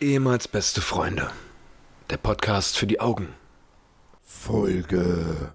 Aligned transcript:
Ehemals 0.00 0.46
beste 0.46 0.80
Freunde. 0.80 1.28
Der 2.08 2.18
Podcast 2.18 2.78
für 2.78 2.86
die 2.86 3.00
Augen. 3.00 3.34
Folge 4.22 5.54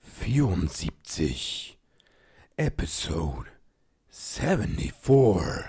74. 0.00 1.76
Episode 2.56 3.50
74. 4.08 5.66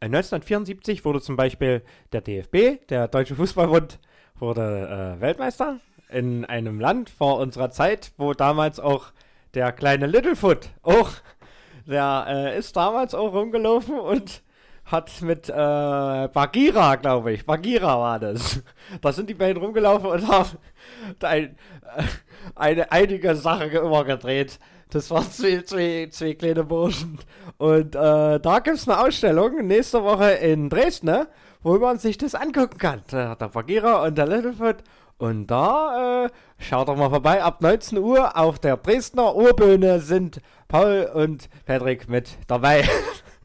1974 0.00 1.06
wurde 1.06 1.22
zum 1.22 1.36
Beispiel 1.36 1.82
der 2.12 2.20
DFB, 2.20 2.86
der 2.90 3.08
Deutsche 3.08 3.36
Fußballbund, 3.36 3.98
wurde 4.38 5.16
äh, 5.16 5.20
Weltmeister 5.22 5.80
in 6.10 6.44
einem 6.44 6.78
Land 6.78 7.08
vor 7.08 7.38
unserer 7.38 7.70
Zeit, 7.70 8.12
wo 8.18 8.34
damals 8.34 8.80
auch 8.80 9.12
der 9.54 9.72
kleine 9.72 10.06
Littlefoot 10.06 10.68
auch, 10.82 11.12
der 11.86 12.26
äh, 12.28 12.58
ist 12.58 12.76
damals 12.76 13.14
auch 13.14 13.32
rumgelaufen 13.32 13.98
und 13.98 14.42
hat 14.86 15.20
mit 15.20 15.48
äh, 15.48 15.52
Bagheera, 15.52 16.94
glaube 16.94 17.32
ich, 17.32 17.44
Bagheera 17.44 17.98
war 17.98 18.18
das. 18.18 18.62
Da 19.00 19.12
sind 19.12 19.28
die 19.28 19.34
beiden 19.34 19.60
rumgelaufen 19.60 20.08
und 20.08 20.28
haben 20.28 20.50
ein, 21.22 21.56
äh, 21.96 22.02
eine 22.54 22.92
einige 22.92 23.34
Sachen 23.34 23.70
immer 23.70 24.04
gedreht. 24.04 24.60
Das 24.90 25.10
waren 25.10 25.28
zwei, 25.30 25.62
zwei, 25.62 26.08
zwei 26.10 26.34
kleine 26.34 26.62
Burschen. 26.62 27.18
Und 27.58 27.96
äh, 27.96 28.38
da 28.38 28.60
gibt 28.60 28.76
es 28.76 28.88
eine 28.88 29.00
Ausstellung 29.00 29.66
nächste 29.66 30.04
Woche 30.04 30.30
in 30.30 30.70
Dresden, 30.70 31.06
ne, 31.06 31.28
wo 31.62 31.76
man 31.78 31.98
sich 31.98 32.16
das 32.16 32.36
angucken 32.36 32.78
kann. 32.78 33.02
Der, 33.10 33.34
der 33.34 33.48
Bagheera 33.48 34.04
und 34.04 34.16
der 34.16 34.28
Littlefoot. 34.28 34.76
Und 35.18 35.48
da 35.48 36.26
äh, 36.26 36.30
schaut 36.58 36.86
doch 36.88 36.96
mal 36.96 37.10
vorbei. 37.10 37.42
Ab 37.42 37.60
19 37.60 37.98
Uhr 37.98 38.36
auf 38.36 38.60
der 38.60 38.76
Dresdner 38.76 39.34
Urbühne 39.34 39.98
sind 39.98 40.40
Paul 40.68 41.10
und 41.12 41.48
Patrick 41.64 42.08
mit 42.08 42.38
dabei. 42.46 42.84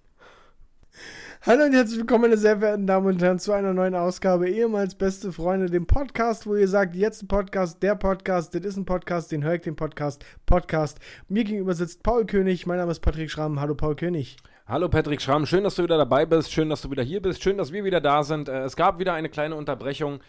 Hallo 1.44 1.64
und 1.66 1.74
herzlich 1.74 1.98
willkommen, 1.98 2.24
meine 2.24 2.38
sehr 2.38 2.60
verehrten 2.60 2.86
Damen 2.86 3.08
und 3.08 3.22
Herren, 3.22 3.40
zu 3.40 3.52
einer 3.52 3.74
neuen 3.74 3.96
Ausgabe 3.96 4.48
ehemals 4.48 4.94
beste 4.94 5.32
Freunde, 5.32 5.72
dem 5.72 5.88
Podcast, 5.88 6.46
wo 6.46 6.56
ihr 6.56 6.68
sagt, 6.68 6.96
jetzt 6.96 7.24
ein 7.24 7.28
Podcast, 7.28 7.82
der 7.82 7.96
Podcast, 7.96 8.54
das 8.54 8.62
ist 8.64 8.78
ein 8.78 8.86
Podcast, 8.86 9.32
den 9.32 9.44
höre 9.44 9.56
ich, 9.56 9.64
den 9.64 9.76
Podcast, 9.76 10.24
Podcast. 10.46 11.00
Mir 11.30 11.44
gegenüber 11.44 11.74
sitzt 11.74 12.04
Paul 12.04 12.28
König, 12.28 12.68
mein 12.68 12.78
Name 12.78 12.92
ist 12.92 13.00
Patrick 13.00 13.32
Schramm. 13.32 13.60
Hallo 13.60 13.74
Paul 13.74 13.96
König. 13.96 14.38
Hallo 14.68 14.88
Patrick 14.88 15.20
Schramm, 15.20 15.48
schön, 15.48 15.64
dass 15.64 15.74
du 15.76 15.84
wieder 15.84 15.98
dabei 15.98 16.28
bist, 16.28 16.52
schön, 16.52 16.70
dass 16.70 16.84
du 16.84 16.92
wieder 16.92 17.02
hier 17.04 17.24
bist, 17.24 17.42
schön, 17.42 17.58
dass 17.58 17.72
wir 17.72 17.84
wieder 17.84 18.02
da 18.02 18.22
sind. 18.22 18.48
Äh, 18.48 18.62
es 18.66 18.76
gab 18.76 19.00
wieder 19.00 19.14
eine 19.14 19.30
kleine 19.30 19.56
Unterbrechung, 19.56 20.20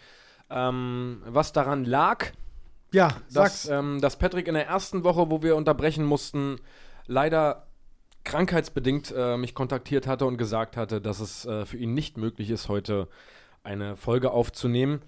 ähm, 0.49 1.21
was 1.27 1.53
daran 1.53 1.85
lag, 1.85 2.25
Ja, 2.91 3.09
dass, 3.31 3.63
sag's. 3.63 3.69
ähm, 3.69 4.01
dass 4.01 4.17
Patrick 4.17 4.47
in 4.47 4.55
der 4.55 4.65
ersten 4.65 5.03
Woche, 5.03 5.29
wo 5.29 5.43
wir 5.43 5.55
unterbrechen 5.57 6.05
mussten, 6.05 6.55
leider 7.05 7.67
krankheitsbedingt 8.23 9.13
äh, 9.15 9.37
mich 9.37 9.53
kontaktiert 9.53 10.07
hatte 10.07 10.25
und 10.25 10.37
gesagt 10.37 10.77
hatte, 10.77 11.01
dass 11.01 11.19
es 11.19 11.45
äh, 11.45 11.65
für 11.65 11.77
ihn 11.77 11.93
nicht 11.93 12.17
möglich 12.17 12.49
ist, 12.49 12.69
heute 12.69 13.07
eine 13.63 13.95
Folge 13.95 14.31
aufzunehmen. 14.31 15.01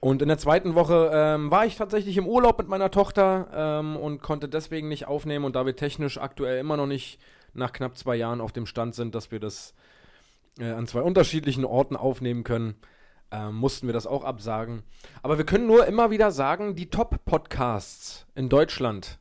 Und 0.00 0.22
in 0.22 0.28
der 0.28 0.38
zweiten 0.38 0.74
Woche 0.74 1.10
ähm, 1.12 1.50
war 1.50 1.66
ich 1.66 1.76
tatsächlich 1.76 2.16
im 2.16 2.26
Urlaub 2.26 2.58
mit 2.58 2.68
meiner 2.68 2.90
Tochter 2.90 3.48
ähm, 3.52 3.96
und 3.96 4.22
konnte 4.22 4.48
deswegen 4.48 4.88
nicht 4.88 5.06
aufnehmen. 5.06 5.44
Und 5.44 5.56
da 5.56 5.66
wir 5.66 5.74
technisch 5.74 6.18
aktuell 6.18 6.58
immer 6.58 6.76
noch 6.76 6.86
nicht 6.86 7.18
nach 7.54 7.72
knapp 7.72 7.96
zwei 7.96 8.16
Jahren 8.16 8.40
auf 8.40 8.52
dem 8.52 8.66
Stand 8.66 8.94
sind, 8.94 9.14
dass 9.14 9.30
wir 9.30 9.40
das 9.40 9.74
äh, 10.58 10.70
an 10.70 10.86
zwei 10.86 11.00
unterschiedlichen 11.00 11.64
Orten 11.64 11.96
aufnehmen 11.96 12.44
können, 12.44 12.74
ähm, 13.30 13.56
mussten 13.56 13.86
wir 13.86 13.94
das 13.94 14.06
auch 14.06 14.24
absagen. 14.24 14.82
Aber 15.22 15.38
wir 15.38 15.46
können 15.46 15.66
nur 15.66 15.86
immer 15.86 16.10
wieder 16.10 16.30
sagen, 16.30 16.76
die 16.76 16.90
Top-Podcasts 16.90 18.26
in 18.34 18.48
Deutschland, 18.48 19.18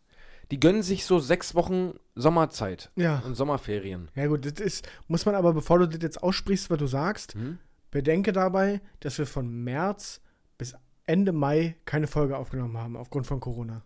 die 0.51 0.59
gönnen 0.59 0.83
sich 0.83 1.05
so 1.05 1.19
sechs 1.19 1.55
Wochen 1.55 1.93
Sommerzeit 2.15 2.91
Ja. 2.95 3.19
und 3.25 3.35
Sommerferien. 3.35 4.09
Ja 4.15 4.27
gut, 4.27 4.45
das 4.45 4.63
ist, 4.65 4.87
muss 5.07 5.25
man 5.25 5.35
aber, 5.35 5.53
bevor 5.53 5.79
du 5.79 5.87
das 5.87 6.01
jetzt 6.01 6.21
aussprichst, 6.23 6.69
was 6.69 6.77
du 6.77 6.87
sagst, 6.87 7.33
Hm? 7.33 7.57
bedenke 7.91 8.31
dabei, 8.33 8.81
dass 8.99 9.17
wir 9.17 9.25
von 9.25 9.49
März 9.63 10.21
bis 10.57 10.75
Ende 11.05 11.31
Mai 11.31 11.75
keine 11.85 12.07
Folge 12.07 12.37
aufgenommen 12.37 12.77
haben, 12.77 12.95
aufgrund 12.97 13.27
von 13.27 13.39
Corona. 13.39 13.83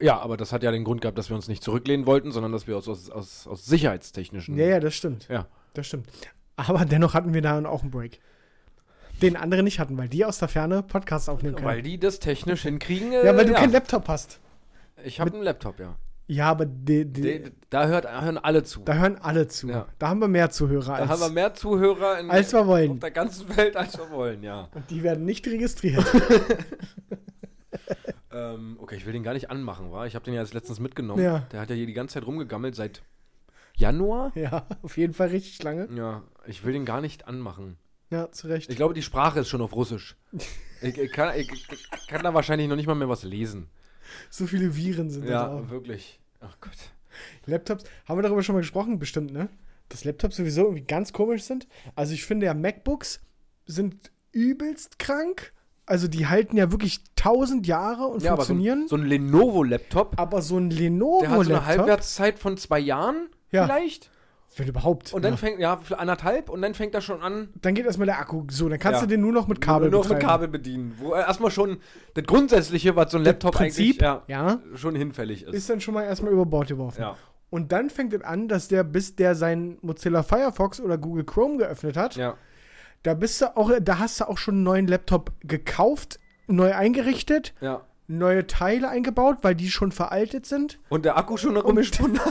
Ja, 0.00 0.18
aber 0.20 0.36
das 0.36 0.52
hat 0.52 0.62
ja 0.62 0.70
den 0.72 0.84
Grund 0.84 1.00
gehabt, 1.02 1.16
dass 1.18 1.28
wir 1.30 1.36
uns 1.36 1.46
nicht 1.48 1.62
zurücklehnen 1.62 2.06
wollten, 2.06 2.32
sondern 2.32 2.50
dass 2.52 2.66
wir 2.66 2.76
aus, 2.76 2.88
aus, 2.88 3.10
aus, 3.10 3.46
aus 3.46 3.64
sicherheitstechnischen. 3.64 4.56
Ja, 4.56 4.66
ja, 4.66 4.80
das 4.80 4.94
stimmt. 4.94 5.28
Ja. 5.28 5.46
Das 5.74 5.86
stimmt. 5.86 6.08
Aber 6.56 6.84
dennoch 6.84 7.14
hatten 7.14 7.32
wir 7.34 7.42
da 7.42 7.64
auch 7.66 7.82
einen 7.82 7.90
Break. 7.90 8.20
Den 9.22 9.36
andere 9.36 9.62
nicht 9.62 9.78
hatten, 9.78 9.96
weil 9.96 10.08
die 10.08 10.24
aus 10.24 10.38
der 10.40 10.48
Ferne 10.48 10.82
Podcasts 10.82 11.28
aufnehmen 11.28 11.54
können. 11.54 11.66
Weil 11.68 11.82
die 11.82 11.98
das 11.98 12.18
technisch 12.18 12.62
hinkriegen. 12.62 13.12
äh, 13.12 13.24
ja, 13.24 13.36
weil 13.36 13.46
du 13.46 13.52
keinen 13.54 13.72
Laptop 13.72 14.08
hast. 14.08 14.40
Ich 15.04 15.20
habe 15.20 15.32
einen 15.32 15.42
Laptop, 15.42 15.78
ja. 15.78 15.96
Ja, 16.26 16.50
aber 16.50 16.64
die, 16.64 17.04
die, 17.04 17.20
De, 17.20 17.52
da 17.68 17.86
hört, 17.86 18.06
hören 18.06 18.38
alle 18.38 18.62
zu. 18.62 18.80
da 18.80 18.94
hören 18.94 19.18
alle 19.18 19.46
zu. 19.46 19.68
Ja. 19.68 19.86
Da 19.98 20.08
haben 20.08 20.20
wir 20.20 20.28
mehr 20.28 20.48
Zuhörer 20.50 20.86
Da 20.86 20.94
als, 20.94 21.10
haben 21.10 21.20
wir 21.20 21.28
mehr 21.28 21.52
Zuhörer 21.52 22.18
in, 22.18 22.30
als 22.30 22.52
wir 22.52 22.66
wollen. 22.66 22.92
auf 22.92 22.98
der 23.00 23.10
ganzen 23.10 23.54
Welt, 23.56 23.76
als 23.76 23.98
wir 23.98 24.10
wollen, 24.10 24.42
ja. 24.42 24.68
Und 24.74 24.90
die 24.90 25.02
werden 25.02 25.24
nicht 25.24 25.46
registriert. 25.46 26.04
Ähm, 28.32 28.78
okay, 28.80 28.96
ich 28.96 29.06
will 29.06 29.12
den 29.12 29.22
gar 29.22 29.32
nicht 29.32 29.50
anmachen, 29.50 29.92
wa? 29.92 30.06
Ich 30.06 30.16
habe 30.16 30.24
den 30.24 30.34
ja 30.34 30.40
jetzt 30.40 30.54
letztens 30.54 30.80
mitgenommen. 30.80 31.22
Ja. 31.22 31.46
Der 31.52 31.60
hat 31.60 31.70
ja 31.70 31.76
hier 31.76 31.86
die 31.86 31.92
ganze 31.92 32.14
Zeit 32.14 32.26
rumgegammelt 32.26 32.74
seit 32.74 33.02
Januar. 33.76 34.32
ja, 34.34 34.66
auf 34.82 34.96
jeden 34.96 35.14
Fall 35.14 35.28
richtig 35.28 35.62
lange. 35.62 35.88
Ja, 35.94 36.24
ich 36.46 36.64
will 36.64 36.72
den 36.72 36.84
gar 36.84 37.00
nicht 37.00 37.28
anmachen. 37.28 37.76
Ja, 38.10 38.30
zu 38.32 38.48
Recht. 38.48 38.70
Ich 38.70 38.76
glaube, 38.76 38.94
die 38.94 39.02
Sprache 39.02 39.40
ist 39.40 39.48
schon 39.48 39.60
auf 39.60 39.74
Russisch. 39.74 40.16
ich, 40.82 40.98
ich, 40.98 41.12
kann, 41.12 41.38
ich, 41.38 41.48
ich 41.52 42.06
kann 42.08 42.22
da 42.22 42.34
wahrscheinlich 42.34 42.68
noch 42.68 42.76
nicht 42.76 42.86
mal 42.86 42.94
mehr 42.94 43.08
was 43.08 43.22
lesen. 43.22 43.68
So 44.30 44.46
viele 44.46 44.76
Viren 44.76 45.10
sind 45.10 45.26
da 45.28 45.30
Ja, 45.60 45.70
wirklich. 45.70 46.20
Ach 46.40 46.56
Gott. 46.60 46.72
Laptops, 47.46 47.84
haben 48.06 48.18
wir 48.18 48.22
darüber 48.22 48.42
schon 48.42 48.54
mal 48.54 48.60
gesprochen, 48.60 48.98
bestimmt, 48.98 49.32
ne? 49.32 49.48
Dass 49.88 50.04
Laptops 50.04 50.36
sowieso 50.36 50.62
irgendwie 50.62 50.84
ganz 50.84 51.12
komisch 51.12 51.42
sind. 51.44 51.66
Also 51.94 52.14
ich 52.14 52.24
finde 52.24 52.46
ja, 52.46 52.54
MacBooks 52.54 53.20
sind 53.66 54.10
übelst 54.32 54.98
krank. 54.98 55.52
Also 55.86 56.08
die 56.08 56.26
halten 56.26 56.56
ja 56.56 56.72
wirklich 56.72 57.00
tausend 57.14 57.66
Jahre 57.66 58.06
und 58.06 58.22
Ja, 58.22 58.32
aber 58.32 58.42
so, 58.42 58.48
funktionieren. 58.48 58.82
ein- 58.84 58.88
so 58.88 58.96
ein 58.96 59.04
Lenovo-Laptop, 59.04 60.18
aber 60.18 60.40
so 60.42 60.56
ein 60.58 60.70
der 60.70 60.78
hat 60.78 60.86
so 60.86 60.86
eine 60.86 60.98
Lenovo-Laptop, 60.98 61.64
Halbwertszeit 61.66 62.38
von 62.38 62.56
zwei 62.56 62.78
Jahren 62.80 63.28
Ja. 63.52 63.66
vielleicht. 63.66 64.10
Wenn 64.56 64.68
überhaupt. 64.68 65.12
Und 65.12 65.22
dann 65.24 65.32
ja. 65.32 65.36
fängt, 65.36 65.58
ja, 65.58 65.76
für 65.78 65.98
anderthalb 65.98 66.48
und 66.48 66.62
dann 66.62 66.74
fängt 66.74 66.94
er 66.94 67.00
schon 67.00 67.20
an, 67.22 67.48
dann 67.60 67.74
geht 67.74 67.86
erstmal 67.86 68.06
der 68.06 68.18
Akku. 68.20 68.44
So, 68.50 68.68
dann 68.68 68.78
kannst 68.78 69.00
Ja. 69.00 69.06
du 69.06 69.10
den 69.10 69.20
nur 69.20 69.32
noch 69.32 69.48
mit 69.48 69.60
Kabel 69.60 69.90
nur 69.90 70.00
noch 70.00 70.08
mit 70.08 70.18
betreiben. 70.18 70.30
Kabel 70.30 70.48
bedienen. 70.48 70.94
Wo 70.98 71.12
er 71.12 71.26
erstmal 71.26 71.50
schon 71.50 71.78
das 72.14 72.24
Grundsätzliche, 72.24 72.94
was 72.96 73.10
so 73.12 73.18
ein 73.18 73.24
Das 73.24 73.32
Laptop 73.32 73.54
Prinzip, 73.54 74.02
eigentlich 74.02 74.28
ja, 74.28 74.48
ja, 74.48 74.60
schon 74.76 74.94
hinfällig 74.94 75.42
ist. 75.44 75.54
ist 75.54 75.68
dann 75.70 75.80
schon 75.80 75.94
mal 75.94 76.04
erstmal 76.04 76.32
über 76.32 76.46
Bord 76.46 76.68
geworfen. 76.68 77.00
ja. 77.00 77.16
Und 77.50 77.70
dann 77.70 77.88
fängt 77.88 78.12
es 78.12 78.22
an, 78.22 78.48
dass 78.48 78.66
der, 78.66 78.82
bis 78.82 79.14
der 79.14 79.36
sein 79.36 79.78
Mozilla 79.80 80.22
Firefox 80.24 80.80
oder 80.80 80.98
Google 80.98 81.24
Chrome 81.24 81.58
geöffnet 81.58 81.96
hat, 81.96 82.16
ja. 82.16 82.34
da 83.04 83.14
bist 83.14 83.40
du 83.40 83.56
auch, 83.56 83.70
da 83.80 83.98
hast 84.00 84.20
du 84.20 84.24
auch 84.28 84.38
schon 84.38 84.54
einen 84.56 84.62
neuen 84.64 84.86
Laptop 84.88 85.30
gekauft, 85.40 86.18
neu 86.48 86.74
eingerichtet, 86.74 87.54
Ja. 87.60 87.82
Neue 88.06 88.46
Teile 88.46 88.88
eingebaut, 88.88 89.38
weil 89.42 89.54
die 89.54 89.70
schon 89.70 89.90
veraltet 89.92 90.44
sind. 90.46 90.78
Und 90.90 91.04
der 91.04 91.16
Akku 91.16 91.36
schon 91.36 91.50
eine 91.50 91.60
Rummischstunde. 91.62 92.20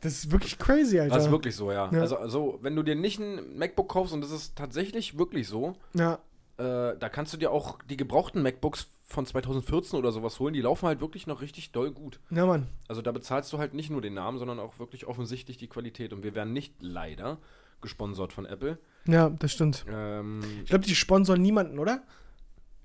Das 0.00 0.12
ist 0.12 0.30
wirklich 0.30 0.58
crazy, 0.58 1.00
Alter. 1.00 1.14
Das 1.16 1.24
ist 1.26 1.30
wirklich 1.30 1.56
so, 1.56 1.72
ja. 1.72 1.90
Ja. 1.92 2.00
Also, 2.00 2.16
also, 2.16 2.58
wenn 2.62 2.76
du 2.76 2.82
dir 2.82 2.94
nicht 2.94 3.18
ein 3.18 3.56
MacBook 3.58 3.88
kaufst, 3.88 4.12
und 4.14 4.20
das 4.20 4.30
ist 4.30 4.56
tatsächlich 4.56 5.18
wirklich 5.18 5.48
so, 5.48 5.74
ja, 5.94 6.14
äh, 6.58 6.96
da 6.98 7.08
kannst 7.08 7.32
du 7.32 7.36
dir 7.36 7.50
auch 7.50 7.78
die 7.88 7.96
gebrauchten 7.96 8.42
MacBooks 8.42 8.86
von 9.04 9.26
2014 9.26 9.98
oder 9.98 10.12
sowas 10.12 10.38
holen. 10.38 10.54
Die 10.54 10.60
laufen 10.60 10.86
halt 10.86 11.00
wirklich 11.00 11.26
noch 11.26 11.40
richtig 11.40 11.72
doll 11.72 11.90
gut. 11.90 12.20
ja, 12.30 12.46
Mann. 12.46 12.66
Also 12.88 13.00
da 13.02 13.10
bezahlst 13.10 13.52
du 13.52 13.58
halt 13.58 13.74
nicht 13.74 13.90
nur 13.90 14.00
den 14.02 14.14
Namen, 14.14 14.38
sondern 14.38 14.60
auch 14.60 14.78
wirklich 14.78 15.06
offensichtlich 15.06 15.56
die 15.56 15.66
Qualität. 15.68 16.12
Und 16.12 16.22
wir 16.22 16.34
werden 16.34 16.52
nicht 16.52 16.74
leider 16.80 17.38
gesponsert 17.80 18.32
von 18.32 18.44
Apple. 18.44 18.78
Ja, 19.06 19.30
das 19.30 19.52
stimmt. 19.52 19.86
Ähm, 19.90 20.40
Ich 20.62 20.70
glaube, 20.70 20.84
die 20.84 20.94
sponsoren 20.94 21.40
niemanden, 21.40 21.78
oder? 21.78 22.02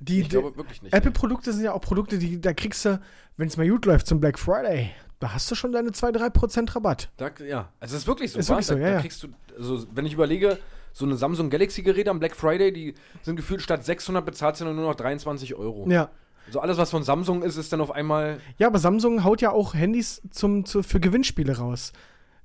Die, 0.05 0.21
ich 0.21 0.29
glaube 0.29 0.55
wirklich 0.57 0.81
nicht. 0.81 0.93
Apple-Produkte 0.93 1.53
sind 1.53 1.63
ja 1.63 1.73
auch 1.73 1.81
Produkte, 1.81 2.17
die 2.17 2.39
da 2.41 2.53
kriegst 2.53 2.85
du, 2.85 2.99
wenn 3.37 3.47
es 3.47 3.57
mal 3.57 3.67
gut 3.67 3.85
läuft, 3.85 4.07
zum 4.07 4.19
Black 4.19 4.37
Friday. 4.37 4.91
Da 5.19 5.33
hast 5.33 5.49
du 5.49 5.55
schon 5.55 5.71
deine 5.71 5.91
2-3% 5.91 6.75
Rabatt. 6.75 7.09
Da, 7.17 7.31
ja, 7.45 7.69
also 7.79 7.95
es 7.95 8.01
ist 8.01 8.07
wirklich 8.07 8.31
so. 8.31 8.39
Ist 8.39 8.49
wirklich 8.49 8.67
so, 8.67 8.75
da, 8.75 8.81
ja, 8.81 8.93
da 8.95 9.01
kriegst 9.01 9.23
du, 9.23 9.29
also 9.57 9.85
wenn 9.93 10.05
ich 10.05 10.13
überlege, 10.13 10.57
so 10.91 11.05
eine 11.05 11.15
Samsung 11.15 11.49
Galaxy-Geräte 11.49 12.09
am 12.09 12.19
Black 12.19 12.35
Friday, 12.35 12.71
die 12.71 12.93
sind 13.21 13.35
gefühlt 13.35 13.61
statt 13.61 13.83
600 13.83 14.25
bezahlst 14.25 14.61
du 14.61 14.65
nur 14.65 14.73
noch 14.73 14.95
23 14.95 15.55
Euro. 15.55 15.89
Ja. 15.89 16.09
So 16.51 16.59
alles, 16.59 16.77
was 16.77 16.91
von 16.91 17.03
Samsung 17.03 17.41
ist, 17.41 17.55
ist 17.55 17.71
dann 17.71 17.81
auf 17.81 17.91
einmal. 17.91 18.39
Ja, 18.57 18.67
aber 18.67 18.77
Samsung 18.79 19.23
haut 19.23 19.41
ja 19.41 19.51
auch 19.51 19.73
Handys 19.73 20.21
zum, 20.29 20.65
zu, 20.65 20.83
für 20.83 20.99
Gewinnspiele 20.99 21.57
raus. 21.57 21.93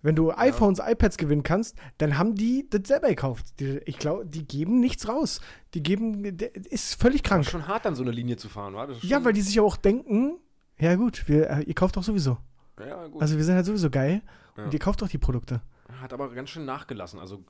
Wenn 0.02 0.14
du 0.14 0.30
iPhones, 0.32 0.78
iPads 0.78 1.16
gewinnen 1.16 1.42
kannst, 1.42 1.76
dann 1.98 2.18
haben 2.18 2.34
die 2.34 2.66
das 2.70 2.82
selber 2.86 3.08
gekauft. 3.08 3.58
Die, 3.60 3.80
ich 3.84 3.98
glaube, 3.98 4.26
die 4.26 4.46
geben 4.46 4.78
nichts 4.80 5.08
raus. 5.08 5.40
Die 5.74 5.82
geben, 5.82 6.24
ist 6.24 7.00
völlig 7.00 7.22
Das 7.22 7.28
krank. 7.30 7.44
ist 7.44 7.50
schon 7.50 7.66
hart, 7.66 7.84
dann 7.84 7.94
so 7.96 8.02
eine 8.02 8.12
Linie 8.12 8.36
zu 8.36 8.48
fahren, 8.48 8.74
wa? 8.74 8.86
Das 8.86 8.98
ist 8.98 9.04
Ja, 9.04 9.24
weil 9.24 9.32
die 9.32 9.40
sich 9.42 9.56
ja 9.56 9.62
auch 9.62 9.76
denken, 9.76 10.38
ja 10.78 10.94
gut, 10.94 11.26
wir, 11.28 11.50
äh, 11.50 11.62
ihr 11.62 11.74
kauft 11.74 11.96
doch 11.96 12.04
sowieso. 12.04 12.38
Ja, 12.78 13.08
gut. 13.08 13.20
Also 13.20 13.36
wir 13.36 13.44
sind 13.44 13.56
halt 13.56 13.66
sowieso 13.66 13.90
geil 13.90 14.22
Ja. 14.56 14.64
und 14.64 14.72
ihr 14.72 14.78
kauft 14.78 15.02
doch 15.02 15.08
die 15.08 15.18
Produkte. 15.18 15.62
Hat 16.00 16.12
aber 16.12 16.30
ganz 16.32 16.50
schön 16.50 16.64
nachgelassen. 16.64 17.18
Also 17.18 17.42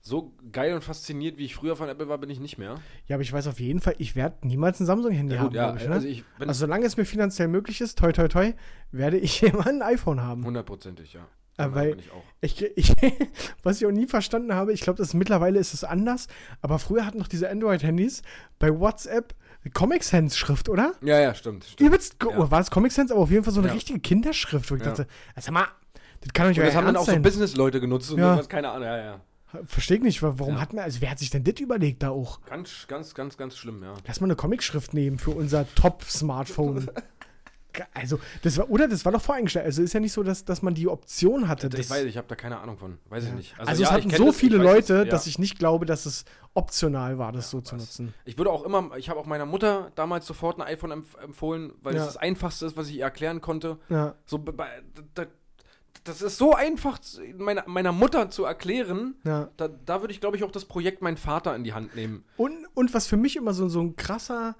so 0.00 0.32
geil 0.50 0.74
und 0.74 0.82
fasziniert, 0.82 1.36
wie 1.36 1.44
ich 1.44 1.54
früher 1.54 1.76
von 1.76 1.88
Apple 1.90 2.08
war, 2.08 2.16
bin 2.18 2.30
ich 2.30 2.40
nicht 2.40 2.56
mehr. 2.58 2.76
Ja, 3.06 3.16
aber 3.16 3.22
ich 3.22 3.32
weiß 3.32 3.46
auf 3.48 3.60
jeden 3.60 3.80
Fall, 3.80 3.94
ich 3.98 4.16
werde 4.16 4.46
niemals 4.48 4.80
ein 4.80 4.86
Samsung-Handy 4.86 5.36
haben, 5.36 5.50
glaub 5.50 5.76
ich, 5.76 5.86
ne? 5.86 5.92
also 5.94 6.08
ich 6.08 6.24
Also 6.40 6.60
solange 6.60 6.86
es 6.86 6.96
mir 6.96 7.04
finanziell 7.04 7.48
möglich 7.48 7.80
ist, 7.82 7.98
toi 7.98 8.12
toi 8.12 8.26
toi, 8.28 8.54
werde 8.90 9.18
ich 9.18 9.42
immer 9.42 9.66
ein 9.66 9.82
iPhone 9.82 10.22
haben. 10.22 10.44
hundertprozentig, 10.44 11.12
ja. 11.12 11.26
Weil 11.56 11.98
ich 11.98 12.10
auch. 12.10 12.22
ich, 12.76 12.92
was 13.62 13.80
ich 13.80 13.86
auch 13.86 13.90
nie 13.92 14.06
verstanden 14.06 14.54
habe, 14.54 14.72
ich 14.72 14.80
glaube, 14.80 14.96
das 14.98 15.14
mittlerweile 15.14 15.58
ist 15.58 15.74
es 15.74 15.84
anders, 15.84 16.26
aber 16.60 16.78
früher 16.78 17.06
hatten 17.06 17.18
noch 17.18 17.28
diese 17.28 17.48
Android-Handys 17.50 18.22
bei 18.58 18.70
WhatsApp 18.76 19.34
Comic 19.74 20.02
Sans 20.02 20.36
Schrift, 20.36 20.68
oder? 20.68 20.94
Ja, 21.02 21.20
ja, 21.20 21.34
stimmt. 21.34 21.64
stimmt. 21.64 21.94
Ja. 22.20 22.28
oh, 22.36 22.50
war 22.50 22.60
es 22.60 22.70
Comic 22.70 22.90
Sans, 22.90 23.12
aber 23.12 23.20
auf 23.20 23.30
jeden 23.30 23.44
Fall 23.44 23.52
so 23.52 23.60
eine 23.60 23.68
Ja. 23.68 23.74
richtige 23.74 24.00
Kinderschrift, 24.00 24.70
wo 24.70 24.74
ich 24.74 24.80
Ja. 24.82 24.88
dachte, 24.88 25.06
also 25.36 25.52
mal, 25.52 25.66
das 26.20 26.32
kann 26.32 26.46
doch 26.46 26.48
nicht 26.50 26.58
Und 26.58 26.66
das 26.66 26.74
haben 26.74 26.86
dann 26.86 26.96
auch 26.96 27.06
so. 27.06 27.16
Business-Leute 27.16 27.80
genutzt 27.80 28.10
und 28.10 28.18
Ja. 28.18 28.42
keine 28.42 28.70
Ahnung, 28.70 28.88
ja, 28.88 28.96
ja. 28.96 29.20
Verstehe 29.66 29.98
ich 29.98 30.02
nicht, 30.02 30.22
wa- 30.22 30.32
warum 30.38 30.54
Ja. 30.54 30.60
hat 30.62 30.72
man, 30.72 30.82
also 30.82 31.00
wer 31.02 31.10
hat 31.10 31.18
sich 31.18 31.28
denn 31.30 31.44
das 31.44 31.60
überlegt 31.60 32.02
da 32.02 32.08
auch? 32.10 32.40
Ganz, 32.46 32.86
ganz, 32.88 33.14
ganz, 33.14 33.36
ganz 33.36 33.56
schlimm, 33.56 33.82
ja. 33.82 33.92
Lass 34.06 34.20
mal 34.20 34.26
eine 34.26 34.34
Comicschrift 34.34 34.94
nehmen 34.94 35.18
für 35.18 35.30
unser 35.32 35.66
Top-Smartphone. 35.74 36.90
Also, 37.94 38.18
das 38.42 38.56
war, 38.58 38.70
oder 38.70 38.88
das 38.88 39.04
war 39.04 39.12
doch 39.12 39.22
voreingestellt. 39.22 39.64
Also 39.66 39.82
ist 39.82 39.92
ja 39.92 40.00
nicht 40.00 40.12
so, 40.12 40.22
dass, 40.22 40.44
dass 40.44 40.62
man 40.62 40.74
die 40.74 40.88
Option 40.88 41.48
hatte. 41.48 41.68
ich 41.68 41.74
das- 41.74 41.90
weiß, 41.90 42.04
ich 42.04 42.16
habe 42.16 42.26
da 42.28 42.34
keine 42.34 42.58
Ahnung 42.60 42.78
von. 42.78 42.98
Weiß 43.08 43.24
ich 43.24 43.32
nicht. 43.32 43.54
also, 43.58 43.70
ja, 43.70 43.72
es 43.72 43.80
ich 43.80 43.86
hatten 44.06 44.16
so 44.16 44.26
das, 44.26 44.34
ich 44.34 44.40
viele 44.40 44.56
Leute, 44.58 44.94
es, 45.00 45.04
ja. 45.06 45.10
dass 45.10 45.26
ich 45.26 45.38
nicht 45.38 45.58
glaube, 45.58 45.86
dass 45.86 46.06
es 46.06 46.24
optional 46.54 47.18
war, 47.18 47.32
das 47.32 47.50
so 47.50 47.60
zu 47.60 47.76
was. 47.76 47.82
nutzen. 47.82 48.14
Ich 48.24 48.36
würde 48.38 48.50
auch 48.50 48.64
immer, 48.64 48.90
ich 48.96 49.08
habe 49.08 49.18
auch 49.18 49.26
meiner 49.26 49.46
Mutter 49.46 49.90
damals 49.94 50.26
sofort 50.26 50.58
ein 50.60 50.62
iPhone 50.66 50.90
empf 50.90 51.14
empfohlen, 51.22 51.72
weil 51.82 51.94
Ja. 51.94 52.00
es 52.02 52.06
das 52.08 52.16
Einfachste 52.16 52.66
ist, 52.66 52.76
was 52.76 52.88
ich 52.88 52.96
ihr 52.96 53.04
erklären 53.04 53.40
konnte. 53.40 53.78
Ja. 53.88 54.14
So, 54.26 54.38
da, 54.38 55.24
das 56.04 56.20
ist 56.20 56.36
so 56.36 56.52
einfach, 56.54 56.98
zu- 56.98 57.20
meiner, 57.38 57.64
meiner 57.68 57.92
Mutter 57.92 58.28
zu 58.28 58.44
erklären. 58.44 59.14
Ja. 59.24 59.48
Da, 59.56 59.68
da 59.68 60.00
würde 60.00 60.12
ich, 60.12 60.20
glaube 60.20 60.36
ich, 60.36 60.42
auch 60.44 60.50
das 60.50 60.64
Projekt 60.64 61.00
Mein 61.00 61.16
Vater 61.16 61.54
in 61.54 61.64
die 61.64 61.72
Hand 61.74 61.94
nehmen. 61.94 62.24
Und, 62.36 62.66
und 62.74 62.92
was 62.92 63.06
für 63.06 63.16
mich 63.16 63.36
immer 63.36 63.54
so, 63.54 63.68
so 63.68 63.80
ein 63.80 63.94
krasser 63.96 64.56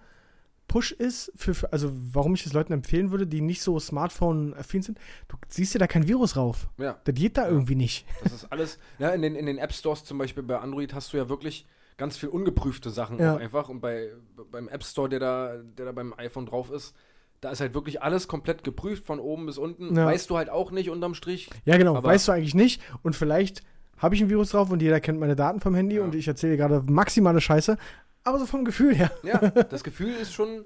Push 0.68 0.92
ist, 0.92 1.30
für, 1.36 1.54
für, 1.54 1.72
also 1.72 1.92
warum 2.12 2.34
ich 2.34 2.46
es 2.46 2.52
Leuten 2.54 2.72
empfehlen 2.72 3.10
würde, 3.10 3.26
die 3.26 3.40
nicht 3.42 3.60
so 3.62 3.78
Smartphone-affin 3.78 4.82
sind, 4.82 4.98
du 5.28 5.36
siehst 5.48 5.74
dir 5.74 5.78
da 5.78 5.86
kein 5.86 6.08
Virus 6.08 6.36
rauf. 6.36 6.68
Ja, 6.78 6.96
Das 7.04 7.14
geht 7.14 7.36
da 7.36 7.46
irgendwie 7.48 7.74
nicht. 7.74 8.06
das 8.22 8.32
ist 8.32 8.44
alles. 8.52 8.78
ja, 8.98 9.10
in 9.10 9.22
den, 9.22 9.34
in 9.34 9.46
den 9.46 9.58
App 9.58 9.72
Stores 9.72 10.04
zum 10.04 10.18
Beispiel 10.18 10.42
bei 10.42 10.58
Android 10.58 10.94
hast 10.94 11.12
du 11.12 11.18
ja 11.18 11.28
wirklich 11.28 11.66
ganz 11.98 12.16
viel 12.16 12.30
ungeprüfte 12.30 12.90
Sachen 12.90 13.18
Ja. 13.18 13.36
einfach. 13.36 13.68
Und 13.68 13.80
bei, 13.80 14.10
beim 14.50 14.68
App 14.68 14.82
Store, 14.82 15.08
der 15.08 15.20
da, 15.20 15.56
der 15.76 15.86
da 15.86 15.92
beim 15.92 16.14
iPhone 16.16 16.46
drauf 16.46 16.70
ist, 16.70 16.94
da 17.42 17.50
ist 17.50 17.60
halt 17.60 17.74
wirklich 17.74 18.00
alles 18.02 18.28
komplett 18.28 18.64
geprüft, 18.64 19.04
von 19.06 19.18
oben 19.20 19.46
bis 19.46 19.58
unten. 19.58 19.94
Ja. 19.96 20.06
Weißt 20.06 20.30
du 20.30 20.36
halt 20.38 20.48
auch 20.48 20.70
nicht 20.70 20.88
unterm 20.90 21.14
Strich. 21.14 21.50
Ja, 21.64 21.76
genau, 21.76 21.96
Aber- 21.96 22.08
weißt 22.08 22.28
du 22.28 22.32
eigentlich 22.32 22.54
nicht. 22.54 22.80
Und 23.02 23.14
vielleicht 23.14 23.62
habe 23.98 24.14
ich 24.14 24.22
ein 24.22 24.30
Virus 24.30 24.50
drauf 24.50 24.70
und 24.70 24.80
jeder 24.80 25.00
kennt 25.00 25.20
meine 25.20 25.36
Daten 25.36 25.60
vom 25.60 25.74
Handy 25.74 25.96
Ja. 25.96 26.02
und 26.02 26.14
ich 26.14 26.26
erzähle 26.26 26.56
gerade 26.56 26.82
maximale 26.90 27.40
Scheiße. 27.40 27.76
Aber 28.24 28.38
so 28.38 28.46
vom 28.46 28.64
Gefühl 28.64 28.94
her. 28.94 29.10
Ja, 29.22 29.38
das 29.38 29.82
Gefühl 29.84 30.14
ist 30.14 30.32
schon, 30.32 30.64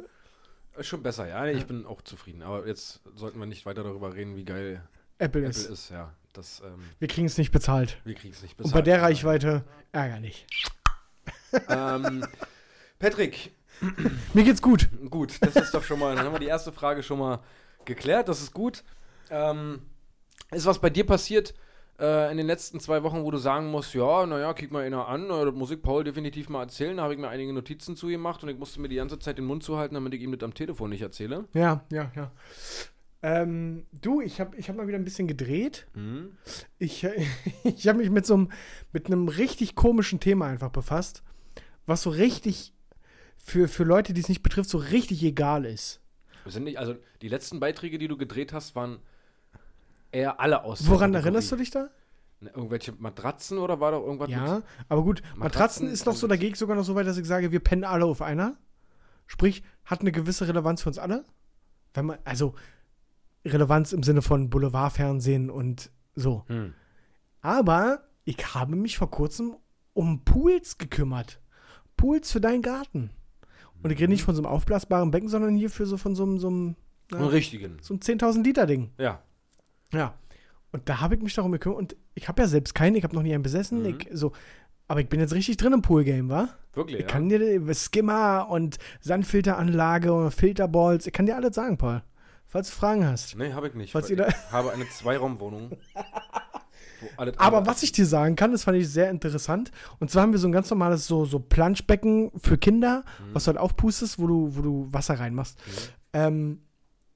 schon 0.81 1.03
besser, 1.03 1.27
ja. 1.27 1.47
Ich 1.47 1.67
bin 1.67 1.87
auch 1.87 2.03
zufrieden. 2.03 2.43
Aber 2.43 2.67
jetzt 2.67 3.01
sollten 3.15 3.39
wir 3.39 3.47
nicht 3.47 3.65
weiter 3.67 3.83
darüber 3.83 4.15
reden, 4.15 4.37
wie 4.37 4.45
geil 4.45 4.83
Apple, 5.19 5.41
Apple 5.43 5.49
ist. 5.51 5.71
ist. 5.71 5.91
Ja, 5.91 6.13
das, 6.35 6.61
ähm, 6.65 6.79
Wir 6.99 7.09
kriegen 7.09 7.27
es 7.27 7.39
nicht 7.39 7.51
bezahlt. 7.53 7.99
wir 8.05 8.15
kriegen 8.15 8.35
es 8.35 8.43
nicht 8.43 8.53
Und 8.59 8.65
bezahlt. 8.65 8.75
bei 8.75 8.83
der 8.83 9.01
Reichweite 9.03 9.65
ärgerlich. 9.93 10.47
ähm, 11.69 12.27
Patrick, 12.99 13.53
Mir 14.35 14.45
geht's 14.45 14.61
gut. 14.63 14.89
gut, 15.11 15.37
das 15.41 15.57
ist 15.57 15.73
doch 15.75 15.83
schon 15.83 15.99
mal, 15.99 16.15
dann 16.15 16.25
haben 16.27 16.33
wir 16.35 16.39
die 16.41 16.47
erste 16.47 16.73
Frage 16.73 17.03
schon 17.03 17.19
mal 17.19 17.41
geklärt. 17.85 18.29
Das 18.29 18.41
ist 18.43 18.53
gut. 18.53 18.85
Ähm, 19.31 19.81
ist 20.51 20.67
was 20.67 20.79
bei 20.79 20.91
dir 20.91 21.05
passiert 21.07 21.55
äh, 21.99 22.31
in 22.31 22.37
den 22.37 22.47
letzten 22.47 22.81
zwei 22.81 23.03
Wochen, 23.03 23.25
wo 23.25 23.31
du 23.31 23.39
sagen 23.39 23.71
musst, 23.71 23.95
ja, 23.95 24.27
naja, 24.27 24.53
kick 24.55 24.71
mal 24.71 24.85
einer 24.85 25.09
an, 25.09 25.29
das 25.29 25.55
muss 25.55 25.71
ich 25.71 25.81
Paul 25.81 26.05
definitiv 26.05 26.49
mal 26.49 26.63
erzählen. 26.63 26.97
Da 26.97 27.05
habe 27.05 27.15
ich 27.15 27.21
mir 27.21 27.29
einige 27.29 27.53
Notizen 27.53 27.97
zu 27.97 28.09
gemacht 28.09 28.43
und 28.43 28.49
ich 28.49 28.59
musste 28.59 28.81
mir 28.81 28.89
die 28.89 28.97
ganze 28.97 29.19
Zeit 29.19 29.39
den 29.39 29.47
Mund 29.47 29.63
zuhalten, 29.63 29.95
damit 29.95 30.15
ich 30.15 30.23
ihm 30.23 30.33
das 30.33 30.43
am 30.43 30.55
Telefon 30.55 30.91
nicht 30.91 31.03
erzähle. 31.03 31.47
Ja, 31.55 31.85
ja, 31.91 32.13
ja. 32.15 32.33
Ähm, 33.23 33.87
du, 33.93 34.21
ich 34.21 34.41
habe 34.41 34.57
ich 34.57 34.69
hab 34.69 34.77
mal 34.77 34.87
wieder 34.87 34.99
ein 34.99 35.05
bisschen 35.05 35.27
gedreht. 35.27 35.87
Mhm. 35.95 36.33
Ich, 36.79 37.07
ich 37.65 37.89
habe 37.89 37.99
mich 37.99 38.11
mit 38.11 38.27
so 38.27 38.35
einem, 38.35 38.53
mit 38.93 39.07
einem 39.07 39.29
richtig 39.29 39.75
komischen 39.75 40.21
Thema 40.21 40.47
einfach 40.47 40.71
befasst, 40.71 41.23
was 41.87 42.03
so 42.03 42.11
richtig 42.11 42.73
für, 43.37 43.69
für 43.69 43.85
Leute, 43.85 44.13
die 44.13 44.21
es 44.21 44.29
nicht 44.29 44.43
betrifft, 44.43 44.71
so 44.71 44.79
richtig 44.79 45.23
egal 45.23 45.65
ist. 45.65 46.01
Sind 46.45 46.65
nicht, 46.65 46.79
also 46.79 46.95
die 47.23 47.29
letzten 47.29 47.59
Beiträge, 47.59 47.99
die 47.99 48.07
du 48.07 48.17
gedreht 48.17 48.53
hast, 48.53 48.77
waren 48.77 48.99
eher 50.13 50.41
alle 50.41 50.65
aus. 50.65 50.89
Woran 50.89 51.15
erinnerst 51.15 51.53
du 51.53 51.57
dich 51.57 51.71
da? 51.71 51.89
Irgendwelche 52.41 52.93
Matratzen 52.99 53.59
oder 53.59 53.81
war 53.81 53.93
da 53.93 53.99
irgendwas 53.99 54.29
Ja, 54.31 54.63
aber 54.89 55.03
gut, 55.03 55.23
Matratzen, 55.23 55.39
Matratzen 55.39 55.89
ist 55.89 56.07
noch 56.07 56.15
so, 56.15 56.27
da 56.27 56.37
gehe 56.37 56.51
ich 56.51 56.57
sogar 56.57 56.77
noch 56.77 56.85
so 56.85 56.95
weit, 56.95 57.07
dass 57.07 57.17
ich 57.17 57.27
sage, 57.27 57.51
wir 57.51 57.61
pennen 57.61 57.85
alle 57.85 58.05
auf 58.05 58.21
einer. 58.21 58.57
Sprich, 59.27 59.63
hat 59.85 60.03
eine 60.03 60.13
gewisse 60.13 60.47
Relevanz 60.47 60.83
für 60.83 60.91
uns 60.91 60.99
alle. 60.99 61.25
Wenn 61.95 62.07
man, 62.07 62.19
also 62.25 62.55
Relevanz 63.45 63.93
im 63.93 64.03
Sinne 64.03 64.23
von 64.23 64.51
Boulevardfernsehen 64.51 65.51
und 65.51 65.91
so. 66.15 66.45
mit? 66.49 66.57
Hm. 66.57 66.75
Aber 67.41 68.03
ich 68.25 68.55
habe 68.55 68.77
mich 68.77 68.99
vor 68.99 69.11
kurzem 69.11 69.57
um 69.95 70.25
Pools 70.25 70.79
gekümmert. 70.79 71.41
Pools 71.97 72.31
für 72.31 72.41
deinen 72.41 72.61
Garten. 72.63 73.11
Und 73.83 73.91
ich 73.91 73.99
rede 73.99 74.11
nicht 74.11 74.25
von 74.25 74.35
so 74.35 74.43
einem 74.43 74.51
aufblasbaren 74.51 75.11
Becken, 75.11 75.29
sondern 75.29 75.55
hier 75.55 75.71
für 75.71 75.87
so 75.87 75.97
von 75.97 76.15
so 76.15 76.25
einem, 76.25 76.39
so 76.39 76.49
einem, 76.49 76.77
Einen 77.13 77.23
ja, 77.23 77.27
richtigen. 77.29 77.79
so 77.81 77.95
einem 77.95 78.01
10.000 78.01 78.43
Liter 78.43 78.67
Ding. 78.67 78.91
Ja. 78.99 79.23
Ja. 79.93 80.15
Und 80.73 80.89
da 80.89 81.01
habe 81.01 81.15
ich 81.15 81.23
mich 81.23 81.35
darum 81.35 81.53
gekümmert. 81.53 81.79
Und 81.79 81.97
ich 82.15 82.29
habe 82.29 82.43
ja 82.43 82.49
selbst 82.49 82.75
keinen, 82.75 82.97
ich 82.97 83.05
habe 83.05 83.15
noch 83.15 83.23
nie 83.23 83.33
einen 83.35 83.43
besessen. 83.43 83.81
Mhm. 83.83 83.87
Ich, 84.01 84.09
so, 84.13 84.33
aber 84.89 85.01
ich 85.01 85.09
bin 85.09 85.21
jetzt 85.21 85.33
richtig 85.33 85.57
drin 85.57 85.73
im 85.73 85.83
Poolgame, 85.83 86.29
wa? 86.29 86.49
Wirklich, 86.75 86.97
Ich 87.01 87.03
ja. 87.03 87.09
kann 87.09 87.29
dir 87.29 87.75
Skimmer 87.75 88.49
und 88.51 88.79
Sandfilteranlage 89.01 90.13
und 90.13 90.31
Filterballs, 90.33 91.07
ich 91.07 91.13
kann 91.13 91.27
dir 91.27 91.37
alles 91.37 91.55
sagen, 91.55 91.79
Paul. 91.79 92.03
Falls 92.49 92.69
du 92.71 92.75
Fragen 92.77 93.07
hast. 93.07 93.37
Nee, 93.37 93.53
habe 93.55 93.69
ich 93.69 93.75
nicht. 93.75 93.95
Da- 93.95 93.99
ich 94.01 94.35
habe 94.53 94.73
eine 94.73 94.89
Zweiraumwohnung. 94.89 95.77
Aber 97.37 97.67
was 97.67 97.83
ich 97.83 97.93
dir 97.93 98.07
sagen 98.07 98.37
kann, 98.37 98.53
das 98.53 98.65
fand 98.65 98.79
ich 98.79 98.89
sehr 98.89 99.11
interessant. 99.11 99.71
Und 99.99 100.11
zwar 100.11 100.23
haben 100.23 100.33
wir 100.33 100.39
so 100.39 100.49
ein 100.49 100.53
ganz 100.53 100.71
normales 100.71 101.07
so, 101.07 101.25
so 101.25 101.39
Planschbecken 101.39 102.31
für 102.37 102.57
Kinder, 102.57 103.05
Mhm. 103.19 103.35
was 103.35 103.45
du 103.45 103.49
halt 103.49 103.59
aufpustest, 103.59 104.19
wo 104.19 104.27
du, 104.27 104.57
wo 104.57 104.63
du 104.63 104.89
Wasser 104.93 105.19
reinmachst. 105.19 105.59
Ähm, 106.13 106.63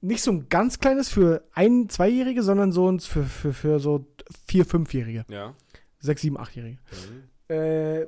nicht 0.01 0.23
so 0.23 0.31
ein 0.31 0.49
ganz 0.49 0.79
kleines 0.79 1.09
für 1.09 1.43
ein-, 1.53 1.89
zweijährige, 1.89 2.43
sondern 2.43 2.71
so 2.71 2.89
eins 2.89 3.05
für, 3.05 3.23
für, 3.23 3.53
für 3.53 3.79
so 3.79 4.05
vier-, 4.47 4.65
fünfjährige. 4.65 5.25
Ja. 5.29 5.53
Sechs-, 5.99 6.21
sieben-, 6.21 6.37
achtjährige. 6.37 6.77
Mhm. 7.49 7.55
äh, 7.55 8.07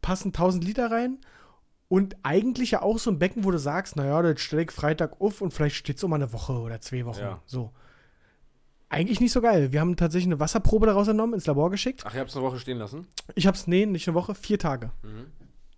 passen 0.00 0.28
1000 0.28 0.64
Liter 0.64 0.90
rein. 0.90 1.18
Und 1.88 2.16
eigentlich 2.22 2.72
ja 2.72 2.82
auch 2.82 2.98
so 2.98 3.10
ein 3.10 3.18
Becken, 3.18 3.44
wo 3.44 3.50
du 3.50 3.58
sagst, 3.58 3.94
naja, 3.96 4.20
das 4.22 4.40
stelle 4.40 4.62
ich 4.62 4.70
Freitag 4.70 5.20
auf 5.20 5.40
und 5.40 5.52
vielleicht 5.52 5.76
steht 5.76 5.96
es 5.98 6.04
um 6.04 6.12
eine 6.12 6.32
Woche 6.32 6.52
oder 6.54 6.80
zwei 6.80 7.04
Wochen. 7.04 7.20
Ja. 7.20 7.40
So. 7.46 7.72
Eigentlich 8.88 9.20
nicht 9.20 9.32
so 9.32 9.40
geil. 9.40 9.72
Wir 9.72 9.80
haben 9.80 9.96
tatsächlich 9.96 10.28
eine 10.28 10.40
Wasserprobe 10.40 10.86
daraus 10.86 11.08
entnommen, 11.08 11.34
ins 11.34 11.46
Labor 11.46 11.70
geschickt. 11.70 12.02
Ach, 12.06 12.14
ihr 12.14 12.20
habt 12.20 12.30
es 12.30 12.36
eine 12.36 12.44
Woche 12.44 12.58
stehen 12.58 12.78
lassen? 12.78 13.06
Ich 13.34 13.46
hab's, 13.46 13.66
nee, 13.66 13.86
nicht 13.86 14.06
eine 14.08 14.14
Woche, 14.14 14.34
vier 14.34 14.58
Tage. 14.58 14.92
Mhm. 15.02 15.26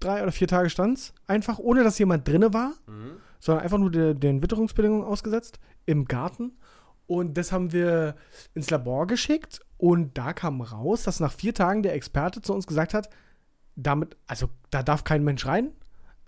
Drei 0.01 0.23
oder 0.23 0.33
vier 0.33 0.49
Tage 0.49 0.69
stand's. 0.71 1.15
Einfach, 1.27 1.59
ohne 1.59 1.83
dass 1.83 1.99
jemand 1.99 2.29
drinne 2.29 2.53
war, 2.53 2.73
Mhm. 2.87 3.17
Sondern 3.41 3.65
einfach 3.65 3.79
nur 3.79 3.91
der, 3.91 4.15
den 4.15 4.43
Witterungsbedingungen 4.43 5.05
ausgesetzt 5.05 5.59
im 5.85 6.07
Garten. 6.07 6.53
Und 7.07 7.37
das 7.39 7.53
haben 7.53 7.73
wir 7.73 8.17
ins 8.55 8.71
Labor 8.71 9.07
geschickt 9.07 9.61
und 9.79 10.19
da 10.19 10.33
kam 10.33 10.61
raus, 10.61 11.05
dass 11.05 11.21
nach 11.21 11.33
vier 11.33 11.55
Tagen 11.55 11.83
der 11.83 11.95
Experte 11.95 12.43
zu 12.43 12.53
uns 12.53 12.67
gesagt 12.67 12.95
hat, 12.95 13.09
damit, 13.77 14.17
also 14.27 14.49
da 14.71 14.83
darf 14.83 15.05
kein 15.05 15.23
Mensch 15.23 15.47
rein, 15.47 15.73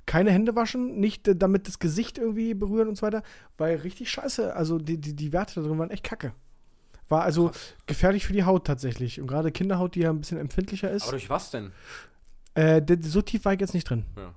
keine 0.06 0.30
Hände 0.30 0.56
waschen, 0.56 1.00
nicht 1.00 1.28
äh, 1.28 1.36
damit 1.36 1.68
das 1.68 1.78
Gesicht 1.78 2.18
irgendwie 2.18 2.54
berühren 2.54 2.88
und 2.88 2.96
so 2.96 3.02
weiter, 3.02 3.22
weil 3.56 3.76
richtig 3.76 4.10
scheiße, 4.10 4.54
also 4.54 4.78
die, 4.78 4.98
die, 4.98 5.14
die 5.14 5.32
Werte 5.32 5.60
da 5.60 5.66
drin 5.66 5.78
waren 5.78 5.90
echt 5.90 6.04
kacke. 6.04 6.32
War 7.08 7.22
also 7.22 7.52
gefährlich 7.86 8.26
für 8.26 8.34
die 8.34 8.44
Haut 8.44 8.66
tatsächlich. 8.66 9.20
Und 9.20 9.28
gerade 9.28 9.50
Kinderhaut, 9.50 9.94
die 9.94 10.00
ja 10.00 10.10
ein 10.10 10.20
bisschen 10.20 10.38
empfindlicher 10.38 10.90
ist. 10.90 11.04
Aber 11.04 11.12
durch 11.12 11.30
was 11.30 11.50
denn? 11.50 11.72
Äh, 12.54 12.82
so 13.00 13.22
tief 13.22 13.46
war 13.46 13.54
ich 13.54 13.60
jetzt 13.60 13.72
nicht 13.72 13.88
drin. 13.88 14.04
Ja. 14.16 14.34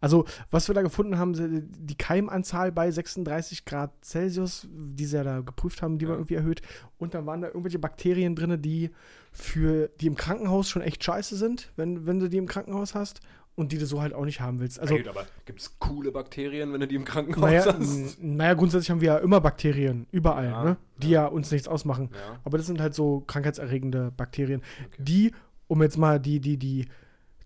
Also, 0.00 0.24
was 0.50 0.68
wir 0.68 0.74
da 0.74 0.82
gefunden 0.82 1.18
haben, 1.18 1.32
die 1.78 1.96
Keimanzahl 1.96 2.72
bei 2.72 2.90
36 2.90 3.64
Grad 3.64 3.90
Celsius, 4.04 4.66
die 4.70 5.04
sie 5.06 5.16
ja 5.16 5.24
da 5.24 5.40
geprüft 5.40 5.82
haben, 5.82 5.98
die 5.98 6.06
war 6.06 6.14
Ja. 6.14 6.18
irgendwie 6.18 6.34
erhöht. 6.34 6.62
Und 6.98 7.14
dann 7.14 7.26
waren 7.26 7.40
da 7.40 7.48
irgendwelche 7.48 7.78
Bakterien 7.78 8.34
drin, 8.36 8.60
die 8.60 8.90
für 9.32 9.88
die 10.00 10.06
im 10.06 10.16
Krankenhaus 10.16 10.68
schon 10.68 10.82
echt 10.82 11.02
scheiße 11.02 11.36
sind, 11.36 11.72
wenn, 11.76 12.06
wenn 12.06 12.20
du 12.20 12.28
die 12.28 12.36
im 12.36 12.46
Krankenhaus 12.46 12.94
hast 12.94 13.20
und 13.56 13.70
die 13.72 13.78
du 13.78 13.86
so 13.86 14.02
halt 14.02 14.12
auch 14.14 14.24
nicht 14.24 14.40
haben 14.40 14.58
willst. 14.60 14.80
Also, 14.80 14.96
Also, 14.96 15.10
aber 15.10 15.26
gibt 15.44 15.60
es 15.60 15.78
coole 15.78 16.10
Bakterien, 16.12 16.72
wenn 16.72 16.80
du 16.80 16.88
die 16.88 16.96
im 16.96 17.04
Krankenhaus 17.04 17.40
naja, 17.42 17.64
hast? 17.78 18.22
naja, 18.22 18.54
grundsätzlich 18.54 18.90
haben 18.90 19.00
wir 19.00 19.06
ja 19.12 19.18
immer 19.18 19.40
Bakterien, 19.40 20.06
überall, 20.10 20.44
Ja, 20.46 20.64
ne? 20.64 20.76
die 20.98 21.10
ja. 21.10 21.26
uns 21.26 21.50
nichts 21.52 21.68
ausmachen. 21.68 22.10
Ja. 22.12 22.40
Aber 22.44 22.58
das 22.58 22.66
sind 22.66 22.80
halt 22.80 22.94
so 22.94 23.20
krankheitserregende 23.26 24.12
Bakterien, 24.16 24.60
Okay. 24.86 25.02
die, 25.02 25.32
um 25.68 25.82
jetzt 25.82 25.98
mal 25.98 26.18
die, 26.20 26.40
die, 26.40 26.56
die, 26.56 26.88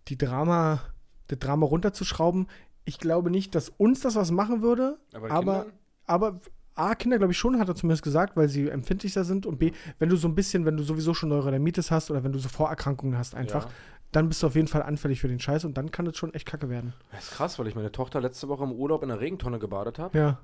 die 0.08 0.16
Drama, 0.18 0.80
das 1.28 1.38
Drama 1.38 1.66
runterzuschrauben, 1.66 2.48
ich 2.84 2.98
glaube 2.98 3.30
nicht, 3.30 3.54
dass 3.54 3.68
uns 3.70 4.00
das 4.00 4.16
was 4.16 4.30
machen 4.30 4.62
würde, 4.62 4.98
Aber, 5.12 5.30
aber, 5.30 5.66
aber 6.06 6.40
A, 6.74 6.94
Kinder 6.94 7.18
glaube 7.18 7.32
ich 7.32 7.38
schon, 7.38 7.58
hat 7.58 7.68
er 7.68 7.74
zumindest 7.74 8.02
gesagt, 8.02 8.36
weil 8.36 8.48
sie 8.48 8.68
empfindlicher 8.68 9.24
sind 9.24 9.46
und 9.46 9.58
B, 9.58 9.72
wenn 9.98 10.08
du 10.08 10.16
so 10.16 10.28
ein 10.28 10.34
bisschen, 10.34 10.64
wenn 10.64 10.76
du 10.76 10.82
sowieso 10.84 11.12
schon 11.14 11.28
Neurodermitis 11.28 11.90
hast 11.90 12.10
oder 12.10 12.22
wenn 12.24 12.32
du 12.32 12.38
so 12.38 12.48
Vorerkrankungen 12.48 13.18
hast 13.18 13.34
einfach, 13.34 13.64
Ja. 13.64 13.70
dann 14.12 14.28
bist 14.28 14.42
du 14.42 14.46
auf 14.46 14.54
jeden 14.54 14.68
Fall 14.68 14.82
anfällig 14.82 15.20
für 15.20 15.28
den 15.28 15.40
Scheiß 15.40 15.64
und 15.64 15.76
dann 15.76 15.90
kann 15.90 16.06
es 16.06 16.16
schon 16.16 16.32
echt 16.34 16.46
kacke 16.46 16.70
werden. 16.70 16.94
Das 17.10 17.24
ist 17.24 17.30
krass, 17.32 17.58
weil 17.58 17.66
ich 17.66 17.74
meine 17.74 17.90
Tochter 17.92 18.20
letzte 18.20 18.48
Woche 18.48 18.64
im 18.64 18.72
Urlaub 18.72 19.02
in 19.02 19.08
der 19.08 19.20
Regentonne 19.20 19.58
gebadet 19.58 19.98
habe. 19.98 20.16
Ja. 20.16 20.38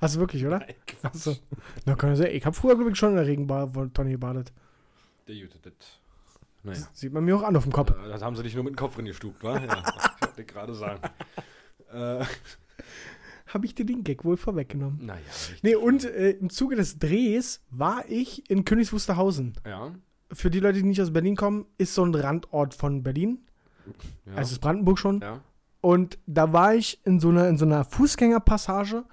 Hast 0.00 0.16
du 0.16 0.20
wirklich, 0.20 0.46
oder? 0.46 0.64
Achso. 1.02 1.36
Na, 1.84 1.94
kann 1.94 2.12
ich 2.12 2.18
sagen. 2.18 2.30
Ich 2.32 2.46
habe 2.46 2.56
früher, 2.56 2.74
glaube 2.74 2.90
ich, 2.90 2.96
schon 2.96 3.10
in 3.10 3.16
der 3.16 3.26
Regentonne 3.26 4.10
gebadet. 4.10 4.50
Der 5.28 5.34
Jute, 6.62 6.68
das. 6.76 6.80
Naja. 6.80 6.90
Sieht 6.92 7.12
man 7.12 7.24
mir 7.24 7.36
auch 7.36 7.42
an 7.42 7.56
auf 7.56 7.64
dem 7.64 7.72
Kopf. 7.72 7.92
Das 8.08 8.22
haben 8.22 8.36
sie 8.36 8.42
dich 8.42 8.54
nur 8.54 8.64
mit 8.64 8.74
dem 8.74 8.76
Kopf 8.76 8.94
drin 8.96 9.04
gestuckt, 9.06 9.42
wa? 9.42 9.58
Ja, 9.58 9.82
ich 10.20 10.26
wollte 10.26 10.44
gerade 10.44 10.74
sagen. 10.74 11.00
äh, 11.92 12.24
Habe 13.46 13.66
ich 13.66 13.74
dir 13.74 13.84
den 13.84 14.04
Gag 14.04 14.24
wohl 14.24 14.36
vorweggenommen. 14.36 15.04
naja. 15.04 15.20
Nee, 15.62 15.74
und 15.74 16.04
äh, 16.04 16.30
im 16.32 16.50
Zuge 16.50 16.76
des 16.76 16.98
Drehs 16.98 17.60
war 17.70 18.04
ich 18.08 18.48
in 18.50 18.64
Königs 18.64 18.92
Wusterhausen. 18.92 19.54
Ja. 19.66 19.92
Für 20.32 20.50
die 20.50 20.60
Leute, 20.60 20.78
die 20.78 20.84
nicht 20.84 21.02
aus 21.02 21.12
Berlin 21.12 21.34
kommen, 21.34 21.66
ist 21.76 21.94
so 21.94 22.04
ein 22.04 22.14
Randort 22.14 22.74
von 22.74 23.02
Berlin. 23.02 23.40
ja. 24.26 24.34
Also 24.36 24.52
ist 24.52 24.60
Brandenburg 24.60 24.98
schon. 24.98 25.20
ja. 25.20 25.40
Und 25.82 26.18
da 26.26 26.52
war 26.52 26.74
ich 26.74 27.00
in 27.06 27.20
so 27.20 27.30
einer, 27.30 27.48
in 27.48 27.56
so 27.56 27.64
einer 27.64 27.84
Fußgängerpassage 27.86 29.04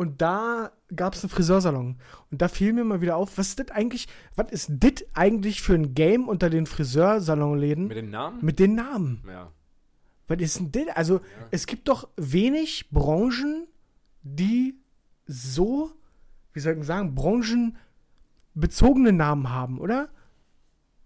und 0.00 0.22
da 0.22 0.72
gab 0.96 1.12
es 1.12 1.22
einen 1.22 1.28
Friseursalon. 1.28 1.98
Und 2.30 2.40
da 2.40 2.48
fiel 2.48 2.72
mir 2.72 2.84
mal 2.84 3.02
wieder 3.02 3.16
auf, 3.16 3.36
was 3.36 3.48
ist 3.48 3.58
das 3.58 3.70
eigentlich, 3.70 4.08
was 4.34 4.50
ist 4.50 4.70
das 4.72 5.04
eigentlich 5.12 5.60
für 5.60 5.74
ein 5.74 5.92
Game 5.94 6.26
unter 6.26 6.48
den 6.48 6.64
Friseursalonläden 6.64 7.86
Mit 7.86 7.98
den 7.98 8.08
Namen? 8.08 8.38
mit 8.42 8.58
den 8.58 8.74
Namen? 8.76 9.22
ja. 9.28 9.52
Was 10.26 10.38
ist 10.40 10.58
denn 10.58 10.72
das? 10.72 10.96
Also, 10.96 11.20
es 11.50 11.66
gibt 11.66 11.86
doch 11.86 12.08
wenig 12.16 12.88
Branchen, 12.90 13.66
die 14.22 14.80
so, 15.26 15.92
wie 16.54 16.60
soll 16.60 16.78
ich 16.78 16.84
sagen, 16.86 17.14
branchenbezogene 17.14 19.12
Namen 19.12 19.50
haben, 19.50 19.78
oder? 19.78 20.08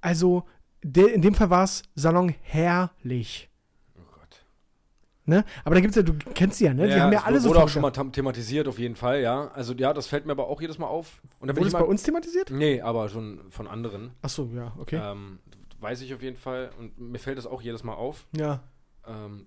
Also, 0.03 0.45
de, 0.85 1.11
in 1.13 1.21
dem 1.21 1.35
Fall 1.35 1.51
war 1.51 1.65
es 1.65 1.83
Salon 1.97 2.33
Herrlich. 2.43 3.51
Ne? 5.27 5.45
Aber 5.65 5.75
da 5.75 5.81
gibt 5.81 5.93
es 5.93 5.97
ja, 5.97 6.03
du 6.03 6.13
kennst 6.35 6.59
sie 6.59 6.67
ja, 6.67 6.75
ne? 6.75 6.87
Die 6.87 7.01
haben 7.01 7.13
ja 7.13 7.23
alle 7.23 7.41
so 7.41 7.49
wurde 7.49 7.63
auch 7.63 7.69
schon 7.69 7.81
mal 7.81 7.91
thematisiert, 7.91 8.69
auf 8.69 8.79
jeden 8.79 8.95
Fall, 8.95 9.23
ja. 9.23 9.51
Also, 9.55 9.73
ja, 9.73 9.95
das 9.95 10.07
fällt 10.07 10.27
mir 10.27 10.33
aber 10.33 10.49
auch 10.49 10.61
jedes 10.61 10.79
Mal 10.79 10.87
auf. 10.87 11.23
Und 11.41 11.49
da 11.49 11.57
Wurde 11.57 11.69
ich 11.69 11.73
es 11.75 11.81
bei 11.81 11.85
uns 11.85 12.03
thematisiert? 12.03 12.51
Nee, 12.51 12.83
aber 12.83 13.09
schon 13.09 13.41
von 13.49 13.67
anderen. 13.67 14.13
Achso, 14.21 14.51
ja, 14.55 14.75
okay. 14.79 15.01
Ähm, 15.03 15.39
weiß 15.81 16.03
ich 16.03 16.13
auf 16.13 16.23
jeden 16.23 16.37
Fall. 16.37 16.71
Und 16.79 16.99
mir 16.99 17.19
fällt 17.19 17.39
das 17.39 17.47
auch 17.47 17.63
jedes 17.63 17.85
Mal 17.85 17.95
auf. 17.95 18.27
Ja. 18.37 18.63
Ähm, 19.07 19.47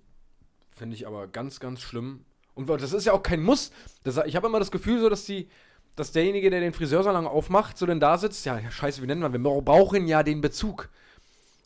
Finde 0.70 0.96
ich 0.96 1.06
aber 1.06 1.28
ganz, 1.28 1.60
ganz 1.60 1.80
schlimm. 1.80 2.24
Und 2.54 2.68
das 2.68 2.92
ist 2.92 3.04
ja 3.04 3.12
auch 3.12 3.22
kein 3.22 3.40
Muss. 3.40 3.70
Das, 4.02 4.16
ich 4.26 4.34
habe 4.34 4.48
immer 4.48 4.58
das 4.58 4.72
Gefühl, 4.72 5.00
so 5.00 5.08
dass 5.08 5.24
die, 5.24 5.48
dass 5.94 6.10
derjenige, 6.10 6.50
der 6.50 6.60
den 6.60 6.72
Friseursalon 6.72 7.26
aufmacht, 7.26 7.78
so 7.78 7.86
denn 7.86 8.00
da 8.00 8.18
sitzt, 8.18 8.44
ja, 8.46 8.58
ja, 8.58 8.70
scheiße, 8.70 9.00
wie 9.00 9.06
nennen 9.06 9.20
wir, 9.20 9.32
wir 9.32 9.62
brauchen 9.62 10.08
ja 10.08 10.24
den 10.24 10.40
Bezug. 10.40 10.88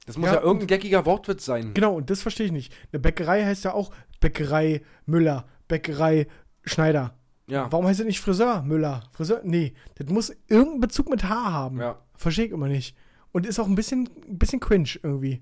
Das 0.07 0.17
muss 0.17 0.29
Ja, 0.29 0.35
ja, 0.37 0.41
irgendein 0.43 0.67
geckiger 0.67 1.07
Wortwitz 1.07 1.45
sein. 1.45 1.75
Genau, 1.75 1.95
und 1.95 2.11
das 2.11 2.23
verstehe 2.23 2.47
ich 2.47 2.53
nicht. 2.53 2.75
Eine 2.93 3.01
Bäckerei 3.01 3.45
heißt 3.45 3.65
ja 3.65 3.73
auch 3.73 3.93
Bäckerei 4.21 4.83
Müller, 5.07 5.47
Bäckerei 5.69 6.27
Schneider. 6.65 7.15
Ja. 7.47 7.71
Warum 7.71 7.87
heißt 7.87 8.01
es 8.01 8.07
nicht 8.07 8.21
Friseur 8.21 8.63
Müller? 8.63 9.05
Friseur? 9.13 9.41
Nee, 9.45 9.75
das 9.97 10.09
muss 10.09 10.31
irgendeinen 10.49 10.81
Bezug 10.81 11.09
mit 11.09 11.25
Haar 11.25 11.53
haben. 11.53 11.79
Ja. 11.81 11.99
Verstehe 12.17 12.47
ich 12.47 12.53
immer 12.53 12.69
nicht. 12.69 12.97
Und 13.33 13.47
ist 13.47 13.59
auch 13.59 13.67
ein 13.67 13.75
bisschen, 13.75 14.09
ein 14.29 14.39
bisschen 14.39 14.61
cringe 14.61 14.91
irgendwie, 15.03 15.41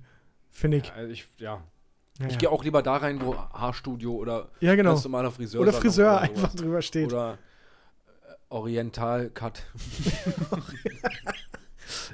finde 0.51 0.79
ich. 0.79 0.89
Ja, 0.89 0.95
also 0.95 1.13
ich, 1.13 1.27
ja. 1.39 1.63
Ja, 2.19 2.27
Ich 2.27 2.39
gehe 2.39 2.51
auch 2.51 2.63
lieber 2.63 2.83
da 2.83 2.97
rein, 2.97 3.21
wo 3.23 3.35
Haarstudio 3.35 4.13
oder 4.15 4.51
Ja, 4.61 4.75
genau. 4.75 4.91
ganz 4.91 5.05
normaler 5.05 5.31
Friseur 5.31 5.63
Oder 5.63 5.73
Friseur 5.73 6.11
oder 6.11 6.21
einfach 6.21 6.55
drüber 6.55 6.83
steht. 6.83 7.07
Oder 7.07 7.39
äh, 8.29 8.33
Oriental 8.51 9.31
Cut. 9.31 9.63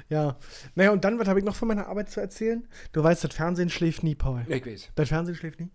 Ja. 0.09 0.37
Naja, 0.75 0.91
und 0.91 1.03
dann, 1.03 1.19
was 1.19 1.27
habe 1.27 1.39
ich 1.39 1.45
noch 1.45 1.55
von 1.55 1.67
meiner 1.67 1.87
Arbeit 1.87 2.09
zu 2.09 2.19
erzählen? 2.19 2.67
Du 2.91 3.03
weißt, 3.03 3.23
das 3.23 3.33
Fernsehen 3.33 3.69
schläft 3.69 4.03
nie, 4.03 4.15
Paul. 4.15 4.45
Ich 4.47 4.65
weiß. 4.65 4.91
Das 4.95 5.09
Fernsehen 5.09 5.35
schläft 5.35 5.59
nie. 5.59 5.69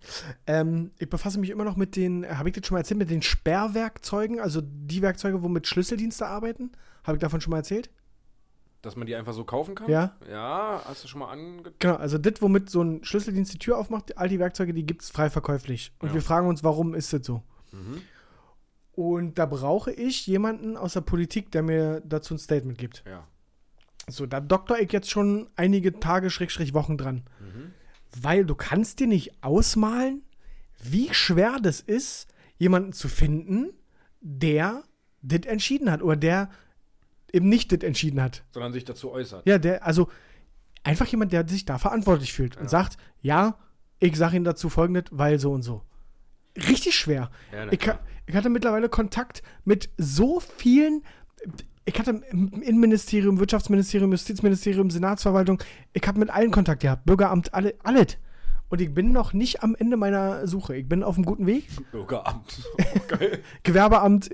Ähm, 0.47 0.91
ich 0.99 1.09
befasse 1.09 1.39
mich 1.39 1.51
immer 1.51 1.65
noch 1.65 1.77
mit 1.77 1.97
den, 1.97 2.27
habe 2.39 2.49
ich 2.49 2.55
das 2.55 2.67
schon 2.67 2.75
mal 2.77 2.81
erzählt, 2.81 2.99
mit 2.99 3.11
den 3.11 3.23
Sperrwerkzeugen, 3.23 4.41
also 4.41 4.61
die 4.63 5.03
Werkzeuge, 5.03 5.43
womit 5.43 5.67
Schlüsseldienste 5.67 6.27
arbeiten. 6.27 6.73
Habe 7.05 7.17
ich 7.17 7.21
davon 7.21 7.41
schon 7.41 7.51
mal 7.51 7.59
erzählt? 7.59 7.91
Dass 8.83 8.97
man 8.97 9.07
die 9.07 9.15
einfach 9.15 9.33
so 9.33 9.45
kaufen 9.45 9.77
kann? 9.77 9.89
Ja. 9.89 10.17
Ja, 10.29 10.83
hast 10.85 11.05
du 11.05 11.09
schon 11.09 11.21
mal 11.21 11.31
ange... 11.31 11.73
Genau, 11.79 11.95
also 11.95 12.19
das, 12.19 12.43
womit 12.43 12.69
so 12.69 12.83
ein 12.83 13.05
Schlüsseldienst 13.05 13.53
die 13.55 13.59
Tür 13.59 13.79
aufmacht, 13.79 14.19
all 14.19 14.29
die 14.29 14.41
Werkzeuge, 14.41 14.75
die 14.75 14.85
gibt 14.85 15.03
es 15.03 15.11
frei 15.11 15.31
verkäuflich. 15.31 15.93
Und 16.01 16.09
Ja. 16.09 16.15
wir 16.15 16.23
fragen 16.23 16.49
uns, 16.49 16.65
warum 16.65 16.95
ist 16.95 17.13
das 17.13 17.25
so? 17.25 17.43
Mhm. 17.71 18.03
Und 18.95 19.39
da 19.39 19.47
brauche 19.47 19.93
ich 19.93 20.27
jemanden 20.27 20.77
aus 20.77 20.93
der 20.95 21.01
Politik, 21.01 21.51
der 21.53 21.63
mir 21.63 22.01
dazu 22.05 22.35
ein 22.35 22.39
Statement 22.39 22.77
gibt. 22.77 23.05
Ja. 23.07 23.27
So, 24.09 24.27
da 24.27 24.41
doktor 24.41 24.79
ich 24.79 24.93
jetzt 24.93 25.11
schon 25.11 25.49
einige 25.57 25.99
Tage, 26.01 26.31
Schrägstrich 26.31 26.75
Wochen 26.75 26.99
dran. 26.99 27.23
Mhm. 27.41 27.73
Weil 28.21 28.45
du 28.45 28.55
kannst 28.55 29.01
dir 29.01 29.07
nicht 29.07 29.43
ausmalen, 29.43 30.23
wie 30.83 31.13
schwer 31.15 31.59
das 31.63 31.81
ist, 31.81 32.27
jemanden 32.59 32.93
zu 32.93 33.09
finden, 33.09 33.71
der 34.21 34.83
das 35.23 35.41
entschieden 35.47 35.91
hat 35.91 36.03
oder 36.03 36.17
der 36.17 36.51
eben 37.33 37.49
nicht 37.49 37.73
das 37.73 37.81
entschieden 37.81 38.21
hat. 38.21 38.45
Sondern 38.51 38.73
sich 38.73 38.85
dazu 38.85 39.11
äußert. 39.11 39.47
Ja, 39.47 39.59
der, 39.59 39.87
also 39.87 40.09
einfach 40.83 41.07
jemand, 41.07 41.33
der 41.33 41.49
sich 41.49 41.65
da 41.65 41.79
verantwortlich 41.79 42.33
fühlt 42.33 42.57
und 42.57 42.65
Ja. 42.65 42.69
sagt, 42.69 42.97
ja, 43.21 43.59
ich 44.01 44.17
sage 44.17 44.37
Ihnen 44.37 44.45
dazu 44.45 44.69
folgendes, 44.69 45.05
weil 45.13 45.39
so 45.39 45.53
und 45.53 45.63
so. 45.63 45.83
Richtig 46.57 46.97
schwer. 46.97 47.31
Ja, 47.53 47.73
Ich, 47.73 47.79
ich 48.27 48.35
hatte 48.35 48.51
mittlerweile 48.51 48.89
Kontakt 48.89 49.43
mit 49.65 49.89
so 49.97 50.41
vielen. 50.41 51.03
Ich 51.85 51.99
hatte 51.99 52.23
im 52.31 52.63
Innenministerium, 52.63 53.39
Wirtschaftsministerium, 53.41 54.13
Justizministerium, 54.13 54.91
Senatsverwaltung. 54.91 55.61
Ich 55.93 56.07
habe 56.07 56.19
mit 56.19 56.31
allen 56.31 56.51
Kontakt 56.51 56.83
gehabt. 56.83 57.05
Bürgeramt, 57.05 57.53
alle, 57.55 57.75
alles. 57.83 58.19
Und 58.69 58.81
ich 58.81 58.95
bin 58.95 59.13
noch 59.13 59.33
nicht 59.33 59.63
am 59.63 59.75
Ende 59.75 59.97
meiner 59.97 60.47
Suche. 60.47 60.77
Ich 60.77 60.89
bin 60.89 61.03
auf 61.03 61.17
einem 61.17 61.27
guten 61.27 61.47
Weg. 61.47 61.67
Bürgeramt. 61.91 62.63
Geil. 63.09 63.43
Gewerbeamt, 63.65 64.31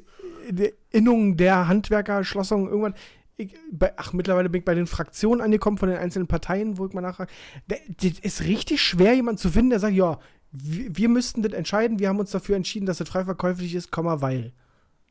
Innung 0.90 1.36
der 1.36 1.68
Handwerker, 1.68 2.22
Schlossung, 2.22 2.68
irgendwann. 2.68 2.94
Ich, 3.36 3.54
bei, 3.72 3.92
ach, 3.96 4.12
mittlerweile 4.12 4.50
bin 4.50 4.60
ich 4.60 4.64
bei 4.64 4.74
den 4.74 4.86
Fraktionen 4.86 5.40
angekommen 5.40 5.78
von 5.78 5.88
den 5.88 5.98
einzelnen 5.98 6.28
Parteien, 6.28 6.76
wo 6.76 6.86
ich 6.86 6.92
mal 6.92 7.00
nachfrage. 7.00 7.32
Das 7.66 8.18
ist 8.20 8.44
richtig 8.44 8.82
schwer, 8.82 9.14
jemanden 9.14 9.38
zu 9.38 9.50
finden, 9.50 9.70
der 9.70 9.80
sagt, 9.80 9.94
ja, 9.94 10.18
wir, 10.50 10.96
wir 10.96 11.08
müssten 11.08 11.42
das 11.42 11.52
entscheiden, 11.52 11.98
wir 11.98 12.08
haben 12.08 12.20
uns 12.20 12.30
dafür 12.30 12.56
entschieden, 12.56 12.86
dass 12.86 12.98
das 12.98 13.08
frei 13.08 13.24
verkäuflich 13.24 13.74
ist, 13.74 13.90
Komma, 13.90 14.20
weil. 14.20 14.52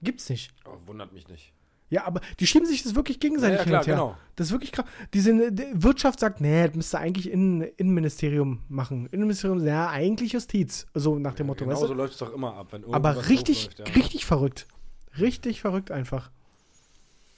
Gibt's 0.02 0.30
nicht. 0.30 0.54
Oh, 0.66 0.78
wundert 0.86 1.12
mich 1.12 1.28
nicht. 1.28 1.54
Ja, 1.90 2.06
aber 2.06 2.20
die 2.40 2.48
schieben 2.48 2.68
sich 2.68 2.84
das 2.84 2.96
wirklich 2.96 3.20
gegenseitig 3.20 3.60
Ja, 3.60 3.60
ja, 3.60 3.64
hin 3.64 3.70
klar, 3.70 3.82
und 3.82 3.88
her. 3.88 3.96
genau. 3.96 4.18
Das 4.36 4.48
ist 4.48 4.52
wirklich 4.52 4.72
krass. 4.74 4.86
Diese 5.14 5.52
die 5.52 5.66
Wirtschaft 5.74 6.20
sagt, 6.20 6.42
nee, 6.42 6.66
das 6.68 6.76
müsste 6.76 7.00
eigentlich 7.00 7.32
Innen, 7.32 7.62
Innenministerium 7.62 8.64
machen. 8.68 9.08
Innenministerium, 9.08 9.66
ja, 9.66 9.90
eigentlich 9.90 10.34
Justiz. 10.34 10.86
So 10.94 11.18
nach 11.18 11.34
dem 11.36 11.48
Motto, 11.48 11.64
genau 11.64 11.76
weißt 11.76 11.84
du? 11.84 11.88
so 11.88 11.94
läuft 11.94 12.14
es 12.14 12.20
doch 12.20 12.34
immer 12.34 12.56
ab. 12.56 12.68
Wenn 12.72 12.84
Aber 12.94 13.30
richtig, 13.30 13.66
läuft, 13.66 13.80
ja. 13.80 13.86
richtig 13.96 14.26
verrückt. 14.26 14.68
Richtig 15.20 15.62
verrückt 15.62 15.90
einfach. 15.92 16.30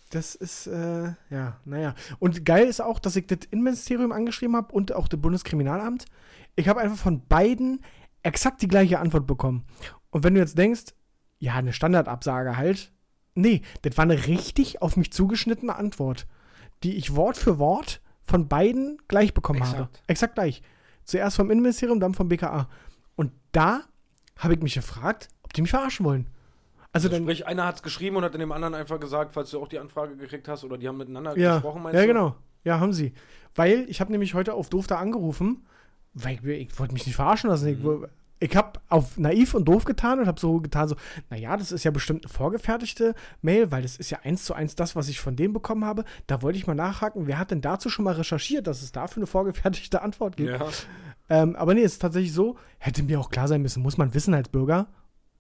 Das 0.10 0.34
ist, 0.34 0.66
äh, 0.66 1.14
ja, 1.30 1.60
naja. 1.66 1.94
Und 2.18 2.44
geil 2.44 2.66
ist 2.68 2.82
auch, 2.82 2.98
dass 2.98 3.16
ich 3.16 3.28
das 3.28 3.40
Innenministerium 3.52 4.12
angeschrieben 4.12 4.56
habe 4.56 4.74
und 4.74 4.94
auch 4.94 5.08
das 5.08 5.22
Bundeskriminalamt. 5.22 6.06
Ich 6.56 6.68
habe 6.68 6.80
einfach 6.80 6.98
von 6.98 7.22
beiden 7.28 7.82
exakt 8.24 8.64
die 8.64 8.68
gleiche 8.68 9.00
Antwort 9.00 9.28
bekommen. 9.28 9.66
Und 10.10 10.24
wenn 10.24 10.34
du 10.34 10.40
jetzt 10.40 10.58
denkst, 10.58 10.86
ja, 11.38 11.54
eine 11.54 11.74
Standardabsage 11.74 12.58
halt. 12.58 12.92
Nee, 13.42 13.62
das 13.82 13.98
war 13.98 14.04
eine 14.04 14.28
richtig 14.28 14.82
auf 14.82 14.98
mich 14.98 15.12
zugeschnittene 15.14 15.76
Antwort, 15.76 16.28
die 16.84 16.96
ich 16.98 17.16
Wort 17.16 17.38
für 17.38 17.58
Wort 17.60 18.02
von 18.22 18.48
beiden 18.48 18.98
gleich 19.08 19.34
bekommen 19.34 19.62
habe. 19.62 19.72
Exakt. 19.84 20.04
Exakt 20.08 20.36
gleich. 20.36 20.62
Zuerst 21.04 21.36
vom 21.38 21.50
Innenministerium, 21.50 22.00
dann 22.00 22.14
vom 22.14 22.30
BKA. 22.30 22.70
Und 23.16 23.32
da 23.52 23.82
habe 24.38 24.54
ich 24.54 24.62
mich 24.62 24.76
gefragt, 24.76 25.30
ob 25.44 25.54
die 25.54 25.62
mich 25.62 25.72
verarschen 25.72 26.06
wollen. 26.06 26.28
Also 26.92 27.08
Also 27.08 27.10
dann, 27.10 27.24
sprich, 27.24 27.46
einer 27.48 27.66
hat 27.66 27.76
es 27.78 27.84
geschrieben 27.84 28.16
und 28.16 28.24
hat 28.24 28.34
dem 28.34 28.52
anderen 28.52 28.76
einfach 28.76 29.00
gesagt, 29.00 29.34
falls 29.34 29.52
du 29.52 29.62
auch 29.62 29.68
die 29.68 29.80
Anfrage 29.80 30.16
gekriegt 30.16 30.48
hast 30.48 30.64
oder 30.64 30.78
die 30.78 30.88
haben 30.88 30.98
miteinander 30.98 31.38
ja, 31.38 31.56
gesprochen, 31.56 31.84
meinst 31.84 31.96
ja 31.96 32.02
du? 32.02 32.08
genau. 32.08 32.36
Ja, 32.64 32.80
haben 32.80 32.94
sie. 32.94 33.14
Weil 33.56 33.86
ich 33.90 34.02
habe 34.02 34.12
nämlich 34.12 34.34
heute 34.34 34.54
auf 34.54 34.70
doof 34.70 34.88
da 34.88 34.98
angerufen, 34.98 35.66
weil 36.14 36.34
ich, 36.34 36.72
ich 36.72 36.80
wollte 36.80 36.94
mich 36.94 37.06
nicht 37.06 37.16
verarschen 37.16 37.50
lassen. 37.50 37.68
Ich, 37.68 37.80
Mhm. 37.80 38.06
Ich 38.42 38.56
habe 38.56 38.80
auf 38.88 39.18
naiv 39.18 39.54
und 39.54 39.66
doof 39.66 39.84
getan 39.86 40.20
und 40.20 40.28
habe 40.28 40.40
so 40.40 40.60
getan, 40.62 40.88
so, 40.88 40.96
naja, 41.30 41.58
das 41.58 41.72
ist 41.74 41.84
ja 41.84 41.92
bestimmt 41.92 42.26
eine 42.26 42.34
vorgefertigte 42.34 43.14
Mail, 43.42 43.70
weil 43.72 43.82
das 43.82 43.98
ist 43.98 44.10
ja 44.12 44.20
eins 44.24 44.46
zu 44.46 44.54
eins 44.54 44.76
das, 44.76 44.96
was 44.96 45.10
ich 45.10 45.20
von 45.20 45.36
dem 45.36 45.52
bekommen 45.52 45.84
habe. 45.84 46.06
Da 46.28 46.42
wollte 46.42 46.58
ich 46.58 46.66
mal 46.66 46.74
nachhaken, 46.74 47.28
wer 47.28 47.38
hat 47.38 47.52
denn 47.52 47.62
dazu 47.62 47.90
schon 47.90 48.06
mal 48.06 48.14
recherchiert, 48.14 48.68
dass 48.68 48.82
es 48.82 48.92
dafür 48.94 49.22
eine 49.22 49.28
vorgefertigte 49.28 50.02
Antwort 50.02 50.38
gibt. 50.38 50.52
Ja. 50.52 50.66
Ähm, 51.30 51.56
aber 51.58 51.74
nee, 51.74 51.84
es 51.84 51.94
ist 51.94 52.00
tatsächlich 52.02 52.34
so, 52.34 52.58
hätte 52.78 53.04
mir 53.04 53.20
auch 53.20 53.30
klar 53.30 53.48
sein 53.48 53.62
müssen, 53.62 53.84
muss 53.84 53.98
man 53.98 54.14
wissen 54.14 54.34
als 54.34 54.50
Bürger. 54.50 54.88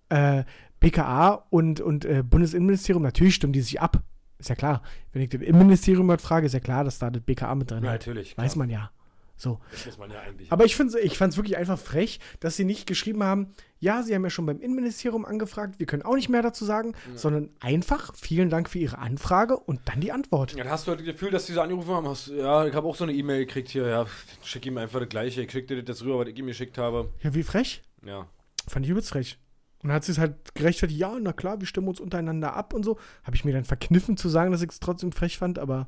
Äh, 0.09 0.43
BKA 0.79 1.45
und, 1.49 1.81
und 1.81 2.05
äh, 2.05 2.23
Bundesinnenministerium, 2.23 3.03
natürlich 3.03 3.35
stimmen 3.35 3.53
die 3.53 3.61
sich 3.61 3.79
ab. 3.81 4.01
Ist 4.39 4.49
ja 4.49 4.55
klar. 4.55 4.81
Wenn 5.11 5.21
ich 5.21 5.29
das 5.29 5.41
Innenministerium 5.41 6.07
was 6.07 6.21
frage, 6.21 6.45
ist 6.45 6.53
ja 6.53 6.59
klar, 6.61 6.83
dass 6.85 6.99
da 6.99 7.09
das 7.09 7.21
BKA 7.23 7.55
mit 7.55 7.69
drin 7.71 7.83
Ja, 7.83 7.93
ist. 7.93 7.99
natürlich. 8.01 8.37
Weiß 8.37 8.53
klar. 8.53 8.65
man 8.65 8.69
ja. 8.69 8.91
So. 9.39 9.57
Das 9.71 9.85
muss 9.85 9.97
man 9.97 10.11
ja 10.11 10.19
eigentlich. 10.19 10.51
Aber 10.51 10.65
ich 10.65 10.77
ich 10.77 11.17
fand 11.17 11.31
es 11.31 11.37
wirklich 11.37 11.55
einfach 11.55 11.79
frech, 11.79 12.19
dass 12.41 12.57
sie 12.57 12.65
nicht 12.65 12.85
geschrieben 12.85 13.23
haben, 13.23 13.53
ja, 13.79 14.03
sie 14.03 14.13
haben 14.13 14.23
ja 14.25 14.29
schon 14.29 14.45
beim 14.45 14.59
Innenministerium 14.59 15.23
angefragt, 15.23 15.79
wir 15.79 15.85
können 15.85 16.03
auch 16.03 16.15
nicht 16.15 16.27
mehr 16.27 16.41
dazu 16.41 16.65
sagen, 16.65 16.93
sondern 17.15 17.49
einfach 17.61 18.13
vielen 18.15 18.49
Dank 18.49 18.69
für 18.69 18.79
Ihre 18.79 18.97
Anfrage 18.97 19.57
und 19.57 19.79
dann 19.85 20.01
die 20.01 20.11
Antwort. 20.11 20.53
ja, 20.55 20.65
da 20.65 20.71
hast 20.71 20.85
du 20.85 20.89
halt 20.91 20.99
das 20.99 21.07
Gefühl, 21.07 21.31
dass 21.31 21.45
die 21.45 21.53
so 21.53 21.61
angerufen 21.61 21.89
haben. 21.91 22.07
Hast, 22.07 22.27
ja, 22.27 22.65
ich 22.65 22.75
habe 22.75 22.85
auch 22.85 22.95
so 22.95 23.05
eine 23.05 23.13
E-Mail 23.13 23.45
gekriegt 23.45 23.69
hier. 23.69 23.87
Ja, 23.87 24.05
schick 24.43 24.65
ihm 24.65 24.77
einfach 24.77 24.99
das 24.99 25.07
gleiche. 25.07 25.41
Ich 25.41 25.51
schick 25.51 25.69
dir 25.69 25.81
das 25.81 26.03
rüber, 26.03 26.19
was 26.19 26.27
ich 26.27 26.37
ihm 26.37 26.47
geschickt 26.47 26.77
habe. 26.77 27.09
Ja, 27.23 27.33
wie 27.33 27.43
frech? 27.43 27.81
Ja. 28.05 28.27
Fand 28.67 28.85
ich 28.85 28.91
übelst 28.91 29.09
frech. 29.09 29.37
Und 29.81 29.93
hat 29.93 30.03
sie 30.03 30.11
es 30.11 30.17
halt 30.17 30.53
gerechtfertigt, 30.55 30.99
ja, 30.99 31.17
na 31.17 31.31
klar, 31.31 31.61
wir 31.61 31.67
stimmen 31.67 31.87
uns 31.87 32.01
untereinander 32.01 32.53
ab 32.53 32.73
und 32.73 32.83
so. 32.83 32.99
Habe 33.23 33.37
ich 33.37 33.45
mir 33.45 33.53
dann 33.53 33.63
verkniffen 33.63 34.17
zu 34.17 34.27
sagen, 34.27 34.51
dass 34.51 34.61
ich 34.61 34.69
es 34.69 34.81
trotzdem 34.81 35.13
frech 35.13 35.37
fand, 35.37 35.57
aber 35.57 35.87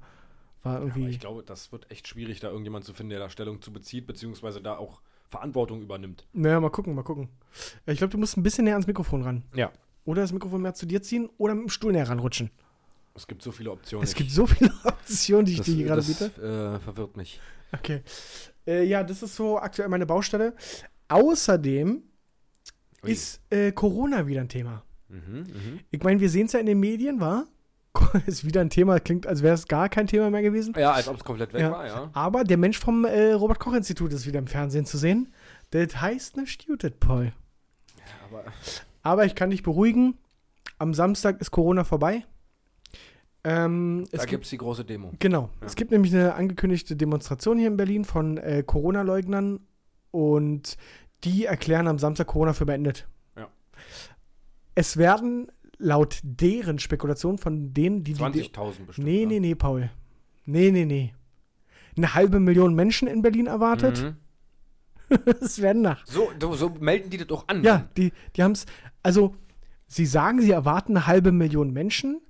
war 0.64 0.76
Ja, 0.76 0.80
irgendwie. 0.82 1.02
aber 1.02 1.10
ich 1.10 1.20
glaube, 1.20 1.44
das 1.44 1.72
wird 1.72 1.90
echt 1.92 2.08
schwierig, 2.08 2.40
da 2.40 2.48
irgendjemand 2.50 2.86
zu 2.86 2.94
finden, 2.94 3.10
der 3.12 3.20
da 3.20 3.30
Stellung 3.30 3.62
zu 3.62 3.72
bezieht, 3.74 4.08
beziehungsweise 4.08 4.62
da 4.62 4.78
auch 4.78 5.02
Verantwortung 5.28 5.82
übernimmt. 5.82 6.28
naja, 6.34 6.60
mal 6.60 6.70
gucken, 6.70 6.94
mal 6.94 7.04
gucken. 7.04 7.30
Äh, 7.86 7.94
Ich 7.94 7.98
glaube, 8.00 8.12
du 8.12 8.18
musst 8.18 8.38
ein 8.38 8.44
bisschen 8.44 8.66
näher 8.66 8.74
ans 8.74 8.88
Mikrofon 8.88 9.22
ran. 9.24 9.44
Ja. 9.56 9.72
Oder 10.04 10.22
das 10.24 10.34
Mikrofon 10.34 10.62
mehr 10.62 10.74
zu 10.74 10.86
dir 10.86 11.02
ziehen 11.02 11.30
oder 11.38 11.54
mit 11.56 11.64
dem 11.66 11.70
Stuhl 11.70 11.92
näher 11.94 12.10
ranrutschen. 12.10 12.50
Es 13.14 13.28
gibt 13.28 13.42
so 13.42 13.52
viele 13.52 13.72
Optionen. 13.72 14.04
Es 14.04 14.14
gibt 14.16 14.32
so 14.32 14.46
viele 14.48 14.72
Optionen, 14.84 15.46
die 15.46 15.52
ich 15.54 15.58
das, 15.60 15.66
dir 15.68 15.76
hier 15.76 15.86
gerade 15.86 16.02
das, 16.02 16.08
biete. 16.08 16.76
Äh, 16.76 16.80
verwirrt 16.80 17.16
mich. 17.18 17.40
Okay. 17.72 18.02
Äh, 18.68 18.84
ja, 18.86 19.04
das 19.04 19.24
ist 19.24 19.36
so 19.36 19.58
aktuell 19.60 19.88
meine 19.90 20.06
Baustelle. 20.06 20.56
Außerdem 21.08 22.04
Ui. 23.04 23.12
ist 23.12 23.42
äh, 23.50 23.72
Corona 23.72 24.28
wieder 24.28 24.42
ein 24.42 24.50
Thema. 24.50 24.84
Mhm, 25.10 25.20
mhm. 25.40 25.80
Ich 25.92 26.02
meine, 26.04 26.20
wir 26.20 26.30
sehen 26.30 26.46
es 26.46 26.54
ja 26.54 26.60
in 26.60 26.66
den 26.66 26.80
Medien, 26.80 27.20
war? 27.20 27.46
ist 28.26 28.46
wieder 28.46 28.62
ein 28.62 28.70
Thema, 28.70 29.00
klingt, 29.00 29.28
als 29.28 29.42
wäre 29.44 29.54
es 29.54 29.68
gar 29.68 29.90
kein 29.90 30.08
Thema 30.08 30.30
mehr 30.30 30.42
gewesen. 30.42 30.74
Ja, 30.78 30.92
als 30.92 31.08
ob 31.08 31.18
es 31.18 31.24
komplett 31.24 31.54
weg 31.54 31.62
Ja. 31.62 31.72
war, 31.72 31.86
ja. 31.86 32.10
Aber 32.14 32.44
der 32.44 32.58
Mensch 32.58 32.80
vom 32.80 33.06
äh, 33.06 33.34
Robert-Koch-Institut 33.34 34.14
ist 34.14 34.26
wieder 34.26 34.40
im 34.40 34.48
Fernsehen 34.48 34.86
zu 34.86 34.98
sehen. 34.98 35.34
Das 35.72 36.00
heißt 36.02 36.38
nicht 36.38 36.64
Judet, 36.64 37.00
Paul. 37.00 37.34
Aber 38.30 38.44
Aber 39.04 39.26
ich 39.26 39.36
kann 39.36 39.50
dich 39.50 39.64
beruhigen. 39.64 40.18
Am 40.78 40.94
Samstag 40.94 41.40
ist 41.42 41.52
Corona 41.52 41.84
vorbei. 41.84 42.26
Ähm, 43.44 44.06
da 44.12 44.18
gibt, 44.20 44.30
gibt 44.30 44.44
es 44.46 44.50
die 44.52 44.58
große 44.58 44.86
Demo. 44.86 45.14
genau. 45.20 45.50
Ja. 45.62 45.68
Es 45.68 45.76
gibt 45.76 45.92
nämlich 45.92 46.14
eine 46.14 46.36
angekündigte 46.36 46.96
Demonstration 46.96 47.58
hier 47.58 47.68
in 47.68 47.78
Berlin 47.78 48.06
von 48.06 48.38
äh, 48.38 48.64
Corona-Leugnern 48.66 49.60
und 50.12 50.78
die 51.24 51.46
erklären 51.46 51.88
am 51.88 51.98
Samstag 51.98 52.28
Corona 52.28 52.54
für 52.54 52.66
beendet. 52.66 53.08
Ja. 53.36 53.48
Es 54.76 54.98
werden 54.98 55.52
laut 55.82 56.20
deren 56.24 56.80
Spekulation 56.80 57.38
von 57.38 57.74
denen, 57.74 58.04
die 58.04 58.14
die 58.14 58.22
20.000 58.22 58.86
bestimmt. 58.86 59.08
Nee, 59.08 59.22
ja. 59.24 59.28
nee, 59.28 59.40
nee, 59.40 59.56
Paul. 59.56 59.90
Nee, 60.46 60.72
nee, 60.72 60.86
nee. 60.86 61.14
Eine 61.98 62.14
halbe 62.14 62.40
Million 62.40 62.74
Menschen 62.74 63.08
in 63.08 63.22
Berlin 63.22 63.48
erwartet. 63.48 64.02
Mhm. 64.04 64.16
Es 65.42 65.62
werden 65.62 65.82
nach. 65.82 66.06
So, 66.08 66.32
so, 66.40 66.54
so 66.54 66.70
melden 66.80 67.10
die 67.10 67.18
das 67.18 67.28
doch 67.28 67.48
an. 67.50 67.64
Ja, 67.64 67.90
die, 67.98 68.14
die 68.36 68.44
haben 68.44 68.54
es. 68.54 68.66
Also, 69.04 69.36
sie 69.88 70.06
sagen, 70.06 70.42
sie 70.42 70.52
erwarten 70.52 70.96
eine 70.96 71.06
halbe 71.08 71.34
Million 71.34 71.72
Menschen, 71.74 72.22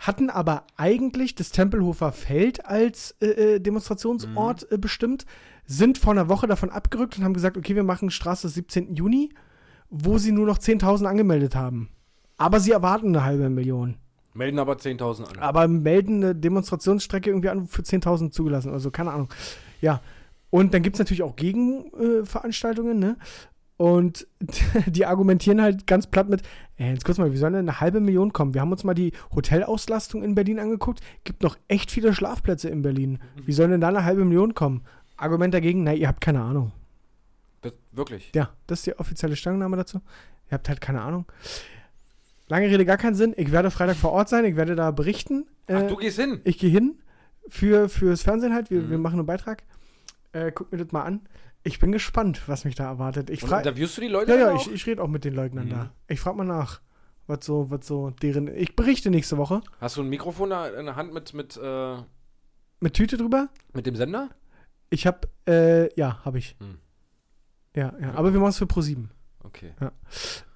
hatten 0.00 0.30
aber 0.30 0.66
eigentlich 0.76 1.36
das 1.36 1.52
Tempelhofer 1.52 2.10
Feld 2.10 2.66
als 2.66 3.12
äh, 3.20 3.26
äh, 3.54 3.60
Demonstrationsort 3.60 4.62
Mhm. 4.68 4.74
äh, 4.74 4.78
bestimmt, 4.78 5.26
sind 5.64 5.96
vor 5.98 6.12
einer 6.12 6.28
Woche 6.28 6.48
davon 6.48 6.70
abgerückt 6.70 7.16
und 7.16 7.24
haben 7.24 7.34
gesagt, 7.34 7.56
okay, 7.56 7.76
wir 7.76 7.84
machen 7.84 8.10
Straße 8.10 8.48
17. 8.48 8.96
Juni, 8.96 9.30
wo 9.88 10.18
sie 10.18 10.32
nur 10.32 10.46
noch 10.46 10.58
10.000 10.58 11.04
angemeldet 11.06 11.54
haben. 11.54 11.88
Aber 12.36 12.60
sie 12.60 12.72
erwarten 12.72 13.08
eine 13.08 13.24
halbe 13.24 13.48
Million. 13.50 13.96
Melden 14.34 14.58
aber 14.58 14.74
10.000 14.74 15.24
an. 15.24 15.38
Aber 15.38 15.68
melden 15.68 16.22
eine 16.22 16.34
Demonstrationsstrecke 16.34 17.30
irgendwie 17.30 17.48
an 17.48 17.66
für 17.66 17.82
10.000 17.82 18.32
zugelassen. 18.32 18.72
Also 18.72 18.90
keine 18.90 19.12
Ahnung. 19.12 19.28
Ja. 19.80 20.00
Und 20.50 20.74
dann 20.74 20.82
gibt 20.82 20.96
es 20.96 20.98
natürlich 20.98 21.22
auch 21.22 21.36
Gegenveranstaltungen, 21.36 23.02
äh, 23.02 23.06
ne? 23.06 23.16
Und 23.76 24.26
die 24.86 25.06
argumentieren 25.06 25.60
halt 25.60 25.86
ganz 25.86 26.06
platt 26.06 26.28
mit, 26.28 26.42
ey, 26.76 26.90
jetzt 26.92 27.04
kurz 27.04 27.18
mal, 27.18 27.32
wie 27.32 27.36
soll 27.36 27.50
denn 27.50 27.68
eine 27.68 27.80
halbe 27.80 28.00
Million 28.00 28.32
kommen? 28.32 28.54
Wir 28.54 28.60
haben 28.60 28.70
uns 28.70 28.84
mal 28.84 28.94
die 28.94 29.12
Hotelauslastung 29.34 30.22
in 30.22 30.34
Berlin 30.34 30.60
angeguckt. 30.60 31.00
Gibt 31.24 31.42
noch 31.42 31.56
echt 31.68 31.90
viele 31.90 32.14
Schlafplätze 32.14 32.68
in 32.68 32.82
Berlin. 32.82 33.18
Wie 33.44 33.52
soll 33.52 33.68
denn 33.68 33.80
da 33.80 33.88
eine 33.88 34.04
halbe 34.04 34.24
Million 34.24 34.54
kommen? 34.54 34.82
Argument 35.16 35.54
dagegen, 35.54 35.84
na, 35.84 35.92
ihr 35.92 36.08
habt 36.08 36.20
keine 36.20 36.42
Ahnung. 36.42 36.72
Das, 37.62 37.72
wirklich. 37.92 38.30
Ja, 38.34 38.50
das 38.66 38.80
ist 38.80 38.86
die 38.86 38.98
offizielle 38.98 39.36
Stellungnahme 39.36 39.76
dazu. 39.76 40.00
Ihr 40.50 40.52
habt 40.52 40.68
halt 40.68 40.80
keine 40.80 41.00
Ahnung. 41.00 41.24
Lange 42.48 42.66
Rede, 42.68 42.84
gar 42.84 42.96
keinen 42.98 43.14
Sinn. 43.14 43.34
Ich 43.36 43.52
werde 43.52 43.70
Freitag 43.70 43.96
vor 43.96 44.12
Ort 44.12 44.28
sein, 44.28 44.44
ich 44.44 44.56
werde 44.56 44.74
da 44.76 44.90
berichten. 44.90 45.46
Ach, 45.68 45.82
Äh, 45.82 45.86
du 45.88 45.96
gehst 45.96 46.18
hin. 46.18 46.40
ich 46.44 46.58
gehe 46.58 46.70
hin 46.70 46.98
für, 47.48 47.88
fürs 47.88 48.22
Fernsehen 48.22 48.52
halt. 48.54 48.70
Wir, 48.70 48.82
Mhm. 48.82 48.90
wir 48.90 48.98
machen 48.98 49.18
einen 49.18 49.26
Beitrag. 49.26 49.62
Äh, 50.32 50.52
guck 50.52 50.70
mir 50.72 50.78
das 50.78 50.92
mal 50.92 51.02
an. 51.02 51.20
Ich 51.62 51.78
bin 51.78 51.92
gespannt, 51.92 52.42
was 52.46 52.64
mich 52.66 52.74
da 52.74 52.84
erwartet. 52.84 53.30
Ich 53.30 53.40
frage. 53.40 53.66
interviewst 53.68 53.96
du 53.96 54.02
die 54.02 54.08
Leute 54.08 54.32
Ja, 54.32 54.36
ja, 54.50 54.54
ich, 54.56 54.70
ich 54.70 54.86
rede 54.86 55.02
auch 55.02 55.08
mit 55.08 55.24
den 55.24 55.34
Leugnern 55.34 55.66
Mhm. 55.66 55.70
da. 55.70 55.92
Ich 56.08 56.20
frage 56.20 56.36
mal 56.36 56.44
nach, 56.44 56.80
was 57.26 57.46
so, 57.46 57.70
was 57.70 57.86
so 57.86 58.10
deren. 58.10 58.48
Ich 58.54 58.76
berichte 58.76 59.08
nächste 59.08 59.38
Woche 59.38 59.62
Hast 59.80 59.96
du 59.96 60.02
ein 60.02 60.10
Mikrofon 60.10 60.50
da 60.50 60.68
in 60.68 60.84
der 60.84 60.96
Hand 60.96 61.14
mit, 61.14 61.32
mit, 61.32 61.56
äh, 61.56 61.96
mit 62.80 62.92
Tüte 62.92 63.16
drüber. 63.16 63.48
mit 63.72 63.86
dem 63.86 63.96
Sender? 63.96 64.28
Ich 64.90 65.06
habe, 65.06 65.20
äh, 65.48 65.88
ja, 65.98 66.22
habe 66.26 66.36
ich. 66.38 66.56
Hm. 66.60 66.76
Ja, 67.74 67.94
ja. 67.98 68.12
Aber 68.14 68.32
wir 68.34 68.40
machen 68.40 68.50
es 68.50 68.58
für 68.58 68.66
Pro7. 68.66 69.06
Okay. 69.42 69.72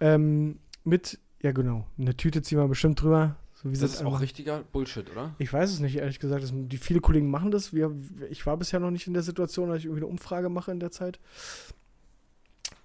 Ähm, 0.01 0.59
mit, 0.85 1.19
ja 1.43 1.53
genau, 1.53 1.87
eine 1.99 2.17
Tüte 2.17 2.43
ziehen 2.43 2.59
wir 2.59 2.69
bestimmt 2.69 3.01
drüber. 3.03 3.37
So 3.55 3.69
Das 3.69 3.83
ist 3.83 4.05
auch 4.05 4.21
richtiger 4.21 4.63
Bullshit, 4.73 5.11
oder? 5.11 5.35
Ich 5.39 5.53
weiß 5.53 5.71
es 5.73 5.81
nicht, 5.81 5.97
ehrlich 5.97 6.21
gesagt. 6.21 6.45
Das, 6.45 6.53
die 6.55 6.77
viele 6.77 7.01
Kollegen 7.01 7.29
machen 7.29 7.51
das. 7.51 7.73
Wir, 7.73 7.93
ich 8.31 8.47
war 8.47 8.57
bisher 8.57 8.79
noch 8.79 8.93
nicht 8.93 9.09
in 9.09 9.15
der 9.15 9.25
Situation, 9.25 9.69
dass 9.69 9.79
ich 9.79 9.87
irgendwie 9.87 10.03
eine 10.05 10.11
Umfrage 10.11 10.49
mache 10.49 10.71
in 10.71 10.79
der 10.79 10.93
Zeit. 10.93 11.19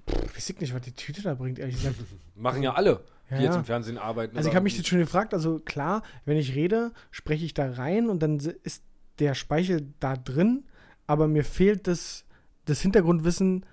Pff, 0.09 0.35
weiß 0.35 0.49
ich 0.49 0.59
nicht, 0.59 0.73
was 0.73 0.81
die 0.81 0.93
Tüte 0.93 1.21
da 1.21 1.35
bringt, 1.35 1.59
ehrlich 1.59 1.75
gesagt. 1.75 1.97
Machen 2.35 2.63
ja 2.63 2.73
alle, 2.73 3.01
die 3.29 3.35
Ja, 3.35 3.41
jetzt 3.41 3.55
im 3.55 3.65
Fernsehen 3.65 3.97
arbeiten. 3.99 4.35
Also 4.35 4.49
ich 4.49 4.55
habe 4.55 4.63
mich 4.63 4.75
jetzt 4.75 4.87
schon 4.87 4.97
gefragt, 4.99 5.33
also 5.35 5.59
klar, 5.59 6.01
wenn 6.25 6.37
ich 6.37 6.55
rede, 6.55 6.91
spreche 7.11 7.45
ich 7.45 7.53
da 7.53 7.71
rein 7.71 8.09
und 8.09 8.23
dann 8.23 8.39
ist 8.39 8.83
der 9.19 9.35
Speichel 9.35 9.93
da 9.99 10.17
drin, 10.17 10.63
aber 11.05 11.27
mir 11.27 11.43
fehlt 11.43 11.85
das, 11.87 12.25
das 12.65 12.81
Hintergrundwissen, 12.81 13.63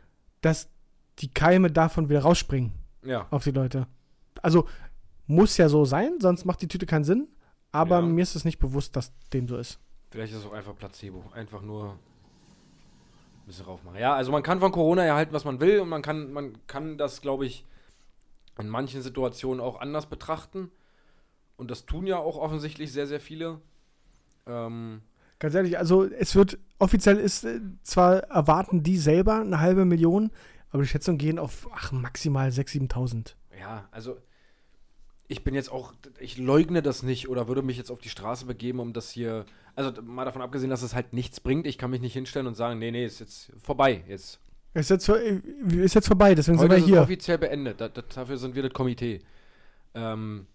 dass 0.42 0.68
die 1.20 1.28
Keime 1.32 1.70
davon 1.70 2.10
wieder 2.10 2.20
rausspringen 2.20 2.72
Ja. 3.04 3.26
auf 3.30 3.44
die 3.44 3.52
Leute. 3.52 3.86
Also 4.42 4.66
muss 5.26 5.56
ja 5.56 5.68
so 5.68 5.84
sein, 5.84 6.18
sonst 6.20 6.44
macht 6.44 6.60
die 6.62 6.68
Tüte 6.68 6.86
keinen 6.86 7.04
Sinn, 7.04 7.28
aber 7.72 7.96
Ja. 8.00 8.02
mir 8.02 8.22
ist 8.22 8.34
es 8.36 8.44
nicht 8.44 8.58
bewusst, 8.58 8.96
dass 8.96 9.12
dem 9.32 9.46
so 9.48 9.56
ist. 9.56 9.78
Vielleicht 10.10 10.32
ist 10.32 10.40
es 10.40 10.46
auch 10.46 10.52
einfach 10.52 10.74
Placebo. 10.76 11.22
Einfach 11.34 11.62
nur 11.62 11.90
ein 11.92 13.46
bisschen 13.46 13.64
raufmachen. 13.64 13.98
Ja, 14.00 14.14
also 14.14 14.32
man 14.32 14.42
kann 14.42 14.58
von 14.60 14.72
Corona 14.72 15.04
erhalten, 15.04 15.32
was 15.32 15.44
man 15.44 15.60
will 15.60 15.80
und 15.80 15.88
man 15.88 16.02
kann, 16.02 16.32
man 16.32 16.58
kann 16.66 16.98
das, 16.98 17.20
glaube 17.20 17.46
ich, 17.46 17.64
in 18.58 18.68
manchen 18.68 19.02
Situationen 19.02 19.60
auch 19.60 19.80
anders 19.80 20.06
betrachten. 20.06 20.70
Und 21.56 21.70
das 21.70 21.86
tun 21.86 22.06
ja 22.06 22.18
auch 22.18 22.36
offensichtlich 22.36 22.92
sehr, 22.92 23.06
sehr 23.06 23.20
viele. 23.20 23.60
Ähm, 24.46 25.02
Ganz 25.38 25.54
ehrlich, 25.54 25.78
also 25.78 26.04
es 26.04 26.34
wird, 26.34 26.58
offiziell 26.78 27.16
ist, 27.18 27.44
äh, 27.44 27.60
zwar 27.82 28.18
erwarten 28.24 28.82
die 28.82 28.98
selber 28.98 29.40
eine 29.40 29.60
halbe 29.60 29.84
Million, 29.84 30.30
aber 30.70 30.82
die 30.82 30.88
Schätzungen 30.88 31.18
gehen 31.18 31.38
auf, 31.38 31.68
ach, 31.72 31.92
maximal 31.92 32.48
6.000, 32.50 32.90
7.000. 32.92 33.34
ja, 33.58 33.88
also 33.90 34.18
ich 35.30 35.44
bin 35.44 35.54
jetzt 35.54 35.70
auch, 35.70 35.94
ich 36.18 36.38
leugne 36.38 36.82
das 36.82 37.02
nicht 37.02 37.28
oder 37.28 37.46
würde 37.48 37.62
mich 37.62 37.76
jetzt 37.76 37.90
auf 37.90 38.00
die 38.00 38.08
Straße 38.08 38.46
begeben, 38.46 38.80
um 38.80 38.92
das 38.92 39.10
hier, 39.10 39.46
also 39.76 39.92
mal 40.02 40.24
davon 40.24 40.42
abgesehen, 40.42 40.70
dass 40.70 40.82
es 40.82 40.94
halt 40.94 41.12
nichts 41.12 41.40
bringt. 41.40 41.66
Ich 41.66 41.78
kann 41.78 41.90
mich 41.90 42.00
nicht 42.00 42.12
hinstellen 42.14 42.46
und 42.48 42.54
sagen, 42.54 42.78
nee, 42.80 42.90
nee, 42.90 43.04
ist 43.06 43.20
jetzt 43.20 43.52
vorbei. 43.62 44.02
Jetzt 44.08 44.40
Ist 44.74 44.90
jetzt, 44.90 45.08
ist 45.08 45.94
jetzt 45.94 46.06
vorbei, 46.08 46.34
deswegen 46.34 46.58
Heute 46.58 46.74
sind 46.74 46.78
ist 46.82 46.86
wir 46.88 46.92
es 46.94 46.98
hier. 46.98 47.02
offiziell 47.02 47.38
beendet. 47.38 47.80
Da, 47.80 47.88
da, 47.88 48.02
dafür 48.02 48.36
sind 48.38 48.54
wir 48.56 48.62
das 48.64 48.72
Komitee. 48.72 49.20
Ähm, 49.94 50.46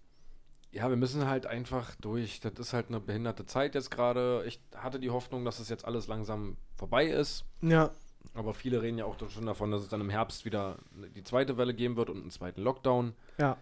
ja, 0.71 0.89
wir 0.89 0.97
müssen 0.97 1.25
halt 1.27 1.45
einfach 1.45 1.95
durch. 2.01 2.41
Das 2.41 2.53
ist 2.59 2.73
halt 2.73 2.87
eine 2.89 2.99
behinderte 2.99 3.45
Zeit 3.45 3.75
jetzt 3.75 3.89
gerade. 3.91 4.43
Ich 4.45 4.59
hatte 4.75 4.99
die 4.99 5.09
Hoffnung, 5.09 5.45
dass 5.45 5.59
es 5.59 5.69
jetzt 5.69 5.85
alles 5.85 6.07
langsam 6.07 6.57
vorbei 6.75 7.05
ist. 7.07 7.45
Ja, 7.61 7.91
Aber 8.33 8.53
viele 8.53 8.81
reden 8.81 8.97
ja 8.97 9.05
auch 9.05 9.15
schon 9.29 9.45
davon, 9.45 9.71
dass 9.71 9.81
es 9.83 9.87
dann 9.87 10.01
im 10.01 10.09
Herbst 10.09 10.43
wieder 10.43 10.77
die 11.15 11.23
zweite 11.23 11.57
Welle 11.57 11.73
geben 11.73 11.95
wird 11.95 12.09
und 12.09 12.19
einen 12.21 12.29
zweiten 12.31 12.61
Lockdown. 12.61 13.13
ja. 13.37 13.57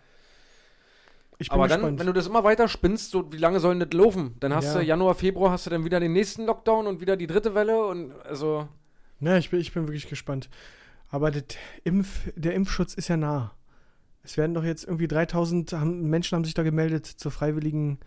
Aber 1.49 1.67
dann, 1.67 1.79
gespannt. 1.79 1.99
wenn 1.99 2.07
du 2.07 2.13
das 2.13 2.27
immer 2.27 2.43
weiter 2.43 2.67
spinnst, 2.67 3.11
so 3.11 3.31
wie 3.31 3.37
lange 3.37 3.59
soll 3.59 3.77
das 3.79 3.91
laufen? 3.93 4.35
Dann 4.39 4.53
hast 4.53 4.65
Ja. 4.73 4.79
du 4.79 4.85
Januar, 4.85 5.15
Februar, 5.15 5.51
hast 5.51 5.65
du 5.65 5.69
dann 5.69 5.83
wieder 5.85 5.99
den 5.99 6.13
nächsten 6.13 6.45
Lockdown 6.45 6.87
und 6.87 7.01
wieder 7.01 7.17
die 7.17 7.27
dritte 7.27 7.53
Welle 7.55 7.85
und 7.85 8.13
also. 8.25 8.67
ja, 9.19 9.37
ich 9.37 9.49
bin, 9.49 9.59
ich 9.59 9.73
bin 9.73 9.87
wirklich 9.87 10.07
gespannt. 10.07 10.49
Aber 11.09 11.31
Impf, 11.83 12.31
der 12.35 12.53
Impfschutz 12.55 12.93
ist 12.95 13.07
ja 13.07 13.17
nah. 13.17 13.51
Es 14.23 14.37
werden 14.37 14.53
doch 14.53 14.63
jetzt 14.63 14.85
irgendwie 14.85 15.07
3000 15.07 15.73
haben, 15.73 16.09
Menschen 16.09 16.35
haben 16.37 16.45
sich 16.45 16.53
da 16.53 16.63
gemeldet 16.63 17.05
zur 17.05 17.31
freiwilligen 17.31 17.99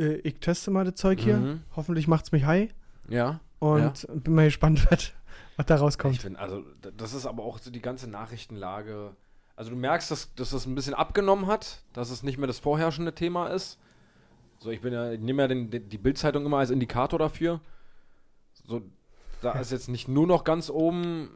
äh, 0.00 0.14
Ich 0.24 0.40
teste 0.40 0.70
mal 0.70 0.84
das 0.84 0.94
Zeug 0.94 1.20
hier. 1.20 1.36
Mhm. 1.36 1.62
Hoffentlich 1.76 2.08
macht's 2.08 2.32
mich 2.32 2.44
high. 2.46 2.70
Ja. 3.08 3.40
Und 3.58 4.06
bin 4.24 4.34
mal 4.34 4.46
gespannt, 4.46 4.86
was, 4.90 5.12
was 5.56 5.66
da 5.66 5.76
rauskommt. 5.76 6.18
finde, 6.18 6.38
also 6.40 6.62
das 6.96 7.12
ist 7.14 7.26
aber 7.26 7.42
auch 7.44 7.58
so 7.58 7.70
die 7.70 7.82
ganze 7.82 8.08
Nachrichtenlage. 8.08 9.14
Also 9.56 9.70
du 9.70 9.76
merkst, 9.76 10.10
dass, 10.10 10.34
dass 10.34 10.50
das 10.50 10.66
ein 10.66 10.74
bisschen 10.74 10.94
abgenommen 10.94 11.46
hat, 11.46 11.82
dass 11.94 12.10
es 12.10 12.22
nicht 12.22 12.38
mehr 12.38 12.46
das 12.46 12.58
vorherrschende 12.58 13.14
Thema 13.14 13.48
ist. 13.48 13.78
So, 14.58 14.70
ich 14.70 14.82
bin 14.82 14.92
ja, 14.92 15.12
ich 15.12 15.20
nehme 15.20 15.42
ja 15.42 15.48
den, 15.48 15.70
die 15.70 15.98
Bildzeitung 15.98 16.44
immer 16.44 16.58
als 16.58 16.70
Indikator 16.70 17.18
dafür. 17.18 17.60
So, 18.64 18.82
da 19.40 19.52
ist 19.52 19.72
jetzt 19.72 19.88
nicht 19.88 20.08
nur 20.08 20.26
noch 20.26 20.44
ganz 20.44 20.70
oben 20.70 21.30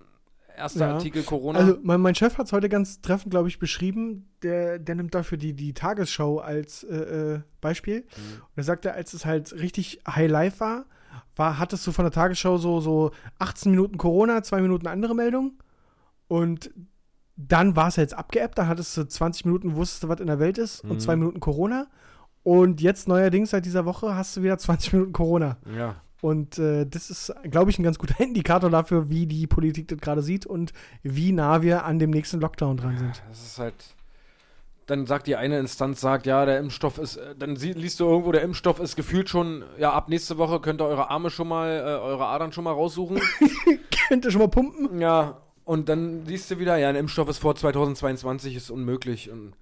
erster 0.57 0.89
Ja. 0.89 0.95
Artikel 0.95 1.23
Corona. 1.23 1.59
Also, 1.59 1.79
mein, 1.83 2.01
mein 2.01 2.15
Chef 2.15 2.37
hat 2.39 2.47
es 2.47 2.53
heute 2.53 2.69
ganz 2.69 3.01
treffend, 3.01 3.31
glaube 3.31 3.49
ich, 3.49 3.59
beschrieben. 3.59 4.29
Der, 4.43 4.79
der 4.79 4.95
nimmt 4.95 5.15
dafür 5.15 5.39
die, 5.39 5.55
die 5.55 5.73
Tagesschau 5.73 6.39
als 6.39 6.85
äh, 6.85 6.97
äh, 6.97 7.41
Beispiel. 7.61 8.01
Mhm. 8.01 8.43
Und 8.43 8.57
er 8.57 8.65
sagte, 8.65 8.93
als 8.93 9.15
es 9.15 9.25
halt 9.25 9.53
richtig 9.55 10.01
High 10.07 10.31
Life 10.31 10.61
war, 10.61 10.85
war, 11.37 11.59
hattest 11.59 11.87
du 11.87 11.93
von 11.93 12.05
der 12.05 12.13
Tagesschau 12.13 12.59
so, 12.59 12.81
so 12.81 13.13
18 13.39 13.71
Minuten 13.71 13.97
Corona, 13.97 14.43
zwei 14.43 14.61
Minuten 14.61 14.87
andere 14.87 15.15
Meldung. 15.15 15.55
Und 16.29 16.71
dann 17.49 17.77
war 17.77 17.89
es 17.89 17.97
ja 17.97 18.03
jetzt 18.03 18.15
abgeappt, 18.15 18.59
da 18.59 18.67
hattest 18.67 18.97
du 18.97 19.05
20 19.05 19.45
Minuten, 19.47 19.77
wusstest 19.77 20.03
du, 20.05 20.09
was 20.09 20.21
in 20.21 20.27
der 20.27 20.39
Welt 20.39 20.59
ist 20.59 20.83
und 20.83 20.91
Mhm. 20.95 21.01
zwei 21.01 21.17
Minuten 21.17 21.41
Corona. 21.41 21.87
Und 22.43 22.81
jetzt 22.81 23.07
neuerdings 23.09 23.51
seit 23.51 23.65
dieser 23.67 23.85
Woche 23.85 24.15
hast 24.15 24.37
du 24.37 24.43
wieder 24.43 24.57
20 24.59 24.93
Minuten 24.95 25.13
Corona. 25.13 25.57
Ja. 25.77 25.97
Und 26.23 26.59
äh, 26.59 26.85
das 26.87 27.09
ist, 27.11 27.33
glaube 27.45 27.71
ich, 27.71 27.79
ein 27.79 27.83
ganz 27.83 27.99
guter 27.99 28.19
Indikator 28.23 28.69
dafür, 28.71 29.09
wie 29.09 29.27
die 29.27 29.47
Politik 29.47 29.89
das 29.89 29.99
gerade 30.01 30.23
sieht 30.23 30.45
und 30.47 30.73
wie 31.03 31.33
nah 31.33 31.63
wir 31.63 31.85
an 31.85 31.99
dem 31.99 32.11
nächsten 32.11 32.41
Lockdown 32.41 32.77
dran 32.77 32.99
sind. 32.99 33.23
Das 33.29 33.43
ist 33.43 33.59
halt. 33.59 33.75
Dann 34.87 35.07
sagt 35.07 35.29
die 35.29 35.37
eine 35.37 35.59
Instanz, 35.61 36.01
sagt, 36.01 36.27
ja, 36.27 36.45
der 36.45 36.59
Impfstoff 36.59 36.99
ist, 36.99 37.17
äh, 37.17 37.37
dann 37.39 37.55
sie, 37.57 37.73
liest 37.75 38.01
du 38.01 38.07
irgendwo, 38.09 38.33
der 38.33 38.43
Impfstoff 38.43 38.81
ist 38.81 38.97
gefühlt 38.97 39.29
schon, 39.29 39.63
ja, 39.79 39.93
ab 39.93 40.09
nächste 40.09 40.37
Woche 40.37 40.59
könnt 40.59 40.81
ihr 40.83 40.87
eure 40.87 41.11
Arme 41.11 41.31
schon 41.31 41.47
mal, 41.47 41.69
äh, 41.71 41.83
eure 42.03 42.27
Adern 42.27 42.51
schon 42.51 42.65
mal 42.65 42.73
raussuchen. 42.73 43.21
Könnt 44.09 44.25
ihr 44.25 44.33
schon 44.33 44.41
mal 44.41 44.49
pumpen? 44.49 45.01
ja, 45.01 45.37
und 45.71 45.89
dann 45.89 46.27
siehst 46.27 46.51
du 46.51 46.59
wieder, 46.59 46.77
ja, 46.77 46.89
ein 46.89 46.97
Impfstoff 46.97 47.29
ist 47.29 47.39
vor 47.39 47.55
2022, 47.55 48.57
ist 48.57 48.71
unmöglich. 48.71 49.31
Und, 49.31 49.53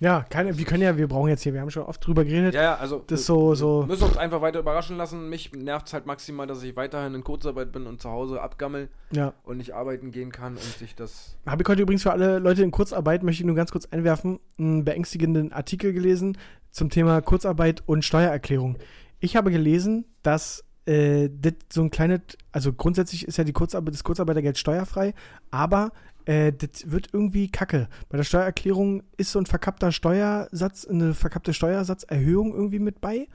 Ja, 0.00 0.24
keine, 0.28 0.58
wir 0.58 0.64
können 0.64 0.82
ja, 0.82 0.96
wir 0.96 1.06
brauchen 1.06 1.28
jetzt 1.28 1.42
hier, 1.44 1.54
wir 1.54 1.60
haben 1.60 1.70
schon 1.70 1.84
oft 1.84 2.04
drüber 2.04 2.24
geredet. 2.24 2.54
ja, 2.54 2.62
ja, 2.62 2.74
also. 2.74 3.04
Das 3.06 3.24
so- 3.24 3.54
so- 3.54 3.82
Wir 3.82 3.86
müssen 3.86 4.02
uns 4.02 4.16
einfach 4.16 4.40
weiter 4.40 4.58
überraschen 4.58 4.96
lassen. 4.96 5.28
Mich 5.28 5.52
nervt 5.52 5.86
es 5.86 5.92
halt 5.92 6.06
maximal, 6.06 6.48
dass 6.48 6.60
ich 6.64 6.74
weiterhin 6.74 7.14
in 7.14 7.22
Kurzarbeit 7.22 7.70
bin 7.70 7.86
und 7.86 8.02
zu 8.02 8.10
Hause 8.10 8.42
abgammel 8.42 8.88
Ja. 9.12 9.32
und 9.44 9.58
nicht 9.58 9.74
arbeiten 9.74 10.10
gehen 10.10 10.32
kann 10.32 10.54
und 10.54 10.60
sich 10.62 10.96
das. 10.96 11.36
Habe 11.46 11.62
ich 11.62 11.68
heute 11.68 11.82
übrigens 11.82 12.02
für 12.02 12.10
alle 12.10 12.40
Leute 12.40 12.64
in 12.64 12.72
Kurzarbeit, 12.72 13.22
möchte 13.22 13.42
ich 13.42 13.46
nur 13.46 13.54
ganz 13.54 13.70
kurz 13.70 13.86
einwerfen, 13.92 14.40
einen 14.58 14.84
beängstigenden 14.84 15.52
Artikel 15.52 15.92
gelesen 15.92 16.36
zum 16.72 16.90
Thema 16.90 17.20
Kurzarbeit 17.20 17.84
und 17.86 18.04
Steuererklärung. 18.04 18.78
Ich 19.20 19.36
habe 19.36 19.52
gelesen, 19.52 20.04
dass 20.24 20.64
äh, 20.86 21.28
das 21.30 21.54
so 21.72 21.82
ein 21.82 21.90
kleines, 21.90 22.20
also 22.50 22.72
grundsätzlich 22.72 23.26
ist 23.26 23.38
ja 23.38 23.44
die 23.44 23.52
Kurzarbeit, 23.52 23.94
das 23.94 24.04
Kurzarbeitergeld 24.04 24.58
steuerfrei, 24.58 25.14
aber 25.50 25.92
äh, 26.24 26.52
das 26.52 26.90
wird 26.90 27.08
irgendwie 27.12 27.50
kacke. 27.50 27.88
Bei 28.08 28.16
der 28.16 28.24
Steuererklärung 28.24 29.02
ist 29.16 29.32
so 29.32 29.38
ein 29.38 29.46
verkappter 29.46 29.92
Steuersatz, 29.92 30.86
eine 30.86 31.14
verkappte 31.14 31.54
Steuersatzerhöhung 31.54 32.54
irgendwie 32.54 32.78
mit 32.78 33.00
bei. 33.00 33.28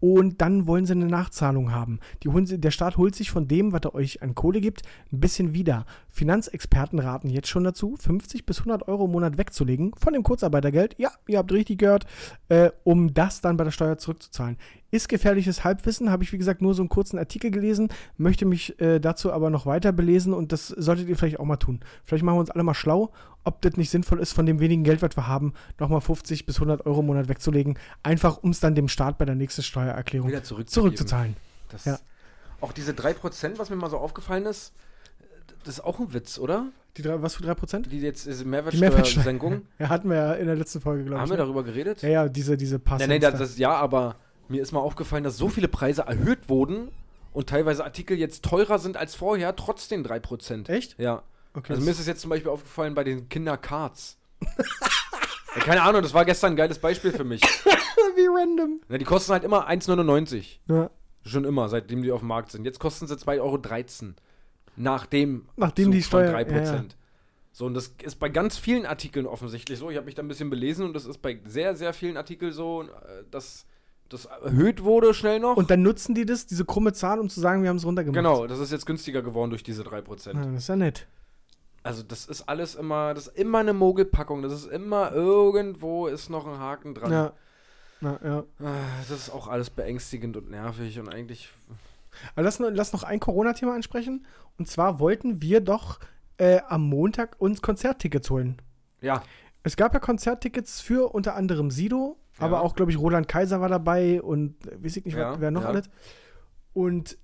Und 0.00 0.40
dann 0.40 0.68
wollen 0.68 0.86
sie 0.86 0.92
eine 0.92 1.06
Nachzahlung 1.06 1.72
haben. 1.72 1.98
Die 2.22 2.28
der 2.58 2.70
Staat 2.70 2.96
holt 2.96 3.16
sich 3.16 3.32
von 3.32 3.48
dem, 3.48 3.72
was 3.72 3.80
er 3.82 3.96
euch 3.96 4.22
an 4.22 4.34
Kohle 4.36 4.60
gibt, 4.60 4.82
ein 5.12 5.18
bisschen 5.18 5.54
wieder. 5.54 5.86
Finanzexperten 6.08 7.00
raten 7.00 7.28
jetzt 7.28 7.48
schon 7.48 7.64
dazu, 7.64 7.96
50 7.98 8.46
bis 8.46 8.60
100 8.60 8.86
Euro 8.86 9.06
im 9.06 9.12
Monat 9.12 9.38
wegzulegen 9.38 9.92
von 9.96 10.12
dem 10.12 10.22
Kurzarbeitergeld. 10.22 10.94
Ja, 10.98 11.10
ihr 11.26 11.38
habt 11.38 11.50
richtig 11.50 11.78
gehört, 11.78 12.06
äh, 12.48 12.70
um 12.84 13.12
das 13.12 13.40
dann 13.40 13.56
bei 13.56 13.64
der 13.64 13.72
Steuer 13.72 13.98
zurückzuzahlen. 13.98 14.56
Ist 14.90 15.08
gefährliches 15.08 15.64
Halbwissen, 15.64 16.10
habe 16.10 16.24
ich 16.24 16.32
wie 16.32 16.38
gesagt 16.38 16.62
nur 16.62 16.74
so 16.74 16.80
einen 16.80 16.88
kurzen 16.88 17.18
Artikel 17.18 17.50
gelesen, 17.50 17.88
möchte 18.16 18.46
mich 18.46 18.80
äh, 18.80 19.00
dazu 19.00 19.32
aber 19.32 19.50
noch 19.50 19.66
weiter 19.66 19.92
belesen 19.92 20.32
und 20.32 20.50
das 20.50 20.68
solltet 20.68 21.08
ihr 21.08 21.16
vielleicht 21.16 21.38
auch 21.38 21.44
mal 21.44 21.56
tun. 21.56 21.80
Vielleicht 22.04 22.24
machen 22.24 22.36
wir 22.36 22.40
uns 22.40 22.50
alle 22.50 22.64
mal 22.64 22.74
schlau, 22.74 23.12
ob 23.44 23.60
das 23.60 23.76
nicht 23.76 23.90
sinnvoll 23.90 24.18
ist, 24.18 24.32
von 24.32 24.46
dem 24.46 24.60
wenigen 24.60 24.84
Geld, 24.84 25.02
was 25.02 25.16
wir 25.16 25.26
haben, 25.26 25.52
nochmal 25.78 26.00
50 26.00 26.46
bis 26.46 26.56
100 26.56 26.86
Euro 26.86 27.00
im 27.00 27.06
Monat 27.06 27.28
wegzulegen, 27.28 27.78
einfach 28.02 28.42
um 28.42 28.50
es 28.50 28.60
dann 28.60 28.74
dem 28.74 28.88
Staat 28.88 29.18
bei 29.18 29.26
der 29.26 29.34
nächsten 29.34 29.62
Steuererklärung 29.62 30.32
zurückzuzahlen. 30.42 31.36
Ja. 31.84 31.98
Auch 32.60 32.72
diese 32.72 32.92
3%, 32.92 33.58
was 33.58 33.70
mir 33.70 33.76
mal 33.76 33.90
so 33.90 33.98
aufgefallen 33.98 34.46
ist, 34.46 34.72
das 35.64 35.74
ist 35.74 35.84
auch 35.84 35.98
ein 36.00 36.12
Witz, 36.14 36.38
oder? 36.38 36.68
Die 36.96 37.02
drei, 37.02 37.20
was 37.22 37.36
für 37.36 37.44
3%? 37.44 37.88
Die 37.88 38.00
jetzt 38.00 38.26
Die 38.26 38.44
Mehrwertsteuersenkung. 38.44 39.62
Ja, 39.78 39.88
hatten 39.88 40.08
wir 40.08 40.16
ja 40.16 40.32
in 40.34 40.46
der 40.46 40.56
letzten 40.56 40.80
Folge, 40.80 41.04
glaube 41.04 41.16
ich. 41.16 41.20
Haben 41.20 41.30
wir 41.30 41.36
ne? 41.36 41.42
darüber 41.42 41.62
geredet? 41.62 42.02
Ja, 42.02 42.08
ja, 42.08 42.28
diese, 42.28 42.56
diese 42.56 42.78
paar 42.78 42.98
Nein, 42.98 43.10
nein, 43.10 43.20
das, 43.20 43.32
da. 43.32 43.38
das, 43.38 43.58
ja, 43.58 43.72
aber 43.72 44.16
mir 44.48 44.62
ist 44.62 44.72
mal 44.72 44.80
aufgefallen, 44.80 45.24
dass 45.24 45.36
so 45.36 45.48
viele 45.48 45.68
Preise 45.68 46.02
erhöht 46.02 46.48
wurden 46.48 46.90
und 47.32 47.48
teilweise 47.48 47.84
Artikel 47.84 48.16
jetzt 48.18 48.44
teurer 48.44 48.78
sind 48.78 48.96
als 48.96 49.14
vorher, 49.14 49.54
trotz 49.56 49.88
den 49.88 50.04
3%. 50.04 50.68
Echt? 50.68 50.98
Ja. 50.98 51.22
Okay. 51.54 51.72
Also 51.72 51.84
mir 51.84 51.90
ist 51.90 52.00
es 52.00 52.06
jetzt 52.06 52.20
zum 52.20 52.30
Beispiel 52.30 52.50
aufgefallen 52.50 52.94
bei 52.94 53.04
den 53.04 53.28
Kindercards. 53.28 54.18
ja, 55.56 55.62
keine 55.62 55.82
Ahnung, 55.82 56.02
das 56.02 56.14
war 56.14 56.24
gestern 56.24 56.52
ein 56.52 56.56
geiles 56.56 56.78
Beispiel 56.78 57.12
für 57.12 57.24
mich. 57.24 57.42
wie 58.16 58.26
random. 58.28 58.80
Na, 58.88 58.98
die 58.98 59.04
kosten 59.04 59.32
halt 59.32 59.44
immer 59.44 59.68
1,99. 59.68 60.58
Ja. 60.68 60.90
Schon 61.24 61.44
immer, 61.44 61.68
seitdem 61.68 62.02
die 62.02 62.12
auf 62.12 62.20
dem 62.20 62.28
Markt 62.28 62.52
sind. 62.52 62.64
Jetzt 62.64 62.78
kosten 62.78 63.06
sie 63.06 63.14
2,13 63.14 63.40
Euro. 63.40 64.14
Nachdem, 64.76 65.48
Nachdem 65.56 65.90
die 65.90 66.02
Steuer- 66.02 66.30
von 66.30 66.36
3%. 66.40 66.50
ja, 66.52 66.74
ja. 66.74 66.84
So, 67.52 67.66
und 67.66 67.74
das 67.74 67.94
ist 68.02 68.20
bei 68.20 68.28
ganz 68.28 68.56
vielen 68.56 68.86
Artikeln 68.86 69.26
offensichtlich 69.26 69.78
so. 69.80 69.90
Ich 69.90 69.96
habe 69.96 70.06
mich 70.06 70.14
da 70.14 70.22
ein 70.22 70.28
bisschen 70.28 70.48
belesen 70.48 70.86
und 70.86 70.92
das 70.92 71.06
ist 71.06 71.18
bei 71.20 71.40
sehr, 71.44 71.74
sehr 71.74 71.92
vielen 71.92 72.16
Artikeln 72.16 72.52
so, 72.52 72.82
äh, 72.82 73.24
dass 73.32 73.66
das 74.08 74.24
erhöht 74.26 74.82
wurde 74.84 75.12
schnell 75.14 75.40
noch. 75.40 75.56
Und 75.56 75.70
dann 75.70 75.82
nutzen 75.82 76.14
die 76.14 76.24
das, 76.26 76.46
diese 76.46 76.64
krumme 76.64 76.92
Zahl, 76.92 77.18
um 77.20 77.28
zu 77.28 77.40
sagen, 77.40 77.62
wir 77.62 77.68
haben 77.68 77.76
es 77.76 77.84
runtergemacht. 77.84 78.16
genau, 78.16 78.46
das 78.46 78.58
ist 78.58 78.72
jetzt 78.72 78.86
günstiger 78.86 79.22
geworden 79.22 79.50
durch 79.50 79.62
diese 79.62 79.82
3%. 79.82 80.34
Ja, 80.34 80.44
das 80.44 80.62
ist 80.62 80.68
ja 80.68 80.76
nett. 80.76 81.06
Also 81.82 82.02
das 82.02 82.26
ist 82.26 82.48
alles 82.48 82.74
immer, 82.74 83.14
das 83.14 83.28
ist 83.28 83.36
immer 83.38 83.58
eine 83.58 83.72
Mogelpackung. 83.72 84.42
Das 84.42 84.52
ist 84.52 84.66
immer 84.66 85.12
irgendwo 85.12 86.06
ist 86.06 86.28
noch 86.28 86.46
ein 86.46 86.58
Haken 86.58 86.94
dran. 86.94 87.12
Ja. 87.12 87.32
Na, 88.00 88.18
ja. 88.22 88.44
Ah, 88.60 88.74
Das 89.00 89.10
ist 89.10 89.30
auch 89.30 89.48
alles 89.48 89.70
beängstigend 89.70 90.36
und 90.36 90.50
nervig 90.50 90.98
und 91.00 91.08
eigentlich. 91.08 91.48
Aber 92.34 92.42
lass, 92.42 92.58
noch- 92.58 92.70
lass 92.72 92.92
noch 92.92 93.02
ein 93.04 93.20
Corona-Thema 93.20 93.74
ansprechen. 93.74 94.26
Und 94.58 94.68
zwar 94.68 94.98
wollten 95.00 95.40
wir 95.42 95.60
doch 95.60 95.98
äh, 96.36 96.60
am 96.68 96.82
Montag 96.88 97.36
uns 97.38 97.62
Konzerttickets 97.62 98.28
holen. 98.30 98.60
Ja, 99.00 99.22
Es 99.62 99.76
gab 99.76 99.94
ja 99.94 100.00
Konzerttickets 100.00 100.80
für 100.80 101.12
unter 101.14 101.34
anderem 101.36 101.70
Sido, 101.70 102.16
Ja. 102.38 102.46
aber 102.46 102.62
auch, 102.62 102.74
glaube 102.74 102.90
ich, 102.90 102.98
Roland 102.98 103.28
Kaiser 103.28 103.60
war 103.60 103.68
dabei 103.68 104.20
und 104.22 104.66
äh, 104.66 104.82
weiß 104.84 104.96
ich 104.98 105.04
nicht, 105.04 105.16
Ja, 105.16 105.40
wer, 105.40 105.50
noch 105.50 105.62
ja. 105.62 105.68
alles. 105.68 105.88
Und 106.72 107.18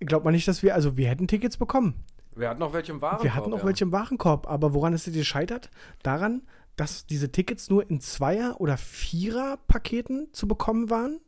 glaubt 0.00 0.24
man 0.24 0.34
nicht, 0.34 0.46
dass 0.48 0.62
wir, 0.62 0.74
also 0.74 0.96
wir 0.96 1.08
hätten 1.08 1.26
Tickets 1.28 1.56
bekommen. 1.56 2.04
wir 2.34 2.48
hatten 2.50 2.60
noch 2.60 2.72
welche 2.72 2.92
im 2.92 3.00
Warenkorb. 3.00 3.24
wir 3.24 3.34
hatten 3.34 3.52
auch 3.52 3.60
ja. 3.60 3.64
welche 3.66 3.84
im 3.84 3.92
Warenkorb, 3.92 4.48
aber 4.48 4.74
woran 4.74 4.92
ist 4.92 5.06
es 5.08 5.14
gescheitert? 5.14 5.70
Daran, 6.02 6.42
dass 6.76 7.06
diese 7.06 7.32
Tickets 7.32 7.70
nur 7.70 7.88
in 7.90 8.00
Zweier- 8.00 8.60
oder 8.60 8.76
Vierer-Paketen 8.76 10.28
zu 10.32 10.46
bekommen 10.48 10.90
waren. 10.90 11.20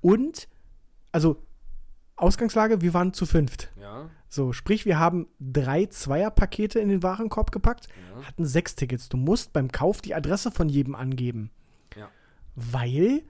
Und, 0.00 0.48
also, 1.12 1.36
Ausgangslage, 2.16 2.80
wir 2.80 2.94
waren 2.94 3.12
zu 3.12 3.26
fünft. 3.26 3.70
Ja, 3.80 4.08
So, 4.28 4.52
sprich, 4.52 4.84
wir 4.86 4.98
haben 4.98 5.28
drei 5.40 5.86
Zweier-Pakete 5.86 6.78
in 6.80 6.88
den 6.88 7.02
Warenkorb 7.02 7.52
gepackt, 7.52 7.88
ja. 8.16 8.24
hatten 8.26 8.44
sechs 8.44 8.74
Tickets. 8.74 9.08
Du 9.08 9.16
musst 9.16 9.52
beim 9.52 9.70
Kauf 9.70 10.00
die 10.00 10.14
Adresse 10.14 10.50
von 10.50 10.68
jedem 10.68 10.94
angeben. 10.94 11.50
Weil 12.54 13.22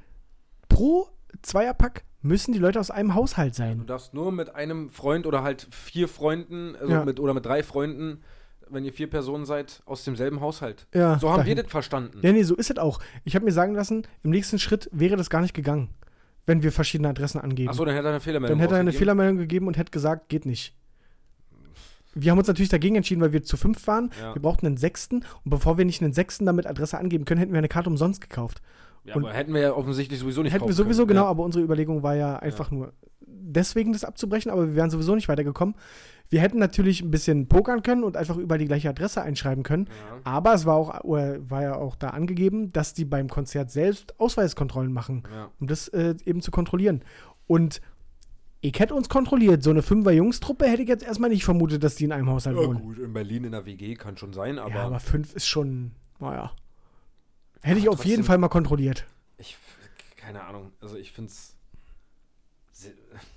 pro 0.69 1.09
Zweierpack 1.43 2.05
müssen 2.21 2.53
die 2.53 2.59
Leute 2.59 2.79
aus 2.81 2.91
einem 2.91 3.15
Haushalt 3.15 3.53
Du 3.55 3.57
sein. 3.59 3.87
darfst 3.87 4.15
nur 4.15 4.31
mit 4.33 4.55
einem 4.55 4.91
Freund 4.91 5.27
oder 5.27 5.43
halt 5.43 5.67
vier 5.71 6.09
Freunden, 6.09 6.77
also 6.77 6.93
Ja. 6.93 7.05
mit, 7.05 7.19
oder 7.21 7.35
mit 7.35 7.45
drei 7.45 7.63
Freunden, 7.63 8.21
wenn 8.69 8.85
ihr 8.85 8.93
vier 8.93 9.11
Personen 9.11 9.45
seid, 9.45 9.83
aus 9.87 10.05
demselben 10.05 10.41
Haushalt. 10.41 10.87
Ja, 10.95 11.19
So 11.19 11.31
haben 11.31 11.39
dahin. 11.39 11.57
wir 11.57 11.63
das 11.65 11.71
verstanden. 11.73 12.19
Ja, 12.23 12.33
nee, 12.33 12.43
so 12.43 12.55
ist 12.55 12.71
es 12.71 12.79
auch. 12.79 13.01
Ich 13.25 13.35
habe 13.35 13.45
mir 13.45 13.53
sagen 13.53 13.75
lassen, 13.75 14.07
im 14.23 14.31
nächsten 14.31 14.59
Schritt 14.59 14.89
wäre 14.93 15.17
das 15.17 15.31
gar 15.31 15.41
nicht 15.41 15.53
gegangen, 15.55 15.91
wenn 16.47 16.63
wir 16.63 16.73
verschiedene 16.73 17.09
Adressen 17.09 17.41
angeben. 17.41 17.69
Achso, 17.71 17.85
dann 17.85 17.95
hätte 17.95 18.07
er 18.09 18.11
eine 18.13 18.21
Fehlermeldung 18.21 18.57
Dann 18.59 18.63
hätte 18.63 18.75
er 18.77 18.81
eine. 18.81 18.93
Fehlermeldung 18.93 19.39
gegeben 19.39 19.67
und 19.67 19.77
hätte 19.77 19.91
gesagt, 19.91 20.29
geht 20.29 20.47
nicht. 20.47 20.75
Wir 22.15 22.31
haben 22.31 22.39
uns 22.39 22.49
natürlich 22.49 22.69
dagegen 22.69 22.97
entschieden, 22.97 23.21
weil 23.23 23.33
wir 23.33 23.43
zu 23.43 23.57
fünf 23.57 23.87
waren. 23.87 24.11
Ja. 24.21 24.35
Wir 24.35 24.43
brauchten 24.43 24.67
einen 24.67 24.77
sechsten. 24.77 25.17
Und 25.45 25.51
bevor 25.51 25.79
wir 25.79 25.85
nicht 25.87 26.03
einen 26.03 26.13
sechsten 26.13 26.45
damit 26.45 26.67
Adresse 26.67 26.99
angeben 26.99 27.25
können, 27.25 27.39
hätten 27.41 27.53
wir 27.53 27.59
eine 27.59 27.69
Karte 27.69 27.89
umsonst 27.89 28.21
gekauft. 28.21 28.61
Ja, 29.05 29.15
Und- 29.17 29.25
aber 29.25 29.35
hätten 29.35 29.53
wir 29.55 29.61
ja 29.61 29.73
offensichtlich 29.75 30.21
sowieso 30.21 30.43
nicht 30.43 30.53
Hätten 30.53 30.67
wir 30.67 30.73
sowieso, 30.75 31.03
können. 31.07 31.19
genau, 31.19 31.27
aber 31.27 31.43
unsere 31.43 31.65
Überlegung 31.65 32.03
war 32.03 32.15
ja 32.15 32.37
einfach 32.37 32.71
nur 32.71 32.93
deswegen 33.27 33.93
das 33.93 34.05
abzubrechen, 34.05 34.51
aber 34.51 34.69
wir 34.69 34.75
wären 34.77 34.91
sowieso 34.91 35.15
nicht 35.15 35.29
weitergekommen. 35.29 35.75
Wir 36.31 36.41
hätten 36.41 36.59
natürlich 36.59 37.03
ein 37.03 37.11
bisschen 37.11 37.47
pokern 37.49 37.83
können 37.83 38.05
und 38.05 38.17
einfach 38.17 38.37
überall 38.39 38.59
die 38.59 38.67
gleiche 38.67 38.89
Adresse 38.89 39.21
einschreiben 39.21 39.65
können. 39.65 39.87
Ja. 39.89 40.21
Aber 40.25 40.55
es 40.55 40.65
war 40.65 40.77
auch, 40.77 41.05
oder 41.05 41.51
war 41.51 41.63
ja 41.63 41.75
auch 41.77 41.95
da 41.97 42.09
angegeben, 42.11 42.73
dass 42.73 42.95
die 42.95 43.05
beim 43.05 43.29
Konzert 43.29 43.71
selbst 43.71 44.19
Ausweiskontrollen 44.19 44.93
machen, 44.93 45.25
Ja. 45.35 45.51
um 45.61 45.67
das 45.67 45.89
äh, 45.89 46.15
eben 46.25 46.41
zu 46.41 46.51
kontrollieren. 46.51 47.03
Und 47.47 47.83
ich 48.63 48.79
hätte 48.79 48.95
uns 48.95 49.09
kontrolliert. 49.11 49.63
So 49.63 49.71
eine 49.71 49.83
Fünfer-Jungstruppe 49.83 50.67
hätte 50.67 50.83
ich 50.83 50.89
jetzt 50.89 51.05
erstmal 51.05 51.29
nicht 51.31 51.45
vermutet, 51.45 51.83
dass 51.83 51.97
die 51.97 52.05
in 52.05 52.13
einem 52.13 52.31
Haushalt 52.31 52.57
Ja, 52.57 52.67
wohnen. 52.67 52.81
gut, 52.81 52.99
in 53.01 53.13
Berlin 53.13 53.45
in 53.45 53.53
der 53.53 53.67
WG 53.67 53.95
kann 53.97 54.17
schon 54.17 54.33
sein, 54.33 54.59
aber, 54.59 54.75
ja, 54.75 54.85
aber 54.87 55.01
fünf 55.01 55.35
ist 55.35 55.49
schon, 55.49 55.91
naja. 56.21 56.53
Hätte 57.63 57.79
ich 57.79 57.89
auf 57.89 58.05
jeden 58.05 58.25
Fall 58.25 58.39
mal 58.39 58.49
kontrolliert. 58.49 59.07
ich, 59.39 59.57
keine 60.17 60.43
Ahnung, 60.45 60.73
also 60.81 60.97
ich 60.97 61.13
finde 61.13 61.31
es, 61.31 61.55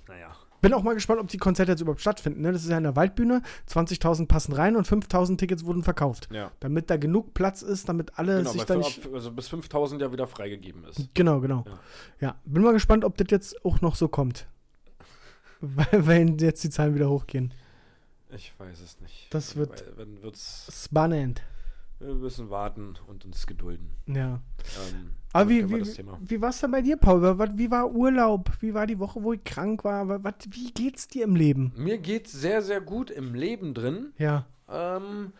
naja. 0.08 0.34
Bin 0.62 0.72
auch 0.72 0.82
mal 0.82 0.94
gespannt, 0.94 1.20
ob 1.20 1.28
die 1.28 1.36
Konzerte 1.36 1.70
jetzt 1.72 1.80
überhaupt 1.80 2.00
stattfinden. 2.00 2.40
Ne? 2.40 2.50
Das 2.50 2.64
ist 2.64 2.70
ja 2.70 2.78
in 2.78 2.82
der 2.82 2.96
Waldbühne. 2.96 3.42
20.000 3.68 4.26
passen 4.26 4.52
rein 4.52 4.74
und 4.74 4.88
5.000 4.88 5.36
Tickets 5.36 5.64
wurden 5.64 5.84
verkauft. 5.84 6.28
Ja, 6.32 6.50
Damit 6.60 6.90
da 6.90 6.96
genug 6.96 7.34
Platz 7.34 7.62
ist, 7.62 7.88
damit 7.88 8.18
alle 8.18 8.38
genau, 8.38 8.50
sich 8.52 8.64
da 8.64 8.74
nicht. 8.76 9.06
also 9.12 9.30
bis 9.30 9.48
5000 9.48 10.00
ja 10.02 10.10
wieder 10.10 10.26
freigegeben 10.26 10.84
ist. 10.84 11.08
Genau, 11.14 11.40
genau. 11.40 11.64
Ja. 11.66 11.78
Ja. 12.20 12.40
bin 12.46 12.62
mal 12.62 12.72
gespannt, 12.72 13.04
ob 13.04 13.16
das 13.18 13.26
jetzt 13.30 13.64
auch 13.64 13.80
noch 13.82 13.94
so 13.94 14.08
kommt. 14.08 14.46
Weil, 15.60 16.06
wenn 16.06 16.38
jetzt 16.38 16.64
die 16.64 16.70
Zahlen 16.70 16.94
wieder 16.94 17.10
hochgehen. 17.10 17.52
Ich 18.34 18.52
weiß 18.58 18.80
es 18.80 18.98
nicht. 19.00 19.28
Das 19.30 19.54
wird- 19.56 19.84
Wenn 19.96 20.22
wird's, 20.22 20.68
Spannend. 20.84 21.42
Wir 21.98 22.14
müssen 22.14 22.50
warten 22.50 22.94
und 23.06 23.24
uns 23.24 23.46
gedulden. 23.46 23.90
Ja. 24.06 24.40
Ähm, 24.90 25.10
Aber 25.32 25.48
wie, 25.48 25.68
wie, 25.68 25.82
wie 26.20 26.40
war 26.40 26.50
es 26.50 26.60
denn 26.60 26.70
bei 26.70 26.82
dir, 26.82 26.96
Paul? 26.96 27.22
Wie 27.56 27.70
war 27.70 27.90
Urlaub? 27.90 28.50
Wie 28.60 28.74
war 28.74 28.86
die 28.86 28.98
Woche, 28.98 29.22
wo 29.22 29.32
ich 29.32 29.44
krank 29.44 29.82
war? 29.84 30.08
Wa- 30.08 30.18
wat- 30.22 30.46
Wie 30.50 30.72
geht's 30.72 31.08
dir 31.08 31.24
im 31.24 31.36
Leben? 31.36 31.72
Mir 31.76 31.98
geht's 31.98 32.32
sehr, 32.32 32.62
sehr 32.62 32.80
gut 32.80 33.10
im 33.10 33.34
Leben 33.34 33.72
drin. 33.74 34.12
Ja. 34.18 34.46
Ähm, 34.68 35.32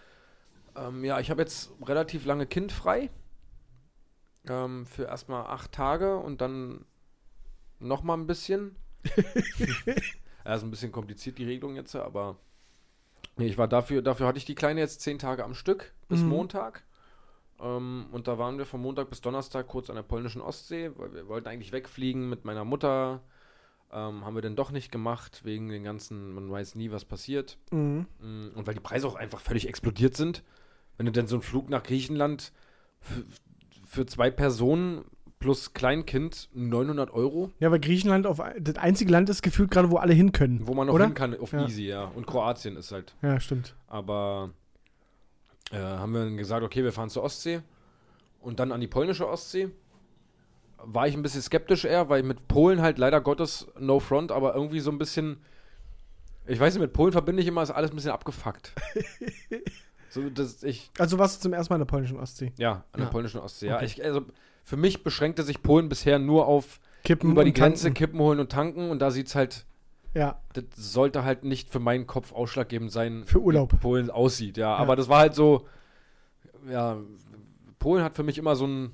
Ähm, 0.77 1.05
ja, 1.05 1.19
ich 1.21 1.31
habe 1.31 1.41
jetzt 1.43 1.71
relativ 1.83 2.27
lange 2.27 2.47
Kind 2.47 2.71
frei. 2.73 3.09
Ähm, 4.49 4.85
für 4.87 5.05
erstmal 5.05 5.47
acht 5.47 5.73
Tage 5.73 6.19
und 6.19 6.41
dann 6.41 6.85
nochmal 7.81 8.17
ein 8.19 8.27
bisschen. 8.27 8.77
ja, 10.45 10.55
ist 10.55 10.63
ein 10.63 10.71
bisschen 10.71 10.93
kompliziert 10.93 11.39
die 11.39 11.45
Regelung 11.45 11.77
jetzt, 11.77 11.95
aber 11.97 12.37
nee, 13.37 13.47
ich 13.47 13.59
war 13.59 13.69
dafür, 13.69 14.03
dafür 14.03 14.27
hatte 14.27 14.39
ich 14.39 14.45
die 14.45 14.55
Kleine 14.55 14.81
jetzt 14.81 15.01
zehn 15.01 15.19
Tage 15.19 15.45
am 15.45 15.55
Stück 15.55 15.93
bis 16.09 16.21
Mhm. 16.21 16.29
Montag. 16.29 16.85
Ähm, 17.61 18.07
und 18.13 18.29
da 18.29 18.39
waren 18.39 18.59
wir 18.59 18.67
von 18.67 18.81
Montag 18.83 19.09
bis 19.11 19.21
Donnerstag 19.21 19.67
kurz 19.67 19.89
an 19.89 19.97
der 19.97 20.03
polnischen 20.03 20.43
Ostsee, 20.43 20.91
weil 20.97 21.13
wir 21.15 21.29
wollten 21.29 21.49
eigentlich 21.49 21.73
wegfliegen 21.73 22.29
mit 22.29 22.45
meiner 22.45 22.65
Mutter. 22.65 23.23
Ähm, 23.93 24.25
haben 24.25 24.35
wir 24.35 24.43
dann 24.43 24.57
doch 24.57 24.73
nicht 24.73 24.91
gemacht, 24.91 25.43
wegen 25.45 25.69
den 25.69 25.85
ganzen, 25.85 26.35
man 26.35 26.51
weiß 26.51 26.75
nie, 26.75 26.91
was 26.91 27.05
passiert. 27.05 27.57
Mhm. 27.71 28.07
Mm, 28.21 28.49
Und 28.55 28.67
weil 28.67 28.75
die 28.75 28.81
Preise 28.81 29.07
auch 29.07 29.15
einfach 29.15 29.41
völlig 29.41 29.69
explodiert 29.69 30.17
sind. 30.17 30.43
Wenn 30.97 31.07
du 31.07 31.13
denn 31.13 31.27
so 31.29 31.37
einen 31.37 31.43
Flug 31.43 31.69
nach 31.71 31.83
Griechenland 31.83 32.53
für, 33.01 33.25
für 33.87 34.07
zwei 34.07 34.31
Personen 34.31 35.05
plus 35.39 35.75
Kleinkind 35.75 36.49
900 36.55 37.11
Euro, 37.13 37.51
Ja, 37.61 37.71
weil 37.71 37.79
Griechenland 37.81 38.27
auf, 38.27 38.41
das 38.59 38.77
einzige 38.77 39.11
Land 39.13 39.29
ist 39.29 39.43
gefühlt 39.43 39.71
gerade, 39.71 39.91
wo 39.91 39.97
alle 39.97 40.15
hin 40.15 40.33
können. 40.33 40.67
wo 40.67 40.75
man 40.75 40.87
noch 40.87 40.95
Oder? 40.95 41.05
hin 41.07 41.15
kann 41.15 41.39
auf 41.39 41.53
Ja. 41.53 41.65
easy, 41.67 41.85
ja. 41.89 42.05
Und 42.05 42.27
Kroatien 42.27 42.77
ist 42.77 42.91
halt. 42.93 43.15
Ja, 43.23 43.39
stimmt. 43.39 43.75
Aber 43.87 44.51
äh, 45.73 45.77
haben 45.79 46.13
wir 46.15 46.21
dann 46.25 46.37
gesagt, 46.37 46.65
okay, 46.65 46.83
wir 46.85 46.93
fahren 46.93 47.11
zur 47.11 47.23
Ostsee 47.23 47.61
und 48.41 48.61
dann 48.61 48.73
an 48.73 48.81
die 48.81 48.87
polnische 48.87 49.29
Ostsee. 49.29 49.69
War 50.79 51.09
ich 51.09 51.15
ein 51.15 51.23
bisschen 51.23 51.43
skeptisch 51.43 51.85
eher, 51.85 52.09
weil 52.09 52.23
mit 52.23 52.49
Polen 52.49 52.81
halt 52.81 52.99
leider 52.99 53.21
Gottes 53.21 53.67
no 53.79 53.99
front, 53.99 54.31
aber 54.31 54.55
irgendwie 54.55 54.81
so 54.81 54.91
ein 54.91 54.99
bisschen. 54.99 55.39
Ich 56.47 56.61
weiß 56.61 56.75
nicht, 56.75 56.81
mit 56.83 56.93
Polen 56.93 57.11
verbinde 57.13 57.43
ich 57.43 57.49
immer, 57.49 57.63
ist 57.63 57.73
alles 57.73 57.91
ein 57.91 57.97
bisschen 57.97 58.13
abgefuckt. 58.13 58.73
so, 60.11 60.29
dass 60.31 60.63
ich. 60.63 60.91
Also 60.99 61.19
warst 61.19 61.39
du 61.39 61.43
zum 61.43 61.53
ersten 61.55 61.73
Mal 61.73 61.77
in 61.77 61.81
der 61.81 61.87
polnischen 61.87 62.19
Ostsee. 62.19 62.53
Ja, 62.57 62.85
an 62.93 63.01
der 63.01 63.05
Ja. 63.05 63.11
polnischen 63.11 63.41
Ostsee. 63.41 63.67
Ja, 63.69 63.77
Okay. 63.77 63.87
ich, 63.87 64.05
also 64.05 64.27
für 64.67 64.77
mich 64.77 65.05
beschränkte 65.05 65.45
sich 65.45 65.63
Polen 65.63 65.89
bisher 65.89 66.19
nur 66.19 66.47
auf 66.49 66.81
Kippen 67.05 67.31
über 67.31 67.45
die 67.45 67.53
Grenze 67.53 67.85
tanken. 67.85 67.95
Kippen 67.99 68.19
holen 68.21 68.41
und 68.41 68.51
tanken 68.51 68.91
und 68.91 68.99
da 68.99 69.13
sieht's 69.13 69.37
halt, 69.37 69.65
Ja, 70.13 70.41
das 70.55 70.65
sollte 70.75 71.23
halt 71.25 71.45
nicht 71.45 71.71
für 71.71 71.79
meinen 71.79 72.09
Kopf 72.09 72.33
ausschlaggebend 72.33 72.91
sein, 72.91 73.23
Für 73.27 73.41
Urlaub. 73.41 73.73
wie 73.73 73.77
Polen 73.77 74.11
aussieht, 74.11 74.57
ja. 74.59 74.75
Aber 74.75 74.97
das 74.97 75.09
war 75.09 75.21
halt 75.21 75.37
so, 75.37 75.67
ja, 76.69 76.99
Polen 77.79 78.03
hat 78.03 78.17
für 78.17 78.25
mich 78.25 78.39
immer 78.39 78.57
so 78.57 78.67
ein, 78.67 78.91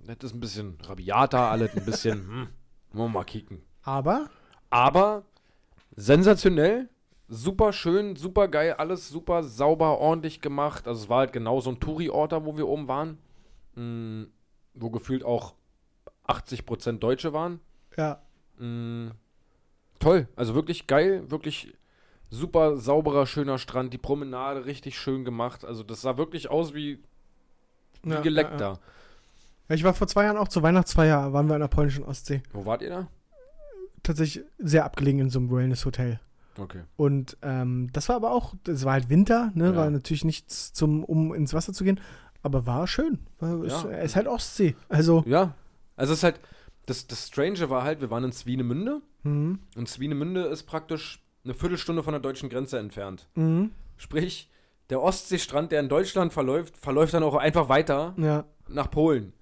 das 0.00 0.16
ist 0.30 0.34
ein 0.34 0.40
bisschen 0.40 0.78
rabiater, 0.82 1.48
alles 1.48 1.76
ein 1.76 1.84
bisschen, 1.84 2.18
hm, 2.28 2.48
wollen 2.92 3.12
wir 3.12 3.18
mal 3.20 3.24
kicken. 3.24 3.62
aber 3.82 4.28
Aber 4.68 5.22
sensationell, 5.94 6.88
super 7.28 7.72
schön, 7.72 8.16
super 8.16 8.48
geil, 8.48 8.72
alles 8.78 9.08
super 9.08 9.44
sauber, 9.44 9.98
ordentlich 9.98 10.40
gemacht. 10.40 10.88
Also 10.88 11.04
es 11.04 11.08
war 11.08 11.18
halt 11.18 11.32
genau 11.32 11.60
so 11.60 11.70
ein 11.70 11.78
Touri-Ort 11.78 12.32
da, 12.32 12.44
wo 12.44 12.56
wir 12.56 12.66
oben 12.66 12.88
waren, 12.88 13.18
mm, 13.76 14.24
wo 14.80 14.90
gefühlt 14.90 15.24
auch 15.24 15.54
80% 16.26 16.98
Deutsche 16.98 17.32
waren. 17.32 17.60
ja, 17.96 18.22
Mm, 18.60 19.12
toll, 20.00 20.28
also 20.36 20.54
wirklich 20.54 20.86
geil, 20.86 21.30
wirklich 21.30 21.72
super 22.28 22.76
sauberer, 22.76 23.26
schöner 23.26 23.58
Strand, 23.58 23.92
die 23.94 23.98
Promenade 23.98 24.66
richtig 24.66 24.98
schön 24.98 25.24
gemacht. 25.24 25.64
Also 25.64 25.82
das 25.82 26.02
sah 26.02 26.18
wirklich 26.18 26.50
aus 26.50 26.74
wie, 26.74 27.02
wie 28.02 28.10
ja, 28.10 28.20
geleckt 28.20 28.52
ja, 28.52 28.56
da. 28.58 28.72
ja. 29.68 29.74
Ich 29.74 29.82
war 29.82 29.94
vor 29.94 30.06
zwei 30.08 30.24
Jahren 30.24 30.36
auch 30.36 30.48
zur 30.48 30.62
Weihnachtsfeier, 30.62 31.32
waren 31.32 31.48
wir 31.48 31.54
an 31.54 31.60
der 31.60 31.68
polnischen 31.68 32.04
Ostsee. 32.04 32.42
Wo 32.52 32.66
wart 32.66 32.82
ihr 32.82 32.90
da? 32.90 33.08
Tatsächlich 34.02 34.44
sehr 34.58 34.84
abgelegen 34.84 35.20
in 35.20 35.30
so 35.30 35.38
einem 35.38 35.50
Wellness-Hotel. 35.50 36.20
Okay. 36.58 36.82
Und 36.96 37.38
ähm, 37.42 37.88
das 37.92 38.08
war 38.08 38.16
aber 38.16 38.32
auch, 38.32 38.54
das 38.64 38.84
war 38.84 38.92
halt 38.94 39.08
Winter, 39.08 39.52
ne? 39.54 39.66
Ja. 39.70 39.76
War 39.76 39.90
natürlich 39.90 40.24
nichts 40.24 40.72
zum, 40.72 41.04
um 41.04 41.32
ins 41.32 41.54
Wasser 41.54 41.72
zu 41.72 41.84
gehen, 41.84 42.00
aber 42.42 42.66
war 42.66 42.86
schön. 42.86 43.18
War, 43.38 43.64
Ja. 43.64 43.82
ist, 43.82 43.84
ist 44.04 44.16
halt 44.16 44.26
Ostsee. 44.28 44.76
Also, 44.88 45.24
Ja, 45.26 45.54
also 45.96 46.12
es 46.12 46.20
ist 46.20 46.22
halt, 46.24 46.40
das, 46.86 47.06
das 47.06 47.26
Strange 47.28 47.68
war 47.70 47.82
halt, 47.84 48.00
wir 48.00 48.10
waren 48.10 48.24
in 48.24 48.32
Swinemünde 48.32 49.02
mhm, 49.22 49.58
und 49.76 49.88
Swinemünde 49.88 50.44
ist 50.44 50.64
praktisch 50.64 51.22
eine 51.44 51.54
Viertelstunde 51.54 52.02
von 52.02 52.12
der 52.12 52.20
deutschen 52.20 52.48
Grenze 52.48 52.78
entfernt. 52.78 53.28
mhm, 53.34 53.70
Sprich, 53.96 54.50
der 54.88 55.02
Ostseestrand, 55.02 55.72
der 55.72 55.80
in 55.80 55.88
Deutschland 55.88 56.32
verläuft, 56.32 56.76
verläuft 56.76 57.14
dann 57.14 57.22
auch 57.22 57.34
einfach 57.36 57.68
weiter 57.68 58.14
ja, 58.16 58.44
nach 58.68 58.90
Polen. 58.90 59.32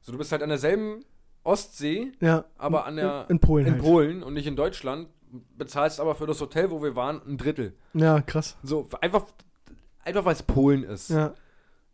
So, 0.00 0.12
du 0.12 0.18
bist 0.18 0.32
halt 0.32 0.42
an 0.42 0.48
derselben 0.48 1.04
Ostsee, 1.44 2.12
ja. 2.20 2.44
aber 2.56 2.84
an 2.84 2.96
der, 2.96 3.24
in, 3.28 3.36
in 3.36 3.40
Polen 3.40 3.66
in 3.66 3.72
halt. 3.74 3.82
Polen 3.82 4.22
und 4.22 4.34
nicht 4.34 4.46
in 4.46 4.56
Deutschland, 4.56 5.08
bezahlst 5.56 6.00
aber 6.00 6.14
für 6.14 6.26
das 6.26 6.40
Hotel, 6.40 6.70
wo 6.70 6.82
wir 6.82 6.96
waren, 6.96 7.20
ein 7.26 7.38
Drittel. 7.38 7.74
Ja, 7.94 8.20
krass. 8.20 8.56
So, 8.62 8.88
einfach, 9.00 9.24
einfach 10.04 10.24
weil 10.24 10.34
es 10.34 10.42
Polen 10.42 10.82
ist. 10.84 11.10
Ja, 11.10 11.34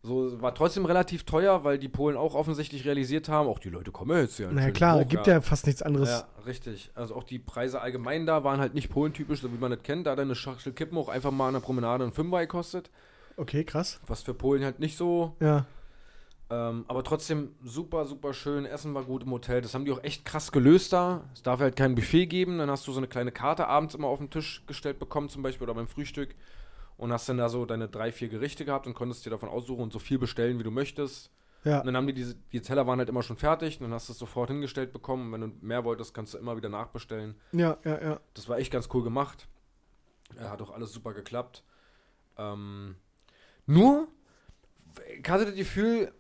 So, 0.07 0.43
war 0.43 0.55
trotzdem 0.55 0.85
relativ 0.85 1.25
teuer, 1.25 1.65
weil 1.65 1.79
die 1.79 1.89
Polen 1.89 2.19
auch 2.19 2.35
offensichtlich 2.35 2.85
realisiert 2.85 3.31
haben, 3.31 3.49
auch 3.49 3.59
die 3.59 3.71
Leute 3.71 3.91
kommen 3.91 4.15
jetzt 4.21 4.39
ja. 4.39 4.53
naja, 4.53 4.67
schön 4.67 4.75
klar, 4.75 5.01
hoch, 5.01 5.09
gibt 5.09 5.27
ja. 5.27 5.41
fast 5.41 5.65
nichts 5.65 5.81
anderes. 5.81 6.11
Ja, 6.11 6.29
richtig. 6.45 6.91
Also 6.95 7.15
auch 7.15 7.25
die 7.25 7.39
Preise 7.39 7.81
allgemein 7.81 8.27
da 8.27 8.45
waren 8.45 8.61
halt 8.61 8.75
nicht 8.75 8.91
polentypisch, 8.91 9.41
so 9.41 9.51
wie 9.51 9.57
man 9.57 9.71
das 9.71 9.83
kennt. 9.83 10.07
Da 10.07 10.11
hat 10.11 10.19
eine 10.19 10.35
Schachtel 10.35 10.75
Kippen 10.75 10.99
auch 10.99 11.09
einfach 11.09 11.31
mal 11.31 11.49
an 11.49 11.55
der 11.55 11.61
Promenade 11.61 12.05
ein 12.05 12.13
Fünfer 12.13 12.41
gekostet. 12.41 12.91
Okay, 13.39 13.65
krass. 13.65 13.99
Was 14.07 14.21
für 14.21 14.35
Polen 14.35 14.63
halt 14.63 14.79
nicht 14.79 14.99
so. 14.99 15.37
Ja, 15.41 15.65
Ähm, 16.51 16.85
aber 16.87 17.03
trotzdem 17.03 17.53
super, 17.65 18.05
super 18.05 18.35
schön. 18.35 18.67
Essen 18.67 18.93
war 18.93 19.05
gut 19.05 19.23
im 19.23 19.31
Hotel. 19.31 19.63
Das 19.63 19.73
haben 19.73 19.87
die 19.87 19.93
auch 19.93 20.05
echt 20.05 20.27
krass 20.27 20.53
gelöst 20.53 20.93
da. 20.93 21.23
Es 21.33 21.43
darf 21.43 21.61
halt 21.61 21.77
kein 21.77 21.95
Buffet 21.95 22.27
geben. 22.27 22.59
Dann 22.59 22.71
hast 22.71 22.87
du 22.87 22.93
so 22.93 22.99
eine 22.99 23.09
kleine 23.09 23.33
Karte 23.33 23.69
abends 23.69 23.95
immer 23.95 24.09
auf 24.09 24.19
den 24.19 24.29
Tisch 24.29 24.65
gestellt 24.67 24.99
bekommen, 24.99 25.31
zum 25.31 25.43
Beispiel, 25.43 25.65
oder 25.65 25.75
beim 25.75 25.89
Frühstück. 25.89 26.35
Und 27.05 27.13
hast 27.13 27.29
dann 27.29 27.37
da 27.37 27.51
so 27.51 27.67
deine 27.67 27.87
drei, 27.87 28.13
vier 28.13 28.31
Gerichte 28.31 28.65
gehabt 28.65 28.87
und 28.87 28.95
konntest 28.95 29.27
dir 29.27 29.31
davon 29.31 29.51
aussuchen 29.51 29.83
und 29.83 29.93
so 29.93 29.99
viel 29.99 30.19
bestellen, 30.19 30.59
wie 30.59 30.63
du 30.63 30.71
möchtest. 30.71 31.31
ja. 31.63 31.81
Und 31.81 31.87
dann 31.87 31.99
haben 31.99 32.07
die 32.07 32.15
diese, 32.15 32.35
die 32.51 32.63
Teller 32.63 32.87
waren 32.87 32.99
halt 32.99 33.11
immer 33.11 33.23
schon 33.23 33.37
fertig. 33.37 33.79
Und 33.79 33.83
dann 33.85 33.93
hast 33.93 34.09
du 34.09 34.15
es 34.15 34.19
sofort 34.19 34.49
hingestellt 34.49 34.91
bekommen. 34.91 35.27
Und 35.27 35.33
wenn 35.33 35.51
du 35.51 35.67
mehr 35.67 35.85
wolltest, 35.85 36.15
kannst 36.15 36.33
du 36.33 36.39
immer 36.39 36.57
wieder 36.57 36.71
nachbestellen. 36.71 37.35
Ja, 37.53 37.77
ja, 37.85 38.01
ja. 38.03 38.21
Das 38.33 38.49
war 38.49 38.57
echt 38.57 38.73
ganz 38.73 38.89
cool 38.95 39.05
gemacht. 39.05 39.49
Er 40.39 40.51
hat 40.51 40.63
auch 40.63 40.71
alles 40.71 40.95
super 40.95 41.13
geklappt. 41.13 41.63
Ähm, 42.39 42.97
nur, 43.67 44.09
ich 45.21 45.29
hatte 45.29 45.45
das 45.45 45.57
Gefühl, 45.57 46.11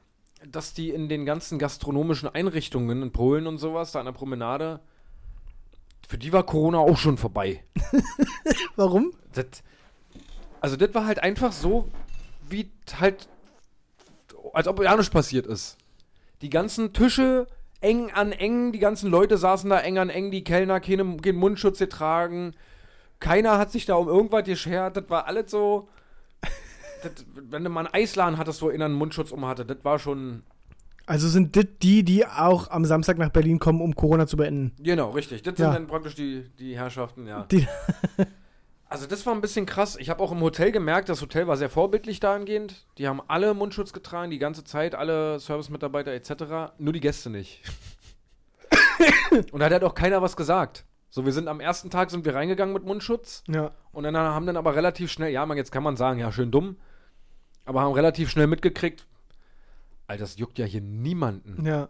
dass 0.47 0.75
die 0.75 0.91
in 0.91 1.09
den 1.09 1.25
ganzen 1.25 1.59
gastronomischen 1.59 2.29
Einrichtungen 2.29 3.01
in 3.01 3.11
Polen 3.11 3.47
und 3.47 3.57
sowas, 3.57 3.93
da 3.93 4.01
an 4.01 4.05
der 4.05 4.13
Promenade, 4.13 4.81
für 6.07 6.19
die 6.19 6.31
war 6.31 6.45
Corona 6.45 6.77
auch 6.77 6.99
schon 6.99 7.17
vorbei. 7.17 7.65
Warum? 8.77 9.13
Das, 9.33 9.63
also 10.65 10.77
das 10.77 10.95
war 10.95 11.07
halt 11.07 11.23
einfach 11.23 11.53
so, 11.53 11.89
wie 12.49 12.71
halt, 12.99 13.29
als 14.53 14.67
ob 14.69 14.83
ja 14.83 14.97
nichts 14.97 15.11
passiert 15.11 15.47
ist. 15.47 15.77
Die 16.43 16.51
ganzen 16.51 16.93
Tische 16.93 17.47
eng 17.81 18.11
an 18.13 18.33
eng, 18.33 18.73
die 18.73 18.79
ganzen 18.79 19.11
Leute 19.11 19.37
saßen 19.39 19.69
da 19.71 19.79
eng 19.81 19.99
an 19.99 20.11
eng, 20.11 20.31
die 20.31 20.43
Kellner 20.45 20.81
keine, 20.81 21.17
keinen 21.19 21.37
Mundschutz 21.39 21.79
getragen. 21.79 22.55
Keiner 23.21 23.59
hat 23.59 23.71
sich 23.71 23.87
da 23.87 23.95
um 23.95 24.09
irgendwas 24.09 24.45
geschert, 24.45 24.97
das 24.97 25.09
war 25.09 25.27
alles 25.27 25.51
so. 25.51 25.89
Das, 27.03 27.13
wenn 27.35 27.63
du 27.65 27.71
mal 27.71 27.81
einen 27.87 27.95
Eisladen 27.95 28.39
hattest, 28.39 28.63
wo 28.63 28.71
einer 28.71 28.87
einen 28.87 28.95
Mundschutz 28.95 29.31
um 29.31 29.45
hatte, 29.47 29.65
das 29.67 29.79
war 29.83 29.99
schon. 29.99 30.43
Also 31.07 31.29
sind 31.29 31.55
das 31.57 31.67
die, 31.83 32.03
die 32.03 32.25
auch 32.27 32.71
am 32.71 32.87
Samstag 32.87 33.19
nach 33.19 33.29
Berlin 33.29 33.59
kommen, 33.59 33.83
um 33.83 33.95
Corona 33.95 34.27
zu 34.27 34.39
beenden? 34.39 34.73
Genau, 34.83 35.11
richtig. 35.11 35.43
Das 35.43 35.59
Ja. 35.59 35.67
sind 35.67 35.75
dann 35.75 35.87
praktisch 35.87 36.15
die, 36.15 36.45
die 36.59 36.77
Herrschaften, 36.79 37.27
ja. 37.27 37.43
Die- 37.51 37.67
also 38.95 39.09
das 39.09 39.27
war 39.27 39.35
ein 39.35 39.41
bisschen 39.41 39.67
krass. 39.67 39.97
Ich 39.97 40.09
habe 40.09 40.23
auch 40.23 40.31
im 40.31 40.41
Hotel 40.41 40.71
gemerkt, 40.71 41.09
das 41.09 41.21
Hotel 41.21 41.49
war 41.49 41.57
sehr 41.57 41.69
vorbildlich 41.69 42.21
dahingehend. 42.21 42.87
Die 42.97 43.09
haben 43.09 43.21
alle 43.27 43.53
Mundschutz 43.53 43.93
getragen, 43.93 44.31
die 44.31 44.39
ganze 44.39 44.63
Zeit, 44.63 44.95
alle 44.95 45.41
Servicemitarbeiter 45.41 46.13
etc. 46.13 46.73
Nur 46.79 46.93
die 46.93 47.01
Gäste 47.01 47.29
nicht. 47.29 47.61
Und 49.51 49.59
da 49.59 49.65
hat 49.65 49.73
halt 49.73 49.83
auch 49.83 49.97
keiner 49.97 50.23
was 50.23 50.37
gesagt. 50.37 50.85
So, 51.11 51.25
wir 51.25 51.33
sind 51.33 51.49
am 51.49 51.59
ersten 51.59 51.91
Tag 51.91 52.13
sind 52.13 52.25
wir 52.25 52.37
reingegangen 52.37 52.73
mit 52.73 52.85
Mundschutz 52.85 53.43
Ja, 53.49 53.73
und 53.91 54.05
dann 54.05 54.17
haben 54.17 54.47
dann 54.47 54.57
aber 54.57 54.77
relativ 54.77 55.11
schnell, 55.11 55.33
ja, 55.33 55.45
man, 55.45 55.57
jetzt 55.57 55.73
kann 55.73 55.83
man 55.83 55.97
sagen, 55.97 56.21
ja, 56.21 56.31
schön 56.31 56.51
dumm, 56.53 56.77
aber 57.65 57.83
haben 57.83 57.93
relativ 57.93 58.31
schnell 58.31 58.47
mitgekriegt, 58.47 59.07
Alter, 60.07 60.23
das 60.23 60.39
juckt 60.39 60.59
ja 60.59 60.67
hier 60.67 60.81
niemanden. 60.81 61.67
ja. 61.67 61.89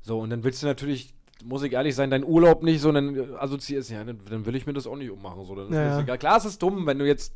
So, 0.00 0.18
und 0.18 0.30
dann 0.30 0.42
willst 0.42 0.62
du 0.62 0.66
natürlich, 0.66 1.14
muss 1.44 1.62
ich 1.62 1.72
ehrlich 1.72 1.94
sein, 1.94 2.10
deinen 2.10 2.24
Urlaub 2.24 2.62
nicht 2.62 2.80
so, 2.80 2.90
dann 2.92 3.36
assoziierst 3.36 3.90
ja, 3.90 4.04
dann, 4.04 4.20
dann 4.28 4.46
will 4.46 4.54
ich 4.54 4.66
mir 4.66 4.72
das 4.72 4.86
auch 4.86 4.96
nicht 4.96 5.10
ummachen. 5.10 5.44
So, 5.44 5.54
dann 5.54 5.68
ist 5.68 5.74
Ja, 5.74 5.82
ja. 5.82 6.00
egal. 6.00 6.18
Klar, 6.18 6.36
es 6.38 6.44
ist 6.44 6.62
dumm, 6.62 6.86
wenn 6.86 6.98
du 6.98 7.06
jetzt 7.06 7.34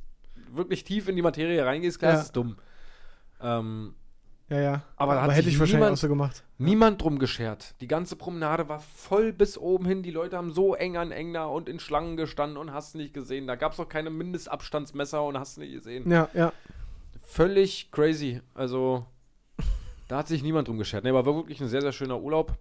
wirklich 0.52 0.84
tief 0.84 1.08
in 1.08 1.16
die 1.16 1.22
Materie 1.22 1.64
reingehst, 1.64 1.98
klar, 1.98 2.12
Ja. 2.12 2.18
es 2.18 2.26
ist 2.26 2.36
dumm. 2.36 2.56
Ähm, 3.40 3.94
Ja, 4.48 4.60
ja. 4.60 4.82
Aber 4.96 5.14
da 5.16 5.28
hätte 5.32 5.48
ich 5.48 5.58
wahrscheinlich 5.58 5.74
niemand- 5.74 5.92
auch 5.94 5.96
so 6.00 6.08
gemacht. 6.08 6.44
niemand 6.58 7.02
drum 7.02 7.18
geschert. 7.18 7.74
Die 7.80 7.88
ganze 7.88 8.14
Promenade 8.14 8.68
war 8.68 8.78
voll 8.78 9.32
bis 9.32 9.58
oben 9.58 9.86
hin. 9.86 10.04
Die 10.04 10.12
Leute 10.12 10.36
haben 10.36 10.52
so 10.52 10.74
eng 10.76 10.96
an 10.96 11.10
eng 11.10 11.32
da 11.32 11.46
und 11.46 11.68
in 11.68 11.80
Schlangen 11.80 12.16
gestanden 12.16 12.56
und 12.56 12.72
hast 12.72 12.94
nicht 12.94 13.12
gesehen. 13.12 13.48
Da 13.48 13.56
gab 13.56 13.72
es 13.72 13.80
auch 13.80 13.88
keine 13.88 14.08
Mindestabstandsmesser 14.10 15.22
und 15.24 15.36
hast 15.36 15.58
nicht 15.58 15.72
gesehen. 15.72 16.08
Ja, 16.08 16.28
ja. 16.32 16.52
Völlig 17.26 17.90
crazy. 17.90 18.40
Also, 18.54 19.04
da 20.06 20.18
hat 20.18 20.28
sich 20.28 20.44
niemand 20.44 20.68
drum 20.68 20.78
geschert. 20.78 21.02
Ne, 21.02 21.12
war 21.12 21.26
wirklich 21.26 21.60
ein 21.60 21.68
sehr, 21.68 21.80
sehr 21.82 21.92
schöner 21.92 22.20
Urlaub. 22.20 22.54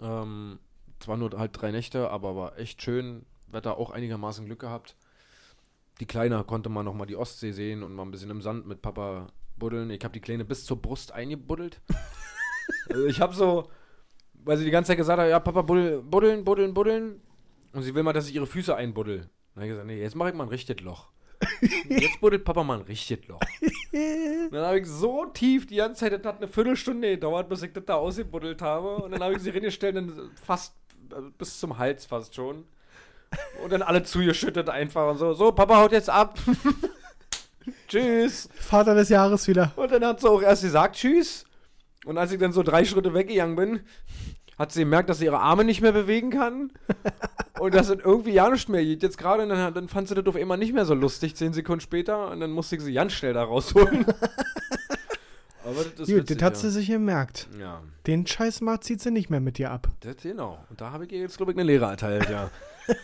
Ähm, 0.00 0.58
zwar 1.00 1.16
nur 1.16 1.30
halt 1.38 1.60
drei 1.60 1.70
Nächte, 1.70 2.10
aber 2.10 2.36
war 2.36 2.58
echt 2.58 2.82
schön. 2.82 3.24
Wetter 3.48 3.78
auch 3.78 3.90
einigermaßen 3.90 4.44
Glück 4.44 4.60
gehabt. 4.60 4.96
Die 6.00 6.06
Kleine 6.06 6.44
konnte 6.44 6.68
mal 6.68 6.82
noch 6.82 6.94
mal 6.94 7.06
die 7.06 7.16
Ostsee 7.16 7.52
sehen 7.52 7.82
und 7.82 7.94
mal 7.94 8.02
ein 8.02 8.10
bisschen 8.10 8.30
im 8.30 8.42
Sand 8.42 8.66
mit 8.66 8.82
Papa 8.82 9.28
buddeln. 9.58 9.90
Ich 9.90 10.04
habe 10.04 10.12
die 10.12 10.20
Kleine 10.20 10.44
bis 10.44 10.64
zur 10.64 10.80
Brust 10.80 11.12
eingebuddelt. 11.12 11.80
also 12.88 13.06
ich 13.06 13.20
habe 13.20 13.34
so, 13.34 13.68
weil 14.44 14.56
sie 14.56 14.64
die 14.64 14.70
ganze 14.70 14.88
Zeit 14.88 14.98
gesagt 14.98 15.20
hat, 15.20 15.28
ja, 15.28 15.40
Papa, 15.40 15.62
buddel, 15.62 16.02
buddeln, 16.02 16.44
buddeln, 16.44 16.74
buddeln. 16.74 17.20
Und 17.72 17.82
sie 17.82 17.94
will 17.94 18.02
mal, 18.02 18.12
dass 18.12 18.28
ich 18.28 18.34
ihre 18.34 18.46
Füße 18.46 18.74
einbuddel. 18.74 19.28
Dann 19.54 19.62
habe 19.62 19.66
ich 19.66 19.70
gesagt, 19.70 19.86
nee, 19.86 20.00
jetzt 20.00 20.14
mache 20.14 20.30
ich 20.30 20.34
mal 20.34 20.44
ein 20.44 20.50
richtiges 20.50 20.84
Loch. 20.84 21.10
jetzt 21.88 22.20
buddelt 22.20 22.44
Papa 22.44 22.64
mal 22.64 22.78
ein 22.78 22.84
richtiges 22.84 23.26
Loch. 23.28 23.40
dann 24.50 24.64
habe 24.64 24.78
ich 24.80 24.86
so 24.86 25.26
tief 25.26 25.66
die 25.66 25.76
ganze 25.76 26.00
Zeit, 26.00 26.12
das 26.12 26.24
hat 26.24 26.38
eine 26.38 26.48
Viertelstunde 26.48 27.10
gedauert, 27.10 27.48
bis 27.48 27.62
ich 27.62 27.72
das 27.72 27.84
da 27.84 27.94
ausgebuddelt 27.94 28.60
habe. 28.62 28.96
Und 28.96 29.12
dann 29.12 29.22
habe 29.22 29.34
ich 29.34 29.40
sie 29.40 29.50
reingestellt, 29.50 29.96
dann 29.96 30.30
fast 30.42 30.74
äh, 31.10 31.20
bis 31.36 31.60
zum 31.60 31.78
Hals 31.78 32.06
fast 32.06 32.34
schon. 32.34 32.64
Und 33.62 33.72
dann 33.72 33.82
alle 33.82 34.02
zugeschüttet 34.02 34.68
einfach 34.68 35.10
und 35.10 35.18
so. 35.18 35.32
So, 35.34 35.52
Papa 35.52 35.76
haut 35.76 35.92
jetzt 35.92 36.10
ab. 36.10 36.38
Tschüss. 37.88 38.48
Vater 38.54 38.94
des 38.94 39.10
Jahres 39.10 39.46
wieder. 39.46 39.72
Und 39.76 39.92
dann 39.92 40.04
hat 40.04 40.20
sie 40.20 40.28
auch 40.28 40.42
erst 40.42 40.62
gesagt 40.62 40.96
Tschüss. 40.96 41.44
Und 42.04 42.16
als 42.16 42.32
ich 42.32 42.38
dann 42.38 42.52
so 42.52 42.62
drei 42.62 42.84
Schritte 42.84 43.12
weggegangen 43.12 43.56
bin, 43.56 43.80
hat 44.58 44.72
sie 44.72 44.80
gemerkt, 44.80 45.08
dass 45.08 45.18
sie 45.18 45.26
ihre 45.26 45.38
Arme 45.38 45.64
nicht 45.64 45.80
mehr 45.80 45.92
bewegen 45.92 46.30
kann. 46.30 46.72
und 47.60 47.74
dass 47.74 47.88
es 47.88 47.98
irgendwie 48.04 48.32
ja 48.32 48.50
nicht 48.50 48.68
mehr 48.68 48.84
geht. 48.84 49.02
Jetzt 49.02 49.18
gerade, 49.18 49.46
dann, 49.46 49.72
dann 49.72 49.88
fand 49.88 50.08
sie 50.08 50.14
das 50.14 50.26
auf 50.26 50.36
einmal 50.36 50.58
nicht 50.58 50.72
mehr 50.72 50.84
so 50.84 50.94
lustig, 50.94 51.36
zehn 51.36 51.52
Sekunden 51.52 51.80
später. 51.80 52.30
Und 52.30 52.40
dann 52.40 52.50
musste 52.50 52.76
ich 52.76 52.82
sie 52.82 52.92
ganz 52.92 53.12
schnell 53.12 53.34
da 53.34 53.44
rausholen. 53.44 54.04
Aber 55.64 55.84
das 55.84 56.00
ist 56.00 56.06
Gut, 56.06 56.16
witzig, 56.22 56.38
das 56.38 56.46
hat 56.46 56.54
ja. 56.54 56.60
sie 56.60 56.70
sich 56.70 56.88
gemerkt. 56.88 57.46
Ja, 57.60 57.82
Den 58.06 58.26
Scheiß 58.26 58.62
macht 58.62 58.84
zieht 58.84 59.02
sie 59.02 59.10
nicht 59.10 59.28
mehr 59.28 59.40
mit 59.40 59.58
dir 59.58 59.70
ab. 59.70 59.88
das 60.00 60.16
genau. 60.22 60.58
Und 60.70 60.80
da 60.80 60.92
habe 60.92 61.04
ich 61.04 61.12
ihr 61.12 61.20
jetzt, 61.20 61.36
glaube 61.36 61.52
ich, 61.52 61.58
eine 61.58 61.64
Lehre 61.64 61.84
erteilt, 61.84 62.30
ja. 62.30 62.50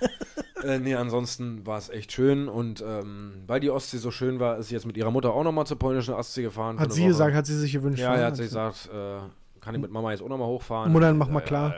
äh, 0.63 0.79
nee, 0.79 0.95
ansonsten 0.95 1.67
war 1.67 1.77
es 1.77 1.91
echt 1.91 2.13
schön. 2.13 2.49
Und 2.49 2.83
ähm, 2.87 3.43
weil 3.47 3.61
die 3.61 3.71
Ostsee 3.71 3.99
so 3.99 4.11
schön 4.11 4.41
war, 4.41 4.57
ist 4.57 4.69
sie 4.69 4.75
jetzt 4.75 4.87
mit 4.87 4.97
ihrer 4.97 5.11
Mutter 5.11 5.35
auch 5.35 5.45
nochmal 5.45 5.67
zur 5.67 5.79
polnischen 5.79 6.15
Ostsee 6.15 6.43
gefahren. 6.43 6.81
Hat 6.81 6.93
sie 6.93 7.03
Woche. 7.03 7.09
gesagt, 7.09 7.35
hat 7.35 7.47
sie 7.47 7.59
sich 7.59 7.73
gewünscht. 7.73 8.01
Ja, 8.01 8.13
ne? 8.13 8.21
er 8.21 8.27
hat 8.29 8.37
sich 8.37 8.47
gesagt, 8.47 8.89
äh, 8.95 9.19
kann 9.65 9.75
ich 9.75 9.81
mit 9.81 9.91
Mama 9.91 10.11
jetzt 10.11 10.23
auch 10.23 10.29
nochmal 10.29 10.49
hochfahren? 10.49 10.93
Mutter, 10.93 11.13
mach 11.15 11.29
mal 11.29 11.41
ja, 11.41 11.47
klar. 11.47 11.75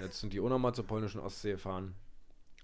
Jetzt 0.00 0.20
sind 0.20 0.32
die 0.32 0.40
auch 0.40 0.48
nochmal 0.48 0.74
zur 0.74 0.86
polnischen 0.86 1.20
Ostsee 1.20 1.52
gefahren. 1.52 1.94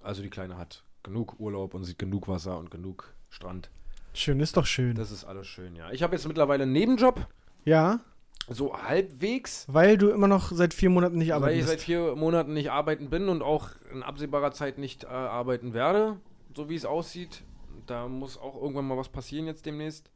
Also 0.02 0.22
die 0.22 0.30
Kleine 0.30 0.56
hat 0.56 0.82
genug 1.02 1.38
Urlaub 1.38 1.74
und 1.74 1.84
sieht 1.84 1.98
genug 1.98 2.26
Wasser 2.26 2.58
und 2.58 2.70
genug 2.70 3.12
Strand. 3.28 3.70
Schön, 4.14 4.40
ist 4.40 4.56
doch 4.56 4.66
schön. 4.66 4.94
Das 4.96 5.10
ist 5.10 5.24
alles 5.24 5.46
schön, 5.46 5.76
ja. 5.76 5.90
Ich 5.90 6.02
habe 6.02 6.14
jetzt 6.16 6.26
mittlerweile 6.26 6.62
einen 6.62 6.72
Nebenjob, 6.72 7.26
ja, 7.64 8.00
so 8.48 8.74
halbwegs, 8.74 9.66
weil 9.68 9.98
du 9.98 10.08
immer 10.08 10.28
noch 10.28 10.50
seit 10.52 10.72
vier 10.72 10.90
Monaten 10.90 11.18
nicht 11.18 11.28
weil 11.28 11.36
ich 11.36 11.42
arbeitest. 11.42 11.68
seit 11.68 11.80
vier 11.80 12.16
Monaten 12.16 12.54
nicht 12.54 12.70
arbeiten 12.70 13.10
bin 13.10 13.28
und 13.28 13.42
auch 13.42 13.70
in 13.92 14.02
absehbarer 14.02 14.52
Zeit 14.52 14.78
nicht 14.78 15.04
äh, 15.04 15.08
arbeiten 15.08 15.74
werde, 15.74 16.16
so 16.56 16.68
wie 16.68 16.74
es 16.74 16.86
aussieht. 16.86 17.42
Da 17.86 18.08
muss 18.08 18.38
auch 18.38 18.54
irgendwann 18.60 18.86
mal 18.86 18.96
was 18.96 19.10
passieren 19.10 19.46
jetzt 19.46 19.66
demnächst. 19.66 20.10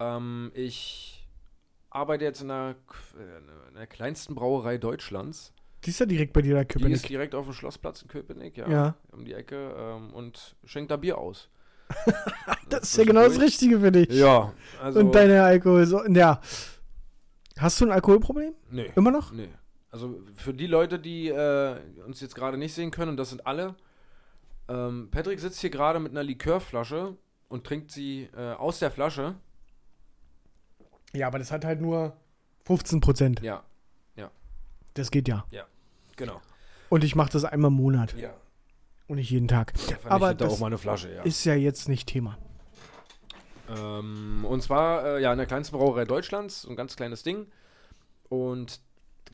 Ähm, 0.00 0.50
ich 0.54 1.23
arbeite 1.94 2.24
jetzt 2.24 2.42
in 2.42 2.48
der, 2.48 2.76
äh, 3.16 3.68
in 3.68 3.74
der 3.76 3.86
kleinsten 3.86 4.34
Brauerei 4.34 4.78
Deutschlands. 4.78 5.52
Die 5.84 5.90
ist 5.90 6.00
ja 6.00 6.06
direkt 6.06 6.32
bei 6.32 6.42
dir, 6.42 6.54
der 6.54 6.64
Die 6.64 6.68
ist 6.68 6.82
Köpenick. 6.82 7.02
direkt 7.06 7.34
auf 7.34 7.44
dem 7.44 7.52
Schlossplatz 7.54 8.02
in 8.02 8.08
Köpenick, 8.08 8.56
ja. 8.56 8.68
Ja. 8.68 8.94
Um 9.12 9.24
die 9.24 9.34
Ecke 9.34 9.74
ähm, 9.78 10.12
und 10.14 10.56
schenkt 10.64 10.90
da 10.90 10.96
Bier 10.96 11.18
aus. 11.18 11.48
Das 12.70 12.84
ist 12.84 12.96
ja 12.96 13.04
genau 13.04 13.22
das 13.22 13.40
Richtige 13.40 13.78
für 13.78 13.92
dich. 13.92 14.08
Ja, 14.08 14.52
also. 14.82 14.98
Und 14.98 15.14
deine 15.14 15.44
Alkohol. 15.44 15.86
So, 15.86 16.04
ja. 16.06 16.40
Hast 17.58 17.80
du 17.80 17.84
ein 17.84 17.92
Alkoholproblem? 17.92 18.54
Nee. 18.70 18.90
Immer 18.96 19.10
noch? 19.12 19.30
Nee. 19.32 19.50
Also 19.90 20.18
für 20.34 20.54
die 20.54 20.66
Leute, 20.66 20.98
die 20.98 21.28
äh, 21.28 21.76
uns 22.04 22.20
jetzt 22.20 22.34
gerade 22.34 22.56
nicht 22.56 22.74
sehen 22.74 22.90
können, 22.90 23.10
und 23.10 23.16
das 23.16 23.28
sind 23.30 23.46
alle, 23.46 23.76
ähm, 24.68 25.08
Patrick 25.12 25.38
sitzt 25.38 25.60
hier 25.60 25.70
gerade 25.70 26.00
mit 26.00 26.10
einer 26.12 26.24
Likörflasche 26.24 27.16
und 27.48 27.64
trinkt 27.64 27.92
sie 27.92 28.28
äh, 28.36 28.54
aus 28.54 28.80
der 28.80 28.90
Flasche. 28.90 29.36
Ja, 31.14 31.26
aber 31.28 31.38
das 31.38 31.50
hat 31.52 31.64
halt 31.64 31.80
nur 31.80 32.16
15 32.64 33.00
Prozent. 33.00 33.40
Ja, 33.40 33.62
Das 34.94 35.10
geht 35.10 35.26
ja. 35.26 35.44
genau. 36.16 36.40
Und 36.88 37.02
ich 37.02 37.16
mache 37.16 37.32
das 37.32 37.44
einmal 37.44 37.70
im 37.72 37.76
Monat 37.76 38.14
Ja. 38.16 38.32
und 39.08 39.16
nicht 39.16 39.30
jeden 39.30 39.48
Tag. 39.48 39.72
Aber 40.04 40.28
da 40.34 40.44
das 40.44 40.52
auch 40.54 40.60
mal 40.60 40.66
eine 40.68 40.78
Flasche, 40.78 41.12
ja. 41.12 41.22
Ist 41.22 41.44
ja 41.44 41.54
jetzt 41.56 41.88
nicht 41.88 42.06
Thema. 42.08 42.38
Ähm, 43.68 44.44
und 44.48 44.62
zwar, 44.62 45.04
äh, 45.04 45.22
ja, 45.22 45.32
in 45.32 45.38
der 45.38 45.46
kleinsten 45.46 45.76
Brauerei 45.76 46.04
Deutschlands, 46.04 46.62
so 46.62 46.70
ein 46.70 46.76
ganz 46.76 46.96
kleines 46.96 47.22
Ding. 47.22 47.46
Und 48.28 48.80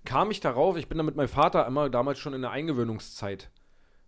kam 0.04 0.30
ich 0.30 0.40
darauf, 0.40 0.76
ich 0.76 0.88
bin 0.88 0.98
da 0.98 1.04
mit 1.04 1.16
meinem 1.16 1.28
Vater 1.28 1.66
immer 1.66 1.90
damals 1.90 2.18
schon 2.18 2.32
in 2.32 2.42
der 2.42 2.50
Eingewöhnungszeit. 2.52 3.50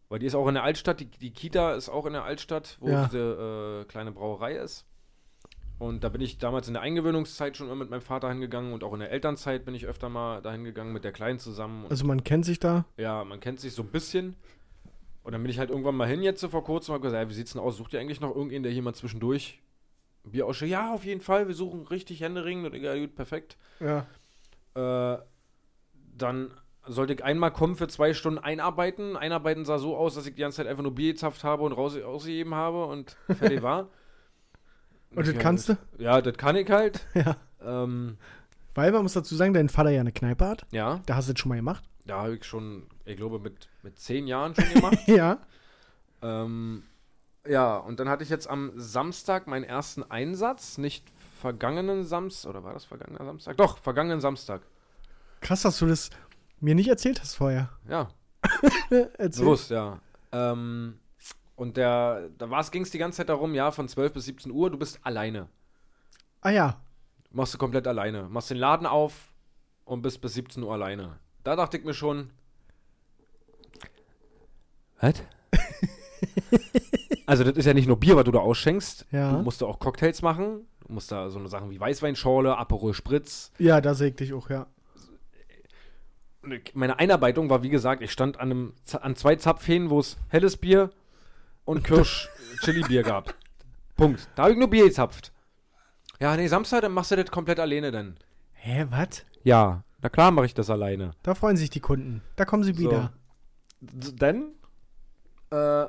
Weil 0.08 0.18
die 0.20 0.26
ist 0.26 0.34
auch 0.34 0.46
in 0.48 0.54
der 0.54 0.62
Altstadt, 0.62 1.00
die, 1.00 1.06
die 1.06 1.32
Kita 1.32 1.72
ist 1.74 1.88
auch 1.88 2.06
in 2.06 2.12
der 2.12 2.24
Altstadt, 2.24 2.76
wo 2.80 2.88
Ja. 2.88 3.04
diese 3.06 3.82
äh, 3.82 3.84
kleine 3.90 4.12
Brauerei 4.12 4.54
ist. 4.54 4.84
Und 5.82 6.04
da 6.04 6.10
bin 6.10 6.20
ich 6.20 6.38
damals 6.38 6.68
in 6.68 6.74
der 6.74 6.82
Eingewöhnungszeit 6.84 7.56
schon 7.56 7.66
immer 7.66 7.74
mit 7.74 7.90
meinem 7.90 8.02
Vater 8.02 8.28
hingegangen 8.28 8.72
und 8.72 8.84
auch 8.84 8.92
in 8.92 9.00
der 9.00 9.10
Elternzeit 9.10 9.64
bin 9.64 9.74
ich 9.74 9.86
öfter 9.86 10.08
mal 10.08 10.40
dahin 10.40 10.62
gegangen 10.62 10.92
mit 10.92 11.02
der 11.02 11.10
Kleinen 11.10 11.40
zusammen. 11.40 11.86
Also 11.90 12.06
man 12.06 12.22
kennt 12.22 12.44
sich 12.44 12.60
da. 12.60 12.84
ja, 12.96 13.24
man 13.24 13.40
kennt 13.40 13.58
sich 13.58 13.72
so 13.74 13.82
ein 13.82 13.88
bisschen. 13.88 14.36
Und 15.24 15.32
dann 15.32 15.42
bin 15.42 15.50
ich 15.50 15.58
halt 15.58 15.70
irgendwann 15.70 15.96
mal 15.96 16.06
hin 16.06 16.22
jetzt 16.22 16.40
so 16.40 16.48
vor 16.48 16.62
kurzem 16.62 16.92
und 16.92 16.98
hab 16.98 17.02
gesagt, 17.02 17.20
ja, 17.20 17.28
wie 17.28 17.34
sieht's 17.34 17.54
denn 17.54 17.60
aus? 17.60 17.78
Sucht 17.78 17.94
ihr 17.94 17.98
eigentlich 17.98 18.20
noch 18.20 18.32
irgendwen, 18.32 18.62
der 18.62 18.70
hier 18.70 18.80
mal 18.80 18.94
zwischendurch 18.94 19.60
Bier 20.22 20.46
ausstellt? 20.46 20.70
Ja, 20.70 20.94
auf 20.94 21.04
jeden 21.04 21.20
Fall, 21.20 21.48
wir 21.48 21.54
suchen 21.56 21.84
richtig 21.88 22.20
Händering. 22.20 22.64
Und 22.64 22.76
ja, 22.76 22.96
gut, 22.96 23.16
perfekt. 23.16 23.56
Ja. 23.80 24.06
Äh, 24.76 25.18
dann 26.16 26.52
sollte 26.86 27.14
ich 27.14 27.24
einmal 27.24 27.52
kommen 27.52 27.74
für 27.74 27.88
zwei 27.88 28.14
Stunden 28.14 28.38
einarbeiten. 28.38 29.16
Einarbeiten 29.16 29.64
sah 29.64 29.78
so 29.78 29.96
aus, 29.96 30.14
dass 30.14 30.28
ich 30.28 30.36
die 30.36 30.42
ganze 30.42 30.58
Zeit 30.58 30.68
einfach 30.68 30.84
nur 30.84 30.94
Bier 30.94 31.14
gezapft 31.14 31.42
habe 31.42 31.64
und 31.64 31.72
raus, 31.72 32.00
ausgegeben 32.00 32.54
habe 32.54 32.86
und 32.86 33.16
fertig 33.36 33.62
war. 33.62 33.88
Und 35.14 35.26
das 35.26 35.38
kannst 35.38 35.68
du? 35.68 35.76
Ja, 35.98 36.20
das 36.20 36.36
kann 36.36 36.56
ich 36.56 36.70
halt. 36.70 37.06
Ja. 37.14 37.36
Ähm, 37.64 38.16
Weil 38.74 38.90
man 38.92 39.02
muss 39.02 39.12
dazu 39.12 39.36
sagen, 39.36 39.54
dein 39.54 39.68
Vater 39.68 39.90
ja 39.90 40.00
eine 40.00 40.12
Kneipe 40.12 40.46
hat. 40.46 40.66
ja, 40.70 41.00
Da 41.06 41.16
hast 41.16 41.28
du 41.28 41.32
das 41.32 41.40
schon 41.40 41.50
mal 41.50 41.56
gemacht. 41.56 41.84
da 42.06 42.22
habe 42.22 42.34
ich 42.36 42.44
schon, 42.44 42.86
ich 43.04 43.16
glaube, 43.16 43.38
mit, 43.38 43.68
mit 43.82 43.98
zehn 43.98 44.26
Jahren 44.26 44.54
schon 44.54 44.68
gemacht. 44.72 44.98
Ja. 45.06 45.38
Ähm, 46.22 46.82
ja, 47.46 47.76
und 47.76 47.98
dann 48.00 48.08
hatte 48.08 48.22
ich 48.24 48.30
jetzt 48.30 48.48
am 48.48 48.72
Samstag 48.76 49.46
meinen 49.48 49.64
ersten 49.64 50.02
Einsatz, 50.04 50.78
nicht 50.78 51.04
vergangenen 51.40 52.04
Samstag, 52.04 52.50
oder 52.50 52.62
war 52.64 52.72
das 52.72 52.84
vergangener 52.84 53.24
Samstag? 53.24 53.56
Doch, 53.56 53.78
vergangenen 53.78 54.20
Samstag. 54.20 54.62
Krass, 55.40 55.62
dass 55.62 55.78
du 55.80 55.86
das 55.86 56.10
mir 56.60 56.74
nicht 56.76 56.88
erzählt 56.88 57.20
hast 57.20 57.34
vorher. 57.34 57.70
Ja, 57.88 58.08
Erzähl. 59.18 59.44
bewusst, 59.44 59.70
ja. 59.70 59.98
Ähm, 60.30 60.98
und 61.62 61.76
der, 61.76 62.28
da 62.38 62.60
ging 62.72 62.82
es 62.82 62.90
die 62.90 62.98
ganze 62.98 63.18
Zeit 63.18 63.28
darum, 63.28 63.54
ja, 63.54 63.70
von 63.70 63.86
12 63.86 64.14
bis 64.14 64.24
17 64.24 64.50
Uhr, 64.50 64.68
du 64.68 64.76
bist 64.76 64.98
alleine. 65.04 65.48
Ah 66.40 66.50
ja. 66.50 66.80
Machst 67.30 67.54
du 67.54 67.58
komplett 67.58 67.86
alleine. 67.86 68.24
Machst 68.28 68.50
den 68.50 68.56
Laden 68.56 68.84
auf 68.84 69.32
und 69.84 70.02
bist 70.02 70.20
bis 70.20 70.34
17 70.34 70.60
Uhr 70.64 70.72
alleine. 70.72 71.20
Da 71.44 71.54
dachte 71.54 71.78
ich 71.78 71.84
mir 71.84 71.94
schon. 71.94 72.30
Was? 75.00 75.22
also, 77.26 77.44
das 77.44 77.56
ist 77.56 77.66
ja 77.66 77.74
nicht 77.74 77.86
nur 77.86 78.00
Bier, 78.00 78.16
was 78.16 78.24
du 78.24 78.32
da 78.32 78.40
ausschenkst. 78.40 79.06
Ja. 79.12 79.30
Du 79.30 79.42
musst 79.44 79.62
da 79.62 79.66
auch 79.66 79.78
Cocktails 79.78 80.20
machen. 80.20 80.66
Du 80.84 80.92
musst 80.92 81.12
da 81.12 81.30
so 81.30 81.38
eine 81.38 81.46
Sachen 81.46 81.70
wie 81.70 81.78
Weißweinschorle, 81.78 82.58
Aperol 82.58 82.92
Spritz. 82.92 83.52
Ja, 83.60 83.80
da 83.80 83.94
säg 83.94 84.16
dich 84.16 84.32
auch, 84.32 84.50
ja. 84.50 84.66
Meine 86.74 86.98
Einarbeitung 86.98 87.50
war, 87.50 87.62
wie 87.62 87.70
gesagt, 87.70 88.02
ich 88.02 88.10
stand 88.10 88.40
an, 88.40 88.50
einem, 88.50 88.72
an 89.00 89.14
zwei 89.14 89.36
Zapfhähnen, 89.36 89.90
wo 89.90 90.00
es 90.00 90.16
helles 90.28 90.56
Bier 90.56 90.90
und 91.64 91.84
Kirsch-Chili-Bier 91.84 93.02
gab. 93.02 93.34
Punkt. 93.96 94.28
Da 94.34 94.42
habe 94.44 94.52
ich 94.52 94.58
nur 94.58 94.68
Bier 94.68 94.84
gezapft. 94.84 95.32
Ja, 96.20 96.36
nee, 96.36 96.46
Samstag, 96.48 96.82
dann 96.82 96.92
machst 96.92 97.10
du 97.10 97.16
das 97.16 97.30
komplett 97.30 97.58
alleine 97.60 97.90
dann. 97.90 98.16
Hä, 98.54 98.86
was? 98.90 99.24
Ja, 99.42 99.82
na 100.00 100.08
klar 100.08 100.30
mache 100.30 100.46
ich 100.46 100.54
das 100.54 100.70
alleine. 100.70 101.12
Da 101.22 101.34
freuen 101.34 101.56
sich 101.56 101.70
die 101.70 101.80
Kunden. 101.80 102.22
Da 102.36 102.44
kommen 102.44 102.62
sie 102.64 102.78
wieder. 102.78 103.12
D- 103.80 104.12
Denn, 104.12 104.52
äh, 105.50 105.86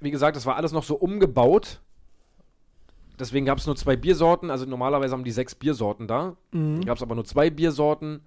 wie 0.00 0.10
gesagt, 0.10 0.36
das 0.36 0.46
war 0.46 0.56
alles 0.56 0.72
noch 0.72 0.84
so 0.84 0.94
umgebaut. 0.96 1.80
Deswegen 3.18 3.46
gab 3.46 3.58
es 3.58 3.66
nur 3.66 3.76
zwei 3.76 3.96
Biersorten. 3.96 4.50
Also 4.50 4.66
normalerweise 4.66 5.12
haben 5.14 5.24
die 5.24 5.30
sechs 5.32 5.54
Biersorten 5.54 6.06
da. 6.06 6.36
Mhm. 6.52 6.84
Gab 6.84 6.96
es 6.98 7.02
aber 7.02 7.14
nur 7.14 7.24
zwei 7.24 7.50
Biersorten. 7.50 8.22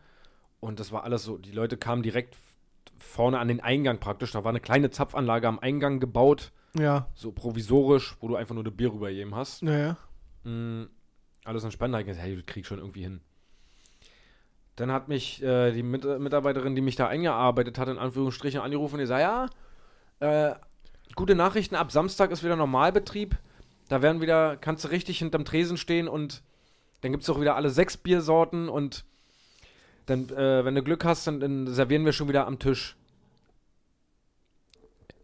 Und 0.60 0.80
das 0.80 0.92
war 0.92 1.04
alles 1.04 1.24
so. 1.24 1.38
Die 1.38 1.52
Leute 1.52 1.78
kamen 1.78 2.04
direkt 2.04 2.36
vorne 3.00 3.40
an 3.40 3.48
den 3.48 3.60
Eingang 3.60 4.00
praktisch. 4.00 4.32
Da 4.32 4.44
war 4.44 4.50
eine 4.50 4.60
kleine 4.60 4.90
Zapfanlage 4.90 5.48
am 5.48 5.60
Eingang 5.60 6.00
gebaut. 6.00 6.52
Ja. 6.78 7.08
So 7.14 7.32
provisorisch, 7.32 8.16
wo 8.20 8.28
du 8.28 8.36
einfach 8.36 8.54
nur 8.54 8.64
eine 8.64 8.72
Bier 8.72 8.94
rübergeben 8.94 9.36
hast. 9.36 9.64
Naja. 9.64 9.98
Mm, 10.44 10.84
alles 11.44 11.64
entspannt. 11.64 11.94
Da 11.94 12.00
ich 12.00 12.06
gesagt, 12.06 12.26
hey, 12.26 12.36
das 12.36 12.46
krieg 12.46 12.62
ich 12.62 12.68
schon 12.68 12.80
irgendwie 12.80 13.04
hin. 13.04 13.22
Dann 14.76 14.92
hat 14.92 15.10
mich 15.10 15.44
äh, 15.44 15.72
die 15.72 15.84
Mit 15.84 16.06
Mitarbeiterin, 16.20 16.76
die 16.76 16.82
mich 16.82 16.96
da 16.96 17.08
eingearbeitet 17.08 17.78
hat, 17.78 17.90
in 17.90 17.98
Anführungsstrichen 17.98 18.62
angerufen 18.62 18.96
und 18.96 19.02
gesagt, 19.02 19.22
ja, 19.22 19.50
äh, 20.20 20.56
gute 21.16 21.36
Nachrichten, 21.36 21.76
ab 21.76 21.92
Samstag 21.92 22.32
ist 22.32 22.44
wieder 22.44 22.56
Normalbetrieb. 22.56 23.38
Da 23.90 24.02
werden 24.02 24.22
wieder, 24.22 24.56
kannst 24.56 24.86
du 24.86 24.90
richtig 24.90 25.20
hinterm 25.20 25.44
Tresen 25.44 25.76
stehen 25.76 26.08
und 26.08 26.44
dann 27.02 27.12
gibt 27.12 27.24
es 27.24 27.30
auch 27.30 27.42
wieder 27.42 27.56
alle 27.56 27.70
sechs 27.70 27.98
Biersorten 27.98 28.70
und 28.70 29.06
dann, 30.10 30.30
äh, 30.30 30.66
wenn 30.66 30.76
du 30.76 30.84
Glück 30.84 31.06
hast, 31.06 31.28
dann, 31.28 31.40
dann 31.40 31.68
servieren 31.68 32.06
wir 32.06 32.14
schon 32.14 32.28
wieder 32.28 32.48
am 32.48 32.60
Tisch. 32.60 32.98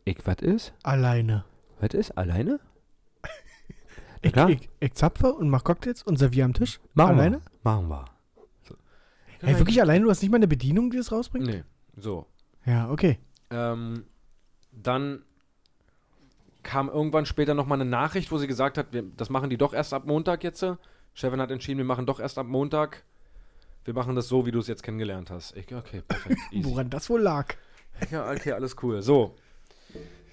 Ich, 0.03 0.17
was 0.25 0.37
ist? 0.41 0.73
Alleine. 0.83 1.45
Was 1.79 1.93
ist? 1.93 2.11
Alleine? 2.11 2.59
Ich, 4.21 4.33
klar. 4.33 4.49
ich, 4.49 4.67
ich 4.79 4.91
zapfe 4.95 5.31
und 5.35 5.51
mach 5.51 5.63
Cocktails 5.63 6.01
und 6.01 6.17
serviere 6.17 6.45
am 6.45 6.53
Tisch. 6.55 6.79
Machen 6.95 7.19
alleine? 7.19 7.35
wir. 7.37 7.51
Machen 7.61 7.89
wir. 7.89 8.05
Hey, 9.39 9.59
wirklich 9.59 9.79
alleine? 9.79 10.03
Du 10.03 10.09
hast 10.09 10.23
nicht 10.23 10.31
mal 10.31 10.37
eine 10.37 10.47
Bedienung, 10.47 10.89
die 10.89 10.97
das 10.97 11.11
rausbringt? 11.11 11.45
Nee, 11.45 11.63
so. 11.95 12.25
Ja, 12.65 12.89
okay. 12.89 13.19
Ähm, 13.51 14.05
dann 14.71 15.21
kam 16.63 16.89
irgendwann 16.89 17.27
später 17.27 17.53
nochmal 17.53 17.79
eine 17.79 17.87
Nachricht, 17.87 18.31
wo 18.31 18.39
sie 18.39 18.47
gesagt 18.47 18.79
hat, 18.79 18.93
wir, 18.93 19.03
das 19.03 19.29
machen 19.29 19.51
die 19.51 19.57
doch 19.57 19.75
erst 19.75 19.93
ab 19.93 20.07
Montag 20.07 20.43
jetzt. 20.43 20.65
Chefin 21.13 21.39
hat 21.39 21.51
entschieden, 21.51 21.77
wir 21.77 21.85
machen 21.85 22.07
doch 22.07 22.19
erst 22.19 22.39
ab 22.39 22.47
Montag. 22.47 23.03
Wir 23.85 23.93
machen 23.93 24.15
das 24.15 24.27
so, 24.27 24.45
wie 24.45 24.51
du 24.51 24.59
es 24.59 24.67
jetzt 24.67 24.83
kennengelernt 24.83 25.29
hast. 25.31 25.55
Ich, 25.55 25.73
okay, 25.73 26.01
perfekt. 26.07 26.39
Easy. 26.51 26.69
Woran 26.69 26.89
das 26.89 27.09
wohl 27.09 27.21
lag? 27.21 27.53
Ja, 28.11 28.29
okay, 28.29 28.51
alles 28.51 28.75
cool. 28.83 29.01
So. 29.01 29.35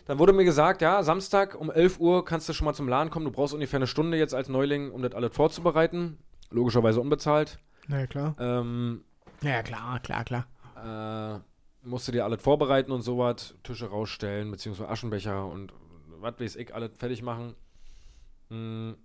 Dann 0.07 0.19
wurde 0.19 0.33
mir 0.33 0.45
gesagt, 0.45 0.83
ja, 0.83 1.03
Samstag 1.03 1.55
um 1.55 1.71
11 1.71 2.01
Uhr 2.01 2.25
kannst 2.25 2.49
du 2.49 2.53
schon 2.55 2.65
mal 2.65 2.75
zum 2.75 2.89
Laden 2.89 3.11
kommen. 3.11 3.25
Du 3.27 3.31
brauchst 3.31 3.55
ungefähr 3.55 3.79
eine 3.79 3.87
Stunde 3.87 4.17
jetzt 4.17 4.35
als 4.35 4.49
Neuling, 4.49 4.91
um 4.91 5.03
das 5.03 5.13
alles 5.15 5.35
vorzubereiten. 5.35 6.19
Logischerweise 6.51 7.01
unbezahlt. 7.01 7.59
Na 7.87 8.01
ja, 8.01 8.07
klar. 8.07 8.35
Ähm, 8.41 9.05
Ja, 9.43 9.63
klar, 9.63 10.01
klar, 10.01 10.25
klar. 10.25 10.47
äh, 10.85 11.41
musst 11.87 12.09
du 12.09 12.13
dir 12.13 12.25
alles 12.25 12.43
vorbereiten 12.43 12.91
und 12.91 13.03
sowas, 13.03 13.55
Tische 13.63 13.87
rausstellen, 13.87 14.51
beziehungsweise 14.51 14.89
Aschenbecher 14.89 15.47
und 15.47 15.73
was 16.21 16.39
weiß 16.41 16.57
ich, 16.57 16.75
alles 16.75 16.91
fertig 16.97 17.23
machen. 17.23 17.55
Hm, 18.51 18.97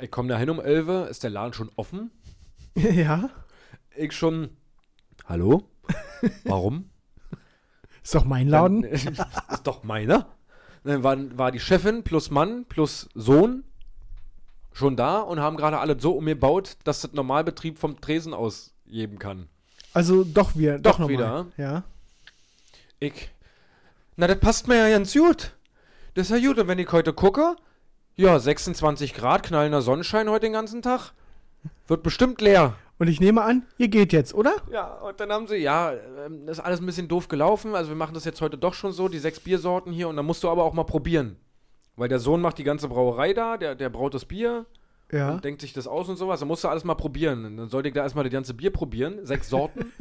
ich 0.00 0.10
komme 0.10 0.28
da 0.28 0.38
hin 0.38 0.50
um 0.50 0.60
11 0.60 0.88
Uhr, 0.88 1.08
ist 1.08 1.22
der 1.24 1.30
Laden 1.30 1.52
schon 1.52 1.70
offen. 1.76 2.10
ja, 2.74 3.30
Ich 3.96 4.12
schon, 4.12 4.50
hallo? 5.26 5.68
Warum? 6.44 6.90
ist 8.02 8.14
doch 8.14 8.24
mein 8.24 8.48
Laden. 8.48 8.82
Dann, 8.82 8.90
ist 9.50 9.62
doch 9.64 9.84
meiner. 9.84 10.26
Dann 10.84 11.02
war, 11.02 11.16
war 11.36 11.50
die 11.50 11.60
Chefin 11.60 12.02
plus 12.04 12.30
Mann 12.30 12.64
plus 12.68 13.08
Sohn 13.14 13.64
schon 14.72 14.96
da 14.96 15.20
und 15.20 15.40
haben 15.40 15.56
gerade 15.56 15.78
alles 15.78 16.02
so 16.02 16.12
umgebaut, 16.12 16.76
dass 16.84 17.00
das 17.00 17.12
Normalbetrieb 17.12 17.78
vom 17.78 18.00
Tresen 18.00 18.34
aus 18.34 18.74
geben 18.86 19.18
kann. 19.18 19.48
Also 19.94 20.24
doch 20.24 20.54
wir, 20.56 20.78
Doch 20.78 20.92
doch, 20.92 20.98
noch 21.00 21.08
wieder. 21.08 21.46
Ja. 21.56 21.84
Ich. 23.00 23.30
Na, 24.16 24.26
das 24.26 24.38
passt 24.38 24.68
mir 24.68 24.76
ja 24.76 24.90
ganz 24.90 25.14
gut. 25.14 25.52
Das 26.14 26.30
ist 26.30 26.42
ja 26.42 26.46
gut. 26.46 26.58
Und 26.58 26.68
wenn 26.68 26.78
ich 26.78 26.92
heute 26.92 27.12
gucke, 27.12 27.56
ja, 28.14 28.38
26 28.38 29.14
Grad, 29.14 29.42
knallender 29.42 29.82
Sonnenschein 29.82 30.28
heute 30.28 30.46
den 30.46 30.52
ganzen 30.52 30.82
Tag. 30.82 31.12
Wird 31.88 32.02
bestimmt 32.02 32.40
leer. 32.40 32.76
Und 32.98 33.08
ich 33.08 33.20
nehme 33.20 33.42
an, 33.42 33.64
ihr 33.76 33.88
geht 33.88 34.12
jetzt, 34.12 34.32
oder? 34.32 34.54
Ja, 34.72 34.94
und 35.00 35.20
dann 35.20 35.30
haben 35.30 35.46
sie, 35.46 35.56
ja, 35.56 35.92
ähm, 36.24 36.46
das 36.46 36.58
ist 36.58 36.64
alles 36.64 36.80
ein 36.80 36.86
bisschen 36.86 37.08
doof 37.08 37.28
gelaufen. 37.28 37.74
Also 37.74 37.90
wir 37.90 37.96
machen 37.96 38.14
das 38.14 38.24
jetzt 38.24 38.40
heute 38.40 38.56
doch 38.56 38.72
schon 38.74 38.92
so, 38.92 39.08
die 39.08 39.18
sechs 39.18 39.38
Biersorten 39.40 39.92
hier. 39.92 40.08
Und 40.08 40.16
dann 40.16 40.24
musst 40.24 40.42
du 40.42 40.48
aber 40.48 40.64
auch 40.64 40.72
mal 40.72 40.84
probieren. 40.84 41.36
Weil 41.96 42.08
der 42.08 42.18
Sohn 42.18 42.40
macht 42.40 42.58
die 42.58 42.64
ganze 42.64 42.88
Brauerei 42.88 43.32
da, 43.34 43.56
der, 43.58 43.74
der 43.74 43.90
braut 43.90 44.14
das 44.14 44.24
Bier 44.24 44.64
Ja. 45.12 45.32
und 45.34 45.44
denkt 45.44 45.60
sich 45.60 45.72
das 45.74 45.86
aus 45.86 46.08
und 46.08 46.16
sowas. 46.16 46.40
Dann 46.40 46.48
musst 46.48 46.64
du 46.64 46.68
alles 46.68 46.84
mal 46.84 46.94
probieren. 46.94 47.56
Dann 47.56 47.68
sollte 47.68 47.88
ich 47.88 47.94
da 47.94 48.02
erstmal 48.02 48.24
das 48.24 48.32
ganze 48.32 48.54
Bier 48.54 48.70
probieren. 48.70 49.24
Sechs 49.26 49.50
Sorten. 49.50 49.92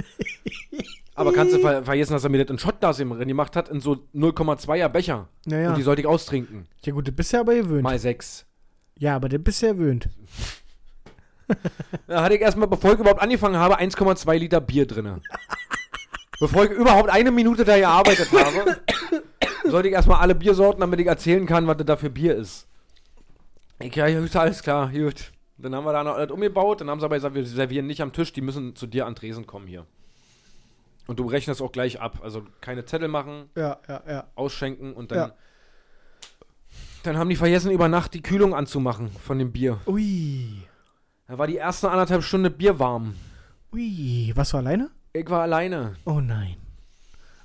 aber 1.15 1.33
kannst 1.33 1.53
du 1.53 1.59
ver 1.59 1.83
vergessen, 1.83 2.13
dass 2.13 2.23
er 2.23 2.29
mir 2.29 2.43
das 2.45 2.51
in 2.51 2.59
Schottglas 2.59 2.97
gemacht 2.97 3.55
hat, 3.57 3.67
in 3.69 3.81
so 3.81 3.97
0,2er 4.13 4.87
Becher. 4.87 5.27
Naja. 5.45 5.69
Und 5.69 5.77
die 5.77 5.83
sollte 5.83 6.01
ich 6.01 6.07
austrinken. 6.07 6.67
Ja 6.83 6.93
gut, 6.93 7.07
du 7.07 7.11
bist 7.11 7.33
ja 7.33 7.41
aber 7.41 7.55
gewöhnt. 7.55 7.83
Mal 7.83 7.99
sechs. 7.99 8.45
Ja, 8.97 9.17
aber 9.17 9.27
du 9.27 9.37
bist 9.39 9.61
ja 9.61 9.73
gewöhnt. 9.73 10.07
Da 12.07 12.23
hatte 12.23 12.35
ich 12.35 12.41
erstmal, 12.41 12.67
bevor 12.67 12.93
ich 12.93 12.99
überhaupt 12.99 13.21
angefangen 13.21 13.57
habe, 13.57 13.79
1,2 13.79 14.37
Liter 14.37 14.61
Bier 14.61 14.85
drin. 14.85 15.21
bevor 16.39 16.65
ich 16.65 16.71
überhaupt 16.71 17.09
eine 17.09 17.31
Minute 17.31 17.65
da 17.65 17.77
gearbeitet 17.77 18.29
habe, 18.31 18.77
sollte 19.65 19.87
ich 19.87 19.93
erstmal 19.93 20.19
alle 20.21 20.35
Biersorten, 20.35 20.81
damit 20.81 20.99
ich 20.99 21.07
erzählen 21.07 21.45
kann, 21.45 21.67
was 21.67 21.77
das 21.77 21.85
da 21.85 21.95
für 21.97 22.09
Bier 22.09 22.35
ist. 22.35 22.67
Ich, 23.79 23.95
ja, 23.95 24.07
gut, 24.19 24.35
alles 24.35 24.61
klar, 24.63 24.89
gut. 24.91 25.31
Dann 25.57 25.73
haben 25.75 25.85
wir 25.85 25.93
da 25.93 26.03
noch 26.03 26.15
alles 26.15 26.31
umgebaut, 26.31 26.81
dann 26.81 26.89
haben 26.89 26.99
sie 26.99 27.05
aber 27.05 27.15
gesagt, 27.15 27.35
wir 27.35 27.45
servieren 27.45 27.87
nicht 27.87 28.01
am 28.01 28.11
Tisch, 28.11 28.33
die 28.33 28.41
müssen 28.41 28.75
zu 28.75 28.87
dir 28.87 29.05
an 29.05 29.15
Tresen 29.15 29.47
kommen 29.47 29.67
hier. 29.67 29.85
Und 31.07 31.19
du 31.19 31.25
rechnest 31.27 31.61
auch 31.61 31.71
gleich 31.71 32.01
ab. 32.01 32.19
Also 32.23 32.43
keine 32.61 32.85
Zettel 32.85 33.07
machen, 33.07 33.49
Ja, 33.55 33.77
ja, 33.87 34.03
ja. 34.07 34.27
ausschenken 34.35 34.93
und 34.93 35.11
dann. 35.11 35.31
Dann 37.03 37.17
haben 37.17 37.29
die 37.29 37.35
vergessen, 37.35 37.69
über 37.71 37.87
Nacht 37.87 38.15
die 38.15 38.23
Kühlung 38.23 38.55
anzumachen 38.55 39.11
von 39.23 39.37
dem 39.37 39.51
Bier. 39.51 39.79
Ui. 39.85 40.63
Da 41.27 41.37
war 41.37 41.47
die 41.47 41.57
ersten 41.57 41.87
anderthalb 41.87 42.23
Stunden 42.23 42.53
Bier 42.53 42.77
warm. 42.77 43.15
Ui. 43.73 44.31
Was 44.35 44.53
war 44.53 44.59
alleine? 44.59 44.91
Ich 45.11 45.27
war 45.29 45.41
alleine. 45.41 45.95
Oh 46.05 46.19
nein. 46.19 46.57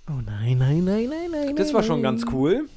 Oh 0.09 0.21
nein, 0.25 0.59
nein, 0.59 0.85
nein, 0.85 1.09
nein, 1.09 1.31
nein. 1.31 1.57
Das 1.57 1.73
war 1.73 1.83
schon 1.83 2.03
ganz 2.03 2.25
cool. 2.33 2.69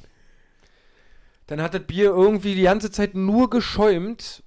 Dann 1.46 1.60
hat 1.60 1.74
das 1.74 1.82
Bier 1.82 2.06
irgendwie 2.06 2.54
die 2.54 2.62
ganze 2.62 2.90
Zeit 2.90 3.14
nur 3.14 3.50
geschäumt, 3.50 4.42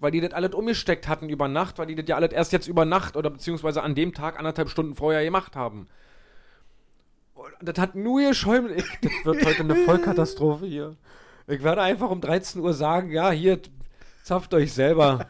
weil 0.00 0.10
die 0.10 0.20
das 0.20 0.32
alles 0.32 0.52
umgesteckt 0.52 1.08
hatten 1.08 1.30
über 1.30 1.48
Nacht, 1.48 1.78
weil 1.78 1.86
die 1.86 1.94
das 1.94 2.04
ja 2.08 2.16
alles 2.16 2.32
erst 2.32 2.52
jetzt 2.52 2.68
über 2.68 2.84
Nacht 2.84 3.16
oder 3.16 3.30
beziehungsweise 3.30 3.82
an 3.82 3.94
dem 3.94 4.12
Tag 4.12 4.38
anderthalb 4.38 4.68
Stunden 4.68 4.94
vorher 4.94 5.24
gemacht 5.24 5.56
haben. 5.56 5.88
Und 7.34 7.48
das 7.60 7.78
hat 7.78 7.94
nur 7.94 8.20
geschäumt. 8.20 8.70
Ich, 8.72 8.84
das 9.00 9.12
wird 9.24 9.46
heute 9.46 9.60
eine 9.60 9.76
Vollkatastrophe 9.86 10.66
hier. 10.66 10.96
Ich 11.46 11.62
werde 11.62 11.80
einfach 11.80 12.10
um 12.10 12.20
13 12.20 12.60
Uhr 12.60 12.74
sagen, 12.74 13.10
ja, 13.10 13.30
hier, 13.30 13.60
zapft 14.24 14.52
euch 14.52 14.72
selber. 14.72 15.26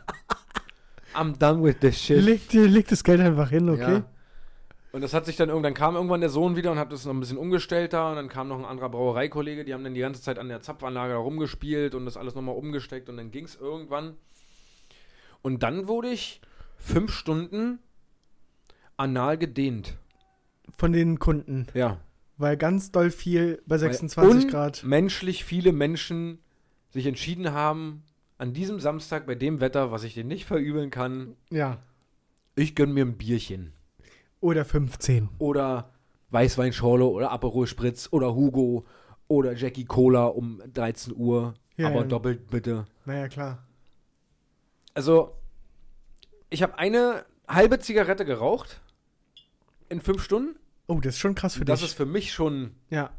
I'm 1.15 1.37
done 1.39 1.63
with 1.63 1.77
this 1.81 1.99
shit. 2.01 2.23
Leg, 2.23 2.49
dir- 2.49 2.69
leg 2.69 2.87
das 2.89 3.05
Geld 3.05 3.21
einfach 3.21 3.51
hin, 3.51 3.69
okay? 3.69 3.93
Ja. 3.93 4.05
Und 4.93 5.01
das 5.01 5.15
hat 5.15 5.25
sich 5.25 5.37
dann 5.37 5.49
irgendwann, 5.49 5.73
kam 5.73 5.95
irgendwann 5.97 6.21
der 6.21 6.29
Sohn 6.29 6.55
wieder 6.55 6.71
und 6.71 6.79
hat 6.79 6.93
das 6.93 7.07
noch 7.07 7.15
ein 7.15 7.21
bisschen 7.21 7.39
umgestellt 7.39 7.95
da 7.95 8.11
und 8.11 8.17
dann 8.17 8.29
kam 8.29 8.49
noch 8.49 8.59
ein 8.59 8.67
anderer 8.67 8.91
Brauereikollege, 8.91 9.65
die 9.65 9.73
haben 9.73 9.85
dann 9.85 9.95
die 9.95 10.01
ganze 10.01 10.21
Zeit 10.21 10.39
an 10.39 10.49
der 10.49 10.61
Zapfanlage 10.61 11.15
rumgespielt 11.15 11.95
und 11.95 12.05
das 12.05 12.19
alles 12.19 12.35
nochmal 12.35 12.57
umgesteckt 12.57 13.09
und 13.09 13.17
dann 13.17 13.31
ging 13.31 13.47
es 13.47 13.57
irgendwann. 13.57 14.17
Und 15.41 15.63
dann 15.63 15.89
wurde 15.89 16.09
ich 16.11 16.43
fünf 16.77 17.13
Stunden 17.13 17.79
anal 18.99 19.39
gedehnt. 19.39 19.97
Von 20.77 20.93
den 20.93 21.19
Kunden. 21.19 21.67
Ja. 21.75 21.99
Weil 22.37 22.57
ganz 22.57 22.93
doll 22.93 23.11
viel 23.11 23.63
bei 23.67 23.79
26 23.79 24.45
Weil 24.45 24.51
Grad. 24.51 24.85
Menschlich 24.85 25.45
viele 25.45 25.73
Menschen 25.73 26.39
sich 26.91 27.07
entschieden 27.07 27.53
haben, 27.53 28.03
an 28.43 28.53
diesem 28.53 28.81
Samstag 28.81 29.25
bei 29.27 29.37
dem 29.37 29.61
Wetter, 29.61 29.93
was 29.93 30.03
ich 30.03 30.15
denen 30.15 30.29
nicht 30.29 30.47
verübeln 30.47 30.91
kann, 30.91 31.37
Ja. 31.51 31.79
ich 32.57 32.75
gönn 32.75 32.93
mir 32.93 33.05
ein 33.05 33.17
Bierchen. 33.17 33.73
Oder 34.41 34.65
15. 34.65 35.29
oder 35.39 35.91
Weißweinschorle 36.31 37.05
oder 37.05 37.31
Aperol 37.31 37.69
Spritz 37.69 38.09
oder 38.11 38.35
Hugo 38.35 38.85
oder 39.29 39.55
Jackie 39.55 39.85
Cola 39.85 40.25
um 40.25 40.61
13 40.75 41.15
Uhr, 41.17 41.55
Ja, 41.77 41.87
aber 41.87 42.01
ja. 42.01 42.05
doppelt 42.05 42.51
bitte. 42.51 42.87
Naja, 43.05 43.29
klar. 43.29 43.63
Also, 44.95 45.37
ich 46.51 46.63
habe 46.65 46.77
eine 46.79 47.25
halbe 47.47 47.79
Zigarette 47.79 48.25
geraucht 48.25 48.81
in 49.89 50.01
fünf 50.01 50.23
Stunden. 50.23 50.57
Oh, 50.89 50.99
das 51.01 51.15
ist 51.15 51.21
schon 51.21 51.35
krass 51.37 51.55
für 51.55 51.65
das 51.65 51.79
dich. 51.81 51.91
ist 51.91 51.95
für 51.97 52.07
mich 52.07 52.33
schon, 52.33 52.73
ja. 52.91 53.11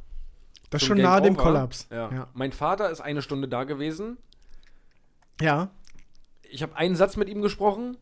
Das 0.69 0.81
ist 0.81 0.87
schon 0.87 0.97
schon 0.97 0.97
Game 0.97 1.05
nahe 1.05 1.21
dem 1.21 1.35
Over. 1.35 1.43
Kollaps. 1.43 1.87
Ja. 1.91 2.11
Ja. 2.11 2.27
Mein 2.33 2.51
Vater 2.51 2.89
ist 2.91 2.99
eine 2.99 3.21
Stunde 3.21 3.47
da 3.47 3.63
gewesen. 3.63 4.17
Ja. 5.41 5.69
Ich 6.49 6.61
habe 6.61 6.75
einen 6.75 6.95
Satz 6.95 7.17
mit 7.17 7.29
ihm 7.29 7.41
gesprochen, 7.41 7.97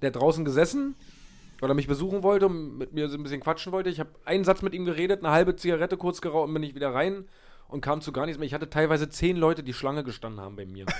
der 0.00 0.10
draußen 0.10 0.44
gesessen, 0.44 0.94
weil 1.60 1.70
er 1.70 1.74
mich 1.74 1.86
besuchen 1.86 2.22
wollte 2.22 2.46
und 2.46 2.78
mit 2.78 2.92
mir 2.92 3.08
so 3.08 3.16
ein 3.16 3.22
bisschen 3.22 3.40
quatschen 3.40 3.72
wollte. 3.72 3.90
Ich 3.90 4.00
habe 4.00 4.10
einen 4.24 4.44
Satz 4.44 4.62
mit 4.62 4.74
ihm 4.74 4.84
geredet, 4.84 5.20
eine 5.24 5.32
halbe 5.32 5.56
Zigarette 5.56 5.96
kurz 5.96 6.20
geraucht 6.20 6.48
und 6.48 6.54
bin 6.54 6.62
ich 6.62 6.74
wieder 6.74 6.92
rein 6.94 7.28
und 7.68 7.80
kam 7.80 8.00
zu 8.00 8.12
gar 8.12 8.26
nichts 8.26 8.38
mehr. 8.38 8.46
Ich 8.46 8.54
hatte 8.54 8.70
teilweise 8.70 9.08
zehn 9.08 9.36
Leute, 9.36 9.62
die 9.62 9.72
Schlange 9.72 10.04
gestanden 10.04 10.40
haben 10.40 10.56
bei 10.56 10.66
mir. 10.66 10.86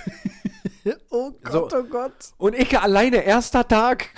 Oh 1.09 1.31
So. 1.49 1.69
oh 1.73 1.83
Gott. 1.83 2.11
Und 2.37 2.55
ich 2.55 2.77
alleine, 2.77 3.23
erster 3.23 3.65
Tag. 3.65 4.09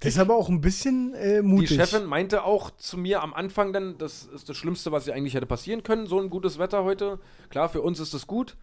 Das 0.00 0.14
ist 0.14 0.18
aber 0.18 0.34
auch 0.34 0.48
ein 0.48 0.60
bisschen 0.60 1.14
äh, 1.14 1.40
mutig. 1.40 1.68
Die 1.68 1.74
Chefin 1.76 2.04
meinte 2.04 2.42
auch 2.42 2.70
zu 2.72 2.98
mir 2.98 3.22
am 3.22 3.32
Anfang 3.32 3.72
dann, 3.72 3.96
das 3.96 4.24
ist 4.24 4.48
das 4.48 4.56
Schlimmste, 4.56 4.90
was 4.90 5.06
ihr 5.06 5.14
eigentlich 5.14 5.34
hätte 5.34 5.46
passieren 5.46 5.84
können, 5.84 6.06
so 6.06 6.18
ein 6.18 6.28
gutes 6.28 6.58
Wetter 6.58 6.82
heute. 6.82 7.20
Klar, 7.48 7.68
für 7.68 7.80
uns 7.82 8.00
ist 8.00 8.12
es 8.12 8.26
gut. 8.26 8.56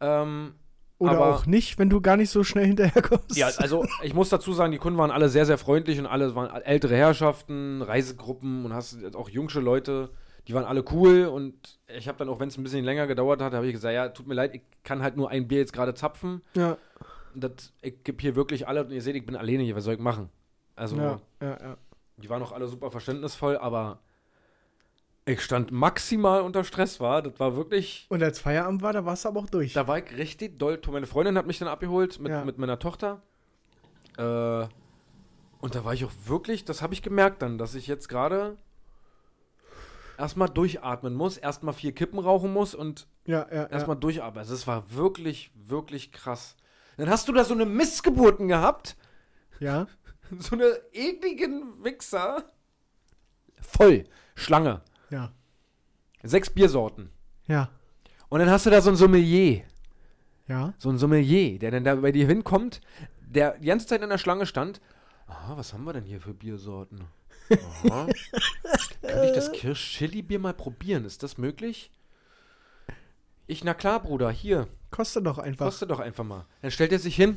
Ähm, 0.00 0.54
Oder 1.00 1.12
aber, 1.12 1.34
auch 1.34 1.46
nicht, 1.46 1.78
wenn 1.78 1.88
du 1.88 2.02
gar 2.02 2.18
nicht 2.18 2.28
so 2.28 2.44
schnell 2.44 2.66
hinterherkommst. 2.66 3.34
Ja, 3.34 3.48
also 3.56 3.86
ich 4.02 4.12
muss 4.12 4.28
dazu 4.28 4.52
sagen, 4.52 4.70
die 4.70 4.78
Kunden 4.78 4.98
waren 4.98 5.10
alle 5.10 5.30
sehr, 5.30 5.46
sehr 5.46 5.56
freundlich 5.56 5.98
und 5.98 6.06
alle 6.06 6.34
waren 6.34 6.50
ältere 6.62 6.94
Herrschaften, 6.94 7.80
Reisegruppen 7.80 8.66
und 8.66 8.74
hast 8.74 8.98
auch 9.16 9.30
jungsche 9.30 9.60
Leute, 9.60 10.10
die 10.46 10.52
waren 10.52 10.66
alle 10.66 10.84
cool 10.92 11.24
und 11.24 11.78
ich 11.96 12.06
habe 12.06 12.18
dann 12.18 12.28
auch, 12.28 12.38
wenn 12.38 12.48
es 12.48 12.58
ein 12.58 12.62
bisschen 12.62 12.84
länger 12.84 13.06
gedauert 13.06 13.40
hat, 13.40 13.54
habe 13.54 13.66
ich 13.66 13.72
gesagt, 13.72 13.94
ja, 13.94 14.10
tut 14.10 14.26
mir 14.26 14.34
leid, 14.34 14.54
ich 14.54 14.60
kann 14.84 15.02
halt 15.02 15.16
nur 15.16 15.30
ein 15.30 15.48
Bier 15.48 15.58
jetzt 15.58 15.72
gerade 15.72 15.94
zapfen. 15.94 16.42
ja. 16.54 16.76
Das, 17.32 17.72
ich 17.80 18.02
gebe 18.02 18.20
hier 18.20 18.34
wirklich 18.34 18.66
alle 18.66 18.84
und 18.84 18.90
ihr 18.90 19.00
seht, 19.00 19.14
ich 19.14 19.24
bin 19.24 19.36
alleine 19.36 19.62
hier, 19.62 19.76
was 19.76 19.84
soll 19.84 19.94
ich 19.94 20.00
machen? 20.00 20.28
Also, 20.74 20.96
Ja, 20.96 21.20
ja, 21.40 21.50
ja. 21.62 21.76
die 22.16 22.28
waren 22.28 22.42
auch 22.42 22.50
alle 22.50 22.66
super 22.66 22.90
verständnisvoll, 22.90 23.56
aber 23.56 24.00
ich 25.32 25.42
stand 25.42 25.70
maximal 25.72 26.42
unter 26.42 26.64
Stress, 26.64 27.00
war. 27.00 27.22
Das 27.22 27.38
war 27.38 27.56
wirklich. 27.56 28.06
Und 28.08 28.22
als 28.22 28.38
Feierabend 28.38 28.82
war, 28.82 28.92
da 28.92 29.04
warst 29.04 29.24
du 29.24 29.28
aber 29.28 29.40
auch 29.40 29.50
durch. 29.50 29.72
Da 29.72 29.86
war 29.86 29.98
ich 29.98 30.16
richtig 30.16 30.58
doll. 30.58 30.80
Meine 30.90 31.06
Freundin 31.06 31.36
hat 31.38 31.46
mich 31.46 31.58
dann 31.58 31.68
abgeholt 31.68 32.18
mit, 32.20 32.30
Ja. 32.32 32.44
mit 32.44 32.58
meiner 32.58 32.78
Tochter. 32.78 33.22
Äh, 34.18 34.22
und 35.60 35.74
da 35.74 35.84
war 35.84 35.92
ich 35.94 36.04
auch 36.04 36.12
wirklich, 36.26 36.64
das 36.64 36.82
habe 36.82 36.94
ich 36.94 37.02
gemerkt 37.02 37.42
dann, 37.42 37.58
dass 37.58 37.74
ich 37.74 37.86
jetzt 37.86 38.08
gerade. 38.08 38.56
erstmal 40.18 40.48
durchatmen 40.50 41.14
muss, 41.14 41.38
erstmal 41.38 41.72
vier 41.72 41.92
Kippen 41.94 42.18
rauchen 42.18 42.52
muss 42.52 42.74
und 42.74 43.06
Ja, 43.24 43.46
ja, 43.50 43.64
erstmal 43.66 43.96
durchatmen. 43.96 44.38
Also 44.38 44.52
es 44.54 44.66
war 44.66 44.92
wirklich, 44.92 45.50
wirklich 45.54 46.12
krass. 46.12 46.56
Dann 46.98 47.08
hast 47.08 47.26
du 47.28 47.32
da 47.32 47.42
so 47.44 47.54
eine 47.54 47.64
Missgeburten 47.64 48.48
gehabt, 48.48 48.96
ja. 49.60 49.86
so 50.38 50.56
eine 50.56 50.78
ekligen 50.92 51.82
Wichser. 51.82 52.44
Voll, 53.62 54.04
Schlange. 54.34 54.82
Ja. 55.10 55.32
Sechs 56.22 56.50
Biersorten. 56.50 57.10
Ja. 57.46 57.70
Und 58.28 58.40
dann 58.40 58.50
hast 58.50 58.66
du 58.66 58.70
da 58.70 58.80
so 58.80 58.90
ein 58.90 58.96
Sommelier. 58.96 59.62
Ja. 60.46 60.74
So 60.78 60.90
ein 60.90 60.98
Sommelier, 60.98 61.58
der 61.58 61.70
dann 61.70 61.84
da 61.84 61.94
bei 61.94 62.12
dir 62.12 62.26
hinkommt, 62.26 62.80
der 63.20 63.58
die 63.58 63.66
ganze 63.66 63.86
Zeit 63.86 64.02
in 64.02 64.10
der 64.10 64.18
Schlange 64.18 64.46
stand. 64.46 64.80
Aha, 65.26 65.56
was 65.56 65.72
haben 65.72 65.84
wir 65.84 65.92
denn 65.92 66.04
hier 66.04 66.20
für 66.20 66.34
Biersorten? 66.34 67.04
Aha. 67.50 68.06
Könnte 69.00 69.26
ich 69.26 69.32
das 69.34 69.52
Kirsch-Chili-Bier 69.52 70.38
mal 70.38 70.54
probieren? 70.54 71.04
Ist 71.04 71.22
das 71.22 71.38
möglich? 71.38 71.90
Ich, 73.46 73.64
na 73.64 73.74
klar, 73.74 74.00
Bruder, 74.00 74.30
hier, 74.30 74.68
Kostet 74.90 75.26
doch 75.26 75.38
einfach. 75.38 75.66
kostet 75.66 75.90
doch 75.90 75.98
einfach 76.00 76.24
mal. 76.24 76.46
Dann 76.62 76.70
stellt 76.70 76.92
er 76.92 76.98
sich 76.98 77.16
hin. 77.16 77.36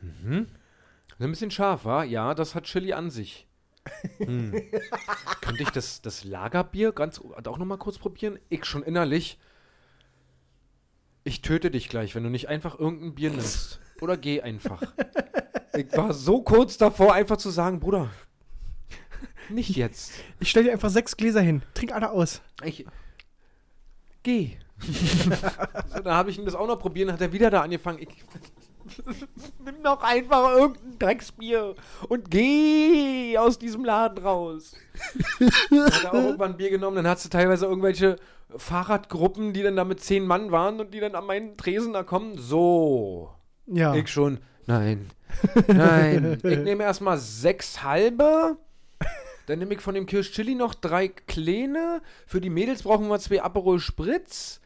Mhm. 0.00 0.46
Ist 1.08 1.20
ein 1.20 1.30
bisschen 1.30 1.50
scharf, 1.50 1.84
wa? 1.84 2.04
Ja, 2.04 2.34
das 2.34 2.54
hat 2.54 2.64
Chili 2.64 2.92
an 2.92 3.10
sich. 3.10 3.47
Hm. 4.18 4.52
Könnte 5.40 5.62
ich 5.62 5.70
das, 5.70 6.02
das 6.02 6.24
Lagerbier 6.24 6.92
ganz 6.92 7.20
auch 7.20 7.58
noch 7.58 7.66
mal 7.66 7.78
kurz 7.78 7.98
probieren? 7.98 8.38
Ich 8.48 8.64
schon 8.64 8.82
innerlich. 8.82 9.38
Ich 11.24 11.42
töte 11.42 11.70
dich 11.70 11.88
gleich, 11.88 12.14
wenn 12.14 12.22
du 12.22 12.30
nicht 12.30 12.48
einfach 12.48 12.78
irgendein 12.78 13.14
Bier 13.14 13.30
nimmst. 13.30 13.80
Oder 14.00 14.16
geh 14.16 14.40
einfach. 14.40 14.82
Ich 15.74 15.94
war 15.96 16.14
so 16.14 16.42
kurz 16.42 16.78
davor, 16.78 17.12
einfach 17.14 17.36
zu 17.36 17.50
sagen, 17.50 17.80
Bruder, 17.80 18.10
nicht 19.50 19.76
jetzt. 19.76 20.12
Ich 20.40 20.50
stell 20.50 20.64
dir 20.64 20.72
einfach 20.72 20.90
sechs 20.90 21.16
Gläser 21.16 21.40
hin. 21.40 21.62
Trink 21.74 21.92
alle 21.92 22.10
aus. 22.10 22.42
Ich. 22.62 22.86
Geh. 24.22 24.56
so, 24.80 26.00
dann 26.02 26.14
habe 26.14 26.30
ich 26.30 26.38
ihn 26.38 26.44
das 26.44 26.54
auch 26.54 26.66
noch 26.66 26.78
probiert, 26.78 27.08
dann 27.08 27.14
hat 27.14 27.20
er 27.20 27.32
wieder 27.32 27.50
da 27.50 27.62
angefangen. 27.62 27.98
Ich, 28.00 28.08
nimm 29.64 29.82
doch 29.82 30.02
einfach 30.02 30.50
irgendein 30.56 30.98
Drecksbier 30.98 31.74
und 32.08 32.30
geh 32.30 33.36
aus 33.38 33.58
diesem 33.58 33.84
Laden 33.84 34.24
raus. 34.24 34.74
hat 35.40 36.04
er 36.04 36.10
auch 36.10 36.14
irgendwann 36.14 36.52
ein 36.52 36.56
Bier 36.56 36.70
genommen, 36.70 36.96
dann 36.96 37.08
hat 37.08 37.24
du 37.24 37.28
teilweise 37.28 37.66
irgendwelche 37.66 38.16
Fahrradgruppen, 38.56 39.52
die 39.52 39.62
dann 39.62 39.76
da 39.76 39.84
mit 39.84 40.00
zehn 40.00 40.26
Mann 40.26 40.50
waren 40.50 40.80
und 40.80 40.94
die 40.94 41.00
dann 41.00 41.14
an 41.14 41.26
meinen 41.26 41.56
Tresen 41.56 41.92
da 41.92 42.02
kommen. 42.02 42.38
So. 42.38 43.30
Ja. 43.66 43.94
Ich 43.94 44.08
schon. 44.08 44.38
Nein. 44.66 45.10
Nein. 45.66 46.38
ich 46.42 46.58
nehme 46.58 46.84
erstmal 46.84 47.18
sechs 47.18 47.82
halbe. 47.82 48.56
Dann 49.46 49.58
nehme 49.58 49.74
ich 49.74 49.80
von 49.80 49.94
dem 49.94 50.04
Kirsch 50.06 50.32
Chili 50.32 50.54
noch 50.54 50.74
drei 50.74 51.08
kleine. 51.08 52.02
Für 52.26 52.40
die 52.40 52.50
Mädels 52.50 52.82
brauchen 52.82 53.08
wir 53.08 53.18
zwei 53.18 53.42
Aperol 53.42 53.80
Spritz. 53.80 54.60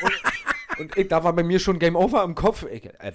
Und, 0.00 0.80
und 0.80 0.96
ich, 0.96 1.08
da 1.08 1.24
war 1.24 1.32
bei 1.32 1.42
mir 1.42 1.58
schon 1.58 1.78
Game 1.78 1.96
Over 1.96 2.22
im 2.22 2.36
Kopf. 2.36 2.64
Ich, 2.70 2.86
äh, 2.86 3.12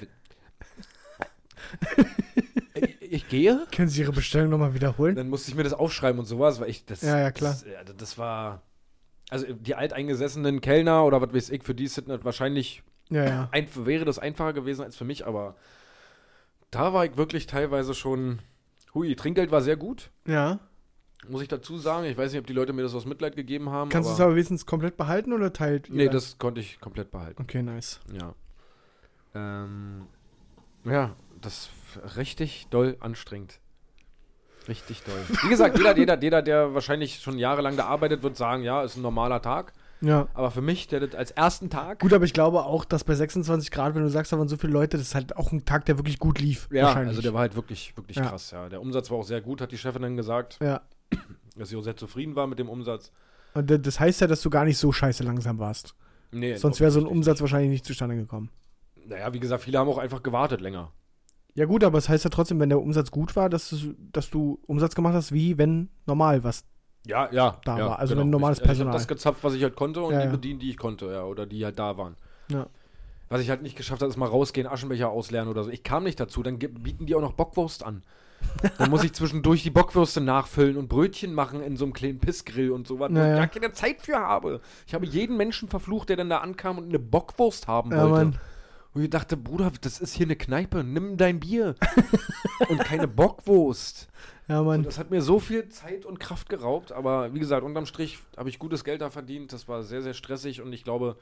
ich, 2.76 2.98
ich 3.02 3.28
gehe. 3.30 3.66
Können 3.72 3.88
Sie 3.90 4.02
Ihre 4.02 4.12
Bestellung 4.12 4.50
nochmal 4.50 4.74
wiederholen? 4.74 5.16
Dann 5.16 5.30
musste 5.30 5.50
ich 5.52 5.56
mir 5.58 5.64
das 5.64 5.74
aufschreiben 5.74 6.20
und 6.20 6.26
sowas, 6.26 6.60
weil 6.60 6.70
ich 6.70 6.86
das. 6.86 7.02
Ja, 7.02 7.20
ja, 7.20 7.32
klar. 7.32 7.52
Das, 7.54 7.66
ja, 7.66 7.84
das 7.84 8.18
war. 8.18 8.62
Also 9.30 9.46
die 9.54 9.76
alteingesessenen 9.76 10.62
Kellner 10.62 11.04
oder 11.04 11.22
was 11.22 11.34
weiß 11.34 11.50
ich, 11.50 11.64
für 11.64 11.76
die 11.76 11.88
sind 11.88 12.08
das 12.08 12.24
wahrscheinlich 12.24 12.82
Ja, 13.10 13.26
ja. 13.26 13.50
ein, 13.52 13.68
wäre 13.86 14.06
das 14.06 14.20
einfacher 14.20 14.54
gewesen 14.54 14.84
als 14.84 14.96
für 14.96 15.04
mich, 15.04 15.28
aber 15.28 15.56
da 16.72 16.94
war 16.94 17.06
ich 17.06 17.18
wirklich 17.18 17.46
teilweise 17.46 17.94
schon. 17.94 18.40
Hui, 18.94 19.14
Trinkgeld 19.18 19.52
war 19.52 19.62
sehr 19.62 19.76
gut, 19.76 20.12
Ja. 20.26 20.60
muss 21.28 21.42
ich 21.42 21.50
dazu 21.50 21.78
sagen. 21.78 22.06
Ich 22.06 22.18
weiß 22.18 22.32
nicht, 22.32 22.40
ob 22.40 22.48
die 22.48 22.54
Leute 22.54 22.72
mir 22.72 22.84
das 22.84 22.96
aus 22.96 23.06
Mitleid 23.06 23.36
gegeben 23.36 23.70
haben. 23.70 23.90
Kannst 23.90 24.10
du 24.10 24.14
es 24.14 24.22
aber, 24.22 24.32
wenigstens 24.34 24.66
komplett 24.66 24.96
behalten 24.96 25.34
oder 25.34 25.52
teilt 25.52 25.90
Nee, 25.92 26.08
das 26.08 26.38
konnte 26.38 26.62
ich 26.62 26.80
komplett 26.80 27.12
behalten. 27.12 27.42
Okay, 27.42 27.62
nice. 27.62 28.00
Ja. 28.18 28.34
Ähm, 29.36 30.08
ja, 30.90 31.16
das 31.42 31.70
f- 31.96 32.18
richtig 32.18 32.68
doll 32.70 32.98
anstrengend. 33.00 33.60
Richtig 34.68 35.02
doll. 35.04 35.20
Wie 35.44 35.50
gesagt, 35.50 35.78
jeder, 35.78 35.96
jeder, 35.98 36.22
jeder, 36.22 36.42
der 36.42 36.74
wahrscheinlich 36.74 37.20
schon 37.20 37.38
jahrelang 37.40 37.78
da 37.78 37.86
arbeitet, 37.86 38.22
wird 38.24 38.36
sagen, 38.36 38.64
ja, 38.64 38.84
ist 38.84 38.98
ein 38.98 39.02
normaler 39.02 39.42
Tag. 39.42 39.72
Ja. 40.02 40.28
Aber 40.34 40.52
für 40.52 40.62
mich, 40.62 40.88
der 40.88 41.00
das 41.00 41.16
als 41.16 41.32
ersten 41.32 41.70
Tag. 41.70 42.00
Gut, 42.00 42.14
aber 42.14 42.26
ich 42.26 42.34
glaube 42.34 42.64
auch, 42.66 42.84
dass 42.86 43.04
bei 43.04 43.16
26 43.16 43.72
Grad, 43.72 43.96
wenn 43.96 44.04
du 44.04 44.10
sagst, 44.10 44.32
da 44.32 44.38
waren 44.38 44.48
so 44.50 44.58
viele 44.58 44.74
Leute, 44.74 44.98
das 44.98 45.08
ist 45.08 45.16
halt 45.16 45.36
auch 45.38 45.52
ein 45.54 45.64
Tag, 45.66 45.86
der 45.86 45.98
wirklich 45.98 46.20
gut 46.20 46.40
lief. 46.40 46.68
Ja, 46.72 46.84
wahrscheinlich. 46.84 47.10
also 47.10 47.22
der 47.22 47.34
war 47.34 47.42
halt 47.42 47.56
wirklich, 47.56 47.96
wirklich 47.96 48.18
Ja. 48.18 48.26
krass, 48.28 48.52
ja. 48.52 48.68
Der 48.70 48.82
Umsatz 48.82 49.10
war 49.10 49.18
auch 49.18 49.24
sehr 49.24 49.42
gut, 49.42 49.62
hat 49.62 49.72
die 49.72 49.78
Chefin 49.78 50.02
dann 50.04 50.18
gesagt, 50.18 50.60
ja. 50.62 50.82
dass 51.56 51.70
sie 51.70 51.78
auch 51.78 51.82
sehr 51.82 51.96
zufrieden 51.98 52.36
war 52.36 52.46
mit 52.46 52.60
dem 52.60 52.70
Umsatz. 52.70 53.12
Und 53.54 53.72
das 53.88 54.00
heißt 54.00 54.22
ja, 54.22 54.28
dass 54.28 54.42
du 54.42 54.50
gar 54.52 54.66
nicht 54.66 54.78
so 54.78 54.92
scheiße 54.92 55.24
langsam 55.24 55.58
warst. 55.58 55.96
Nee, 56.32 56.56
Sonst 56.58 56.80
wäre 56.82 56.92
so 56.92 57.00
ein 57.00 57.08
Umsatz 57.08 57.40
wahrscheinlich 57.42 57.72
nicht 57.72 57.86
zustande 57.86 58.16
gekommen. 58.18 58.50
Naja, 59.08 59.34
wie 59.34 59.40
gesagt, 59.40 59.64
viele 59.64 59.80
haben 59.80 59.90
auch 59.90 59.98
einfach 59.98 60.24
gewartet 60.24 60.62
länger. 60.62 60.92
Ja 61.56 61.66
gut, 61.66 61.84
aber 61.84 61.98
es 61.98 62.08
heißt 62.08 62.24
ja 62.24 62.30
trotzdem, 62.30 62.60
wenn 62.60 62.70
der 62.70 62.80
Umsatz 62.82 63.10
gut 63.10 63.36
war, 63.36 63.50
dass 63.50 63.70
du, 63.70 63.96
dass 64.12 64.30
du 64.30 64.60
Umsatz 64.68 64.94
gemacht 64.94 65.16
hast, 65.16 65.32
wie 65.32 65.58
wenn 65.58 65.90
normal 66.06 66.44
was. 66.44 66.66
Ja, 67.08 67.30
ja. 67.32 67.60
Da 67.64 67.78
ja, 67.80 67.86
war, 67.90 68.00
also 68.00 68.20
ein 68.20 68.30
normales 68.30 68.58
ich, 68.60 68.64
Ich 68.64 68.68
Personal. 68.68 68.94
habe 68.94 69.00
das 69.00 69.08
gezapft, 69.08 69.44
was 69.44 69.54
ich 69.54 69.64
halt 69.64 69.76
konnte 69.76 70.02
und 70.02 70.14
Ja, 70.14 70.22
die 70.26 70.28
bedient, 70.28 70.62
die 70.62 70.70
ich 70.70 70.78
konnte, 70.78 71.08
ja. 71.12 71.24
Oder 71.24 71.46
die 71.46 71.64
halt 71.66 71.80
da 71.80 71.98
waren. 71.98 72.16
Ja. 72.50 72.68
Was 73.30 73.42
ich 73.42 73.50
halt 73.50 73.62
nicht 73.62 73.76
geschafft 73.76 74.02
habe, 74.02 74.10
ist 74.10 74.18
mal 74.18 74.28
rausgehen, 74.30 74.68
Aschenbecher 74.68 75.10
ausleeren 75.10 75.48
oder 75.48 75.64
so. 75.64 75.70
Ich 75.70 75.84
kam 75.84 76.04
nicht 76.04 76.20
dazu. 76.20 76.44
Dann 76.44 76.60
bieten 76.60 77.06
die 77.08 77.16
auch 77.16 77.22
noch 77.22 77.34
Bockwurst 77.34 77.84
an. 77.84 78.04
Dann 78.78 78.90
muss 78.92 79.04
ich 79.04 79.14
zwischendurch 79.14 79.64
die 79.64 79.70
Bockwürste 79.72 80.22
nachfüllen 80.22 80.78
und 80.78 80.88
Brötchen 80.90 81.34
machen 81.34 81.62
in 81.62 81.76
so 81.76 81.86
einem 81.86 81.94
kleinen 81.94 82.20
Pissgrill 82.20 82.72
und 82.72 82.88
sowas, 82.88 83.12
wo 83.12 83.16
Ja, 83.18 83.24
ich 83.24 83.30
ja. 83.32 83.38
gar 83.38 83.48
keine 83.48 83.72
Zeit 83.72 84.02
für 84.02 84.18
habe. 84.20 84.62
Ich 84.86 84.94
habe 84.94 85.06
jeden 85.08 85.38
Menschen 85.38 85.68
verflucht, 85.70 86.10
der 86.10 86.18
dann 86.18 86.30
da 86.30 86.38
ankam 86.38 86.78
und 86.78 86.86
eine 86.90 87.00
Bockwurst 87.00 87.68
haben 87.68 87.90
wollte. 87.92 88.10
Mann. 88.10 88.40
Und 88.94 89.04
ich 89.04 89.10
dachte, 89.10 89.38
Bruder, 89.38 89.72
das 89.82 90.00
ist 90.00 90.14
hier 90.16 90.26
eine 90.26 90.36
Kneipe, 90.36 90.84
nimm 90.84 91.18
dein 91.18 91.40
Bier. 91.40 91.76
und 92.70 92.80
keine 92.80 93.08
Bockwurst. 93.08 94.08
Ja, 94.48 94.62
Und 94.62 94.66
Mann. 94.68 94.84
das 94.84 94.98
hat 94.98 95.12
mir 95.12 95.22
so 95.22 95.40
viel 95.40 95.70
Zeit 95.70 96.06
und 96.06 96.20
Kraft 96.20 96.50
geraubt, 96.50 96.92
aber 96.92 97.34
wie 97.34 97.40
gesagt, 97.40 97.64
unterm 97.64 97.86
Strich 97.86 98.18
habe 98.38 98.50
ich 98.50 98.60
gutes 98.60 98.84
Geld 98.84 99.02
da 99.02 99.10
verdient. 99.10 99.52
Das 99.54 99.68
war 99.68 99.84
sehr, 99.84 100.02
sehr 100.02 100.14
stressig 100.14 100.62
und 100.62 100.72
ich 100.74 100.84
glaube, 100.84 101.18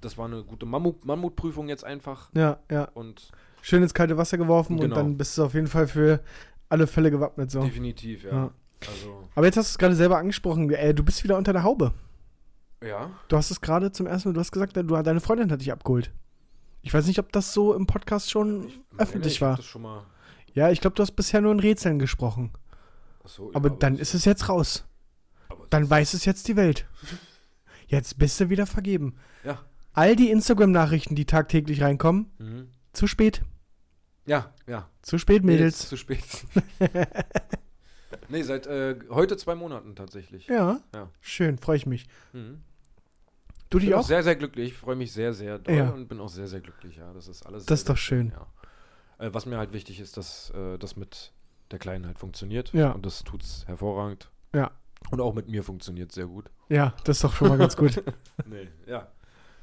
das 0.00 0.18
war 0.18 0.26
eine 0.26 0.42
gute 0.44 0.66
Mammut 0.66 1.04
Mammutprüfung 1.06 1.68
jetzt 1.68 1.84
einfach. 1.84 2.28
Ja, 2.34 2.58
ja. 2.70 2.88
Und 2.94 3.30
Schön 3.62 3.82
ins 3.82 3.94
kalte 3.94 4.16
Wasser 4.16 4.36
geworfen 4.36 4.76
Genau. 4.76 4.94
und 4.94 5.00
dann 5.00 5.16
bist 5.16 5.38
du 5.38 5.44
auf 5.44 5.54
jeden 5.54 5.66
Fall 5.68 5.86
für 5.88 6.20
alle 6.68 6.86
Fälle 6.86 7.10
gewappnet. 7.10 7.50
So. 7.50 7.62
definitiv, 7.62 8.24
ja. 8.24 8.30
Ja. 8.30 8.50
Also, 8.86 9.28
Aber 9.34 9.46
jetzt 9.46 9.56
hast 9.56 9.70
du 9.70 9.72
es 9.74 9.78
gerade 9.78 9.94
selber 9.94 10.18
angesprochen. 10.18 10.70
Äh, 10.70 10.92
du 10.92 11.02
bist 11.02 11.24
wieder 11.24 11.38
unter 11.38 11.52
der 11.52 11.62
Haube. 11.62 11.94
ja. 12.84 13.10
Du 13.28 13.36
hast 13.36 13.50
es 13.50 13.60
gerade 13.60 13.90
zum 13.92 14.06
ersten 14.06 14.28
Mal, 14.28 14.32
du 14.34 14.40
hast 14.40 14.52
gesagt, 14.52 14.76
du, 14.76 14.82
deine 14.82 15.20
Freundin 15.20 15.50
hat 15.50 15.60
dich 15.60 15.72
abgeholt. 15.72 16.12
Ich 16.86 16.94
weiß 16.94 17.08
nicht, 17.08 17.18
ob 17.18 17.32
das 17.32 17.52
so 17.52 17.74
im 17.74 17.86
Podcast 17.86 18.30
schon 18.30 18.70
öffentlich 18.96 19.34
ich 19.34 19.42
hab 19.42 19.48
war. 19.48 19.56
Das 19.56 19.66
schon 19.66 19.82
mal, 19.82 20.04
Ja, 20.54 20.70
ich 20.70 20.80
glaube, 20.80 20.94
du 20.94 21.02
hast 21.02 21.16
bisher 21.16 21.40
nur 21.40 21.50
in 21.50 21.58
Rätseln 21.58 21.98
gesprochen. 21.98 22.52
achso, 23.24 23.50
Aber 23.54 23.70
ja, 23.70 23.74
dann 23.74 23.94
das- 23.94 24.02
ist 24.10 24.14
es 24.14 24.24
jetzt 24.24 24.48
raus. 24.48 24.84
aber 25.48 25.66
Dann 25.68 25.90
weiß 25.90 26.14
es 26.14 26.24
jetzt 26.24 26.46
die 26.46 26.54
Welt. 26.56 26.86
Jetzt 27.88 28.18
bist 28.18 28.38
du 28.40 28.50
wieder 28.50 28.66
vergeben. 28.66 29.16
Ja. 29.44 29.64
All 29.94 30.14
die 30.16 30.30
Instagram-Nachrichten, 30.30 31.14
die 31.16 31.24
tagtäglich 31.24 31.82
reinkommen, 31.82 32.30
Mhm. 32.38 32.68
zu 32.92 33.06
spät. 33.08 33.42
Ja, 34.26 34.52
ja. 34.68 34.88
Zu 35.02 35.18
spät, 35.18 35.44
Nee, 35.44 35.52
Mädels. 35.52 35.80
ist 35.80 35.88
zu 35.88 35.96
spät. 35.96 36.24
nee, 38.28 38.42
seit 38.42 38.66
äh, 38.66 38.96
heute 39.10 39.36
zwei 39.36 39.54
Monaten 39.56 39.94
tatsächlich. 39.96 40.46
Ja, 40.48 40.80
Ja. 40.94 41.10
schön, 41.20 41.58
freue 41.58 41.76
ich 41.76 41.86
mich. 41.86 42.06
Mhm. 42.32 42.62
Du 43.70 43.78
Ich 43.78 43.84
dich 43.84 43.90
bin 43.90 43.98
auch? 43.98 44.04
sehr, 44.06 44.22
sehr 44.22 44.36
glücklich. 44.36 44.72
Ich 44.72 44.76
freue 44.78 44.96
mich 44.96 45.12
sehr, 45.12 45.32
sehr 45.32 45.58
doll 45.58 45.74
Ja. 45.74 45.90
und 45.90 46.08
bin 46.08 46.20
auch 46.20 46.28
sehr, 46.28 46.46
sehr 46.46 46.60
glücklich. 46.60 46.96
Ja, 46.96 47.12
das 47.12 47.26
ist 47.28 47.44
alles. 47.44 47.66
Das 47.66 47.80
ist 47.80 47.88
doch 47.88 47.96
schön. 47.96 48.32
Ja. 49.18 49.26
Äh, 49.26 49.34
was 49.34 49.46
mir 49.46 49.58
halt 49.58 49.72
wichtig 49.72 49.98
ist, 50.00 50.16
dass 50.16 50.50
äh, 50.50 50.78
das 50.78 50.96
mit 50.96 51.32
der 51.72 51.78
Kleinen 51.78 52.06
halt 52.06 52.18
funktioniert. 52.18 52.72
Ja. 52.72 52.92
Und 52.92 53.04
das 53.04 53.24
tut's 53.24 53.64
hervorragend. 53.66 54.30
Ja. 54.54 54.70
Und 55.10 55.20
auch 55.20 55.34
mit 55.34 55.48
mir 55.48 55.62
funktioniert 55.64 56.12
sehr 56.12 56.26
gut. 56.26 56.50
Ja, 56.68 56.94
das 57.04 57.18
ist 57.18 57.24
doch 57.24 57.34
schon 57.34 57.48
mal 57.48 57.58
ganz 57.58 57.76
gut. 57.76 58.02
nee, 58.46 58.68
ja. 58.86 59.08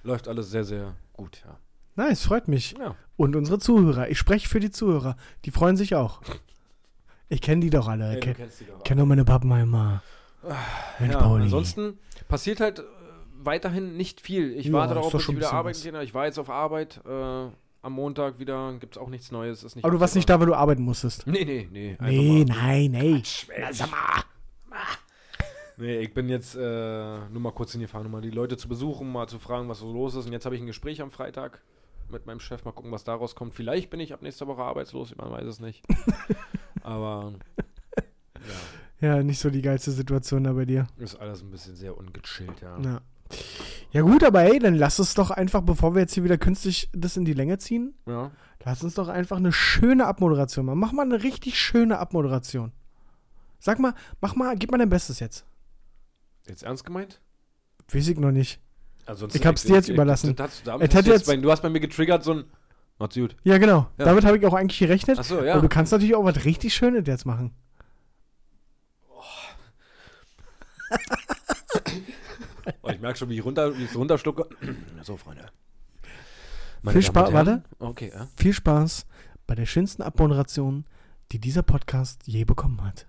Läuft 0.04 0.28
alles 0.28 0.52
sehr, 0.52 0.64
sehr 0.66 0.96
gut, 1.14 1.42
ja. 1.46 1.58
Nice, 1.96 2.24
freut 2.26 2.48
mich. 2.48 2.76
Ja. 2.78 2.96
Und 3.16 3.36
unsere 3.36 3.60
Zuhörer. 3.60 4.10
Ich 4.10 4.18
spreche 4.18 4.50
für 4.50 4.60
die 4.60 4.72
Zuhörer. 4.72 5.16
Die 5.46 5.52
freuen 5.52 5.78
sich 5.78 5.96
auch. 5.96 6.22
Ich 7.30 7.42
kenne 7.42 7.62
die 7.62 7.70
doch 7.70 7.88
alle. 7.88 8.10
Ey, 8.12 8.18
Ich 8.18 8.26
kenn- 8.26 8.36
die 8.60 8.66
doch. 8.66 8.84
kenne 8.84 9.02
doch 9.02 9.08
meine 9.08 9.24
Pappenheimer. 9.26 10.02
Mensch, 11.00 11.14
Ja, 11.14 11.20
Pauli. 11.22 11.44
ansonsten 11.44 12.00
passiert 12.28 12.60
halt 12.60 12.84
weiterhin 13.46 13.96
nicht 13.98 14.22
viel. 14.22 14.54
Ich 14.58 14.68
Ja, 14.68 14.74
warte 14.74 14.94
darauf, 14.96 15.12
dass 15.12 15.22
ich 15.28 15.36
wieder 15.36 15.54
arbeiten 15.54 15.78
was. 15.78 15.84
gehe. 15.84 16.04
Ich 16.04 16.14
war 16.14 16.26
jetzt 16.26 16.38
auf 16.40 16.50
Arbeit 16.50 17.02
äh, 17.06 17.10
am 17.82 17.92
Montag 17.94 18.40
wieder. 18.40 18.74
Gibt 18.80 18.96
es 18.96 19.02
auch 19.02 19.10
nichts 19.10 19.32
Neues. 19.32 19.64
Ist 19.64 19.76
nicht 19.76 19.86
Aber 19.86 19.94
du 19.94 20.00
warst 20.00 20.16
nicht 20.16 20.30
da, 20.30 20.40
weil 20.40 20.48
du 20.48 20.54
arbeiten 20.56 20.84
musstest. 20.84 21.28
Nee, 21.28 21.46
nee, 21.46 21.68
nee. 21.72 21.98
Nee, 22.02 22.46
nein, 22.48 22.92
nee. 22.92 23.22
Na, 23.60 23.72
sag 23.74 23.92
mal. 23.92 24.24
Nee, 25.76 25.98
ich 26.02 26.14
bin 26.14 26.30
jetzt 26.30 26.56
äh, 26.56 26.60
nur 27.30 27.40
mal 27.42 27.52
kurz 27.52 27.72
hingefahren, 27.72 28.06
um 28.06 28.12
mal 28.12 28.22
die 28.22 28.30
Leute 28.30 28.58
zu 28.58 28.68
besuchen, 28.70 29.12
mal 29.12 29.28
zu 29.28 29.40
fragen, 29.40 29.68
was 29.70 29.80
so 29.80 29.92
los 29.92 30.14
ist. 30.14 30.28
Und 30.28 30.32
jetzt 30.32 30.46
habe 30.46 30.54
ich 30.56 30.62
ein 30.62 30.68
Gespräch 30.68 31.02
am 31.02 31.10
Freitag 31.10 31.64
mit 32.12 32.28
meinem 32.28 32.40
Chef. 32.40 32.64
Mal 32.64 32.74
gucken, 32.74 32.92
was 32.92 33.04
daraus 33.04 33.34
kommt. 33.34 33.56
Vielleicht 33.56 33.90
bin 33.90 34.00
ich 34.00 34.14
ab 34.14 34.22
nächster 34.22 34.46
Woche 34.46 34.62
arbeitslos, 34.62 35.16
man 35.16 35.32
weiß 35.32 35.46
es 35.48 35.60
nicht. 35.60 35.84
Aber 36.84 37.34
ja. 39.02 39.16
Ja, 39.16 39.24
nicht 39.24 39.40
so 39.40 39.50
die 39.50 39.64
geilste 39.64 39.90
Situation 39.92 40.44
da 40.44 40.54
bei 40.54 40.66
dir. 40.66 40.88
Ist 40.98 41.16
alles 41.16 41.42
ein 41.42 41.50
bisschen 41.50 41.76
sehr 41.76 41.98
ungechillt, 41.98 42.62
ja. 42.62 42.78
Ja. 42.80 43.02
Ja 43.92 44.02
gut, 44.02 44.24
aber 44.24 44.44
ey, 44.44 44.58
dann 44.60 44.76
lass 44.76 44.98
es 45.00 45.14
doch 45.14 45.30
einfach, 45.30 45.62
bevor 45.62 45.94
wir 45.94 46.02
jetzt 46.02 46.14
hier 46.14 46.24
wieder 46.24 46.38
künstlich 46.38 46.90
das 46.94 47.16
in 47.16 47.26
die 47.26 47.34
Länge 47.34 47.60
ziehen, 47.60 47.94
ja. 48.08 48.32
lass 48.66 48.84
uns 48.84 48.96
doch 48.96 49.08
einfach 49.08 49.38
eine 49.38 49.52
schöne 49.52 50.08
Abmoderation 50.08 50.66
machen. 50.66 50.80
Mach 50.80 50.92
mal 50.94 51.04
eine 51.06 51.22
richtig 51.24 51.60
schöne 51.60 52.00
Abmoderation. 52.00 52.72
Sag 53.60 53.80
mal, 53.80 53.94
mach 54.20 54.36
mal, 54.36 54.56
gib 54.58 54.72
mal 54.72 54.78
dein 54.80 54.90
Bestes 54.90 55.20
jetzt. 55.20 55.46
Jetzt 56.48 56.64
ernst 56.64 56.84
gemeint? 56.86 57.22
Weiß 57.92 58.08
ich 58.08 58.18
noch 58.18 58.32
nicht. 58.32 58.60
Also, 59.06 59.28
Ich 59.32 59.46
hab's 59.46 59.64
dir 59.64 59.76
jetzt 59.76 59.90
überlassen. 59.90 60.36
Das, 60.36 60.64
das, 60.64 60.80
das 60.80 60.94
jetzt 60.94 61.08
jetzt- 61.08 61.28
bei, 61.28 61.38
du 61.38 61.52
hast 61.52 61.62
bei 61.62 61.70
mir 61.70 61.80
getriggert 61.80 62.24
so 62.24 62.34
ein. 62.34 62.44
Macht's 63.00 63.16
gut. 63.16 63.36
Ja, 63.44 63.58
genau. 63.58 63.88
Ja. 63.98 64.06
Damit 64.06 64.24
habe 64.26 64.38
ich 64.38 64.46
auch 64.46 64.54
eigentlich 64.54 64.80
gerechnet. 64.80 65.20
Achso, 65.20 65.44
ja. 65.44 65.54
Aber 65.54 65.62
du 65.62 65.70
kannst 65.70 65.92
natürlich 65.92 66.16
auch 66.16 66.24
was 66.24 66.46
richtig 66.46 66.74
Schönes 66.74 67.04
jetzt 67.08 67.26
machen. 67.26 67.52
Oh, 69.10 69.22
ich 70.92 70.98
merke 73.04 73.20
schon, 73.20 73.30
wie 73.30 73.38
ich, 73.38 73.44
runter, 73.44 73.78
wie 73.78 73.84
ich 73.84 73.96
runterschlucke. 73.96 74.48
so, 75.04 75.18
Freunde. 75.18 75.46
Viel 76.88 77.02
Spaß- 77.02 77.32
Herren. 77.32 77.66
Okay, 77.80 78.12
ja. 78.14 78.28
Viel 78.38 78.54
Spaß 78.54 79.06
bei 79.46 79.56
der 79.56 79.66
schönsten 79.66 80.02
Abmoderation, 80.02 80.86
die 81.32 81.40
dieser 81.40 81.64
Podcast 81.64 82.22
je 82.26 82.46
bekommen 82.46 82.82
hat. 82.82 83.06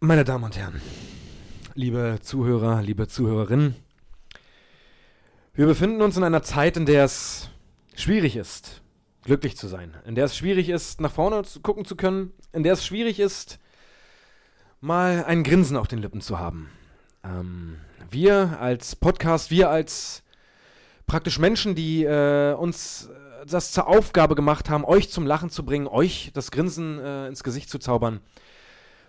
Meine 0.00 0.24
Damen 0.24 0.44
und 0.44 0.56
Herren, 0.56 0.80
liebe 1.74 2.18
Zuhörer, 2.22 2.82
liebe 2.82 3.06
Zuhörerinnen, 3.06 3.76
wir 5.52 5.66
befinden 5.66 6.00
uns 6.00 6.16
in 6.16 6.24
einer 6.24 6.42
Zeit, 6.42 6.78
in 6.78 6.86
der 6.86 7.04
es 7.04 7.50
schwierig 7.94 8.36
ist, 8.36 8.80
glücklich 9.22 9.56
zu 9.58 9.68
sein, 9.68 9.94
in 10.06 10.14
der 10.14 10.24
es 10.24 10.36
schwierig 10.36 10.70
ist, 10.70 11.00
nach 11.02 11.12
vorne 11.12 11.42
zu 11.44 11.60
gucken 11.60 11.84
zu 11.84 11.94
können, 11.94 12.32
in 12.52 12.62
der 12.62 12.72
es 12.72 12.86
schwierig 12.86 13.20
ist, 13.20 13.58
mal 14.80 15.24
ein 15.26 15.44
Grinsen 15.44 15.76
auf 15.76 15.88
den 15.88 15.98
Lippen 15.98 16.22
zu 16.22 16.38
haben. 16.38 16.70
Ähm, 17.24 17.78
wir 18.10 18.58
als 18.60 18.96
Podcast, 18.96 19.50
wir 19.50 19.70
als 19.70 20.22
praktisch 21.06 21.38
Menschen, 21.38 21.74
die 21.74 22.04
äh, 22.04 22.54
uns 22.54 23.06
äh, 23.06 23.46
das 23.46 23.72
zur 23.72 23.88
Aufgabe 23.88 24.34
gemacht 24.34 24.70
haben, 24.70 24.84
euch 24.84 25.10
zum 25.10 25.26
Lachen 25.26 25.50
zu 25.50 25.64
bringen, 25.64 25.86
euch 25.86 26.30
das 26.34 26.50
Grinsen 26.50 26.98
äh, 26.98 27.28
ins 27.28 27.42
Gesicht 27.42 27.70
zu 27.70 27.78
zaubern, 27.78 28.20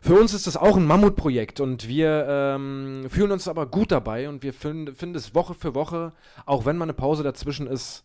für 0.03 0.19
uns 0.19 0.33
ist 0.33 0.47
das 0.47 0.57
auch 0.57 0.75
ein 0.75 0.85
Mammutprojekt 0.85 1.61
und 1.61 1.87
wir 1.87 2.25
ähm, 2.27 3.05
fühlen 3.09 3.31
uns 3.31 3.47
aber 3.47 3.67
gut 3.67 3.89
dabei 3.89 4.27
und 4.27 4.43
wir 4.43 4.53
finden, 4.53 4.93
finden 4.93 5.15
es 5.15 5.33
Woche 5.33 5.53
für 5.53 5.75
Woche, 5.75 6.11
auch 6.45 6.65
wenn 6.65 6.75
mal 6.75 6.83
eine 6.83 6.93
Pause 6.93 7.23
dazwischen 7.23 7.67
ist, 7.67 8.03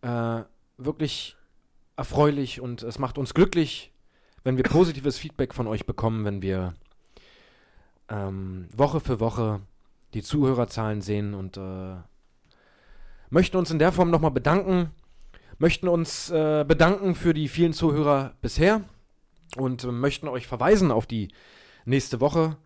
äh, 0.00 0.40
wirklich 0.78 1.36
erfreulich 1.96 2.62
und 2.62 2.82
es 2.82 2.98
macht 2.98 3.18
uns 3.18 3.34
glücklich, 3.34 3.92
wenn 4.42 4.56
wir 4.56 4.64
positives 4.64 5.18
Feedback 5.18 5.52
von 5.52 5.66
euch 5.66 5.84
bekommen, 5.84 6.24
wenn 6.24 6.40
wir 6.40 6.72
ähm, 8.12 8.68
Woche 8.76 9.00
für 9.00 9.20
Woche 9.20 9.60
die 10.14 10.22
Zuhörerzahlen 10.22 11.00
sehen 11.00 11.34
und 11.34 11.56
äh, 11.56 11.96
möchten 13.30 13.56
uns 13.56 13.70
in 13.70 13.78
der 13.78 13.92
Form 13.92 14.10
nochmal 14.10 14.30
bedanken, 14.30 14.90
möchten 15.58 15.88
uns 15.88 16.30
äh, 16.30 16.64
bedanken 16.66 17.14
für 17.14 17.32
die 17.32 17.48
vielen 17.48 17.72
Zuhörer 17.72 18.34
bisher 18.42 18.82
und 19.56 19.84
äh, 19.84 19.92
möchten 19.92 20.28
euch 20.28 20.46
verweisen 20.46 20.90
auf 20.90 21.06
die 21.06 21.28
nächste 21.86 22.20
Woche 22.20 22.58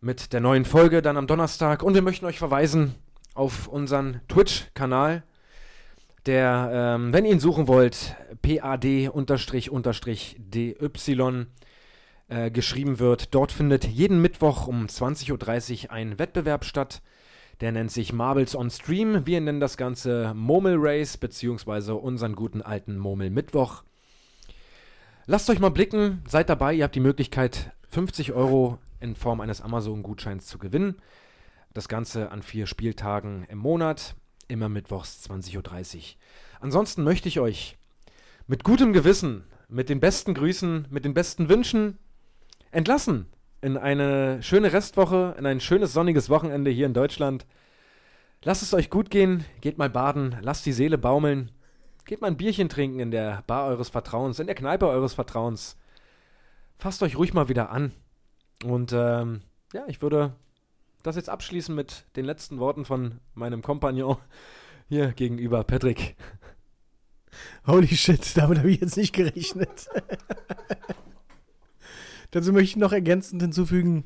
mit 0.00 0.32
der 0.32 0.40
neuen 0.40 0.64
Folge 0.64 1.02
dann 1.02 1.16
am 1.16 1.26
Donnerstag 1.26 1.82
und 1.82 1.94
wir 1.94 2.02
möchten 2.02 2.26
euch 2.26 2.38
verweisen 2.38 2.94
auf 3.34 3.66
unseren 3.68 4.20
Twitch-Kanal, 4.28 5.24
der, 6.26 6.70
ähm, 6.72 7.12
wenn 7.12 7.24
ihr 7.24 7.32
ihn 7.32 7.40
suchen 7.40 7.66
wollt, 7.68 8.14
PAD-DY 8.42 9.08
äh, 12.30 12.50
geschrieben 12.50 12.98
wird. 12.98 13.34
Dort 13.34 13.52
findet 13.52 13.84
jeden 13.84 14.22
Mittwoch 14.22 14.66
um 14.66 14.86
20.30 14.86 15.84
Uhr 15.84 15.90
ein 15.90 16.18
Wettbewerb 16.18 16.64
statt. 16.64 17.02
Der 17.60 17.72
nennt 17.72 17.90
sich 17.90 18.12
Marbles 18.12 18.56
on 18.56 18.70
Stream. 18.70 19.26
Wir 19.26 19.40
nennen 19.40 19.60
das 19.60 19.76
Ganze 19.76 20.32
Momel 20.34 20.76
Race, 20.78 21.16
beziehungsweise 21.16 21.94
unseren 21.96 22.34
guten 22.34 22.62
alten 22.62 22.96
Momel 22.98 23.30
Mittwoch. 23.30 23.82
Lasst 25.26 25.50
euch 25.50 25.58
mal 25.58 25.70
blicken, 25.70 26.22
seid 26.26 26.48
dabei, 26.48 26.72
ihr 26.72 26.84
habt 26.84 26.94
die 26.94 27.00
Möglichkeit, 27.00 27.72
50 27.90 28.32
Euro 28.32 28.78
in 29.00 29.14
Form 29.14 29.40
eines 29.40 29.60
Amazon-Gutscheins 29.60 30.46
zu 30.46 30.58
gewinnen. 30.58 30.96
Das 31.74 31.88
Ganze 31.88 32.30
an 32.30 32.42
vier 32.42 32.66
Spieltagen 32.66 33.44
im 33.48 33.58
Monat, 33.58 34.14
immer 34.48 34.68
mittwochs 34.68 35.28
20.30 35.28 35.96
Uhr. 35.96 36.02
Ansonsten 36.60 37.04
möchte 37.04 37.28
ich 37.28 37.40
euch 37.40 37.76
mit 38.46 38.64
gutem 38.64 38.92
Gewissen, 38.92 39.44
mit 39.68 39.88
den 39.88 40.00
besten 40.00 40.34
Grüßen, 40.34 40.86
mit 40.90 41.04
den 41.04 41.14
besten 41.14 41.48
Wünschen 41.48 41.98
entlassen 42.70 43.26
in 43.60 43.76
eine 43.76 44.42
schöne 44.42 44.72
Restwoche, 44.72 45.34
in 45.38 45.46
ein 45.46 45.60
schönes 45.60 45.92
sonniges 45.92 46.30
Wochenende 46.30 46.70
hier 46.70 46.86
in 46.86 46.94
Deutschland. 46.94 47.46
Lasst 48.42 48.62
es 48.62 48.72
euch 48.72 48.88
gut 48.88 49.10
gehen, 49.10 49.44
geht 49.60 49.76
mal 49.76 49.90
baden, 49.90 50.36
lasst 50.40 50.64
die 50.64 50.72
Seele 50.72 50.96
baumeln. 50.96 51.50
Geht 52.06 52.22
mal 52.22 52.28
ein 52.28 52.38
Bierchen 52.38 52.68
trinken 52.68 52.98
in 52.98 53.10
der 53.10 53.44
Bar 53.46 53.66
eures 53.66 53.90
Vertrauens, 53.90 54.38
in 54.38 54.46
der 54.46 54.56
Kneipe 54.56 54.88
eures 54.88 55.14
Vertrauens. 55.14 55.76
Fasst 56.78 57.02
euch 57.02 57.16
ruhig 57.16 57.34
mal 57.34 57.48
wieder 57.48 57.70
an. 57.70 57.92
Und 58.64 58.92
ähm, 58.92 59.42
ja, 59.74 59.84
ich 59.86 60.00
würde 60.00 60.34
das 61.02 61.16
jetzt 61.16 61.28
abschließen 61.28 61.74
mit 61.74 62.06
den 62.16 62.24
letzten 62.24 62.58
Worten 62.58 62.84
von 62.84 63.20
meinem 63.34 63.62
Kompagnon 63.62 64.16
hier 64.88 65.12
gegenüber, 65.12 65.62
Patrick. 65.62 66.16
Holy 67.66 67.88
shit, 67.88 68.36
damit 68.36 68.58
habe 68.58 68.70
ich 68.70 68.80
jetzt 68.80 68.96
nicht 68.96 69.12
gerechnet. 69.12 69.88
Dazu 72.30 72.52
möchte 72.52 72.70
ich 72.70 72.76
noch 72.76 72.92
ergänzend 72.92 73.42
hinzufügen, 73.42 74.04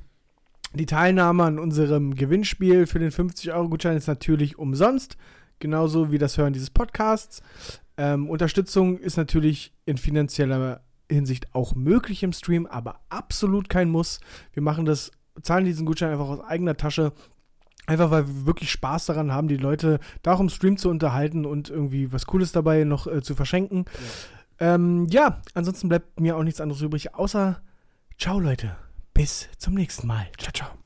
die 0.75 0.87
Teilnahme 0.87 1.45
an 1.45 1.59
unserem 1.59 2.15
Gewinnspiel 2.15 2.87
für 2.87 2.99
den 2.99 3.11
50-Euro-Gutschein 3.11 3.97
ist 3.97 4.09
natürlich 4.09 4.59
umsonst, 4.59 5.17
genauso 5.61 6.11
wie 6.11 6.19
das 6.19 6.37
Hören 6.37 6.53
dieses 6.53 6.71
Podcasts. 6.71 7.43
Ähm, 7.97 8.29
Unterstützung 8.29 8.99
ist 8.99 9.17
natürlich 9.17 9.73
in 9.87 9.99
finanzieller 9.99 10.81
Hinsicht 11.09 11.55
auch 11.55 11.77
möglich 11.77 12.23
im 12.25 12.33
Stream, 12.33 12.67
aber 12.67 13.01
absolut 13.09 13.69
kein 13.69 13.89
Muss. 13.89 14.19
Wir 14.53 14.63
machen 14.63 14.85
das, 14.85 15.13
zahlen 15.43 15.65
diesen 15.65 15.87
Gutschein 15.87 16.11
einfach 16.11 16.29
aus 16.29 16.41
eigener 16.41 16.77
Tasche. 16.77 17.13
Einfach 17.87 18.11
weil 18.11 18.27
wir 18.27 18.47
wirklich 18.47 18.71
Spaß 18.73 19.07
daran 19.07 19.31
haben, 19.31 19.47
die 19.47 19.59
Leute 19.59 20.01
da 20.23 20.33
auch 20.33 20.41
im 20.41 20.49
Stream 20.49 20.79
zu 20.79 20.89
unterhalten 20.89 21.45
und 21.45 21.69
irgendwie 21.69 22.13
was 22.13 22.27
Cooles 22.27 22.51
dabei 22.51 22.83
noch 22.85 23.07
äh, 23.07 23.23
zu 23.23 23.35
verschenken. 23.35 23.85
Ja. 24.59 24.75
Ähm, 24.75 25.07
ja, 25.11 25.43
ansonsten 25.53 25.89
bleibt 25.89 26.19
mir 26.19 26.37
auch 26.37 26.43
nichts 26.43 26.61
anderes 26.61 26.81
übrig, 26.81 27.15
außer 27.15 27.61
ciao 28.19 28.39
Leute. 28.39 28.77
Bis 29.13 29.49
zum 29.59 29.75
nächsten 29.75 30.07
Mal. 30.07 30.31
Ciao, 30.39 30.53
ciao. 30.53 30.84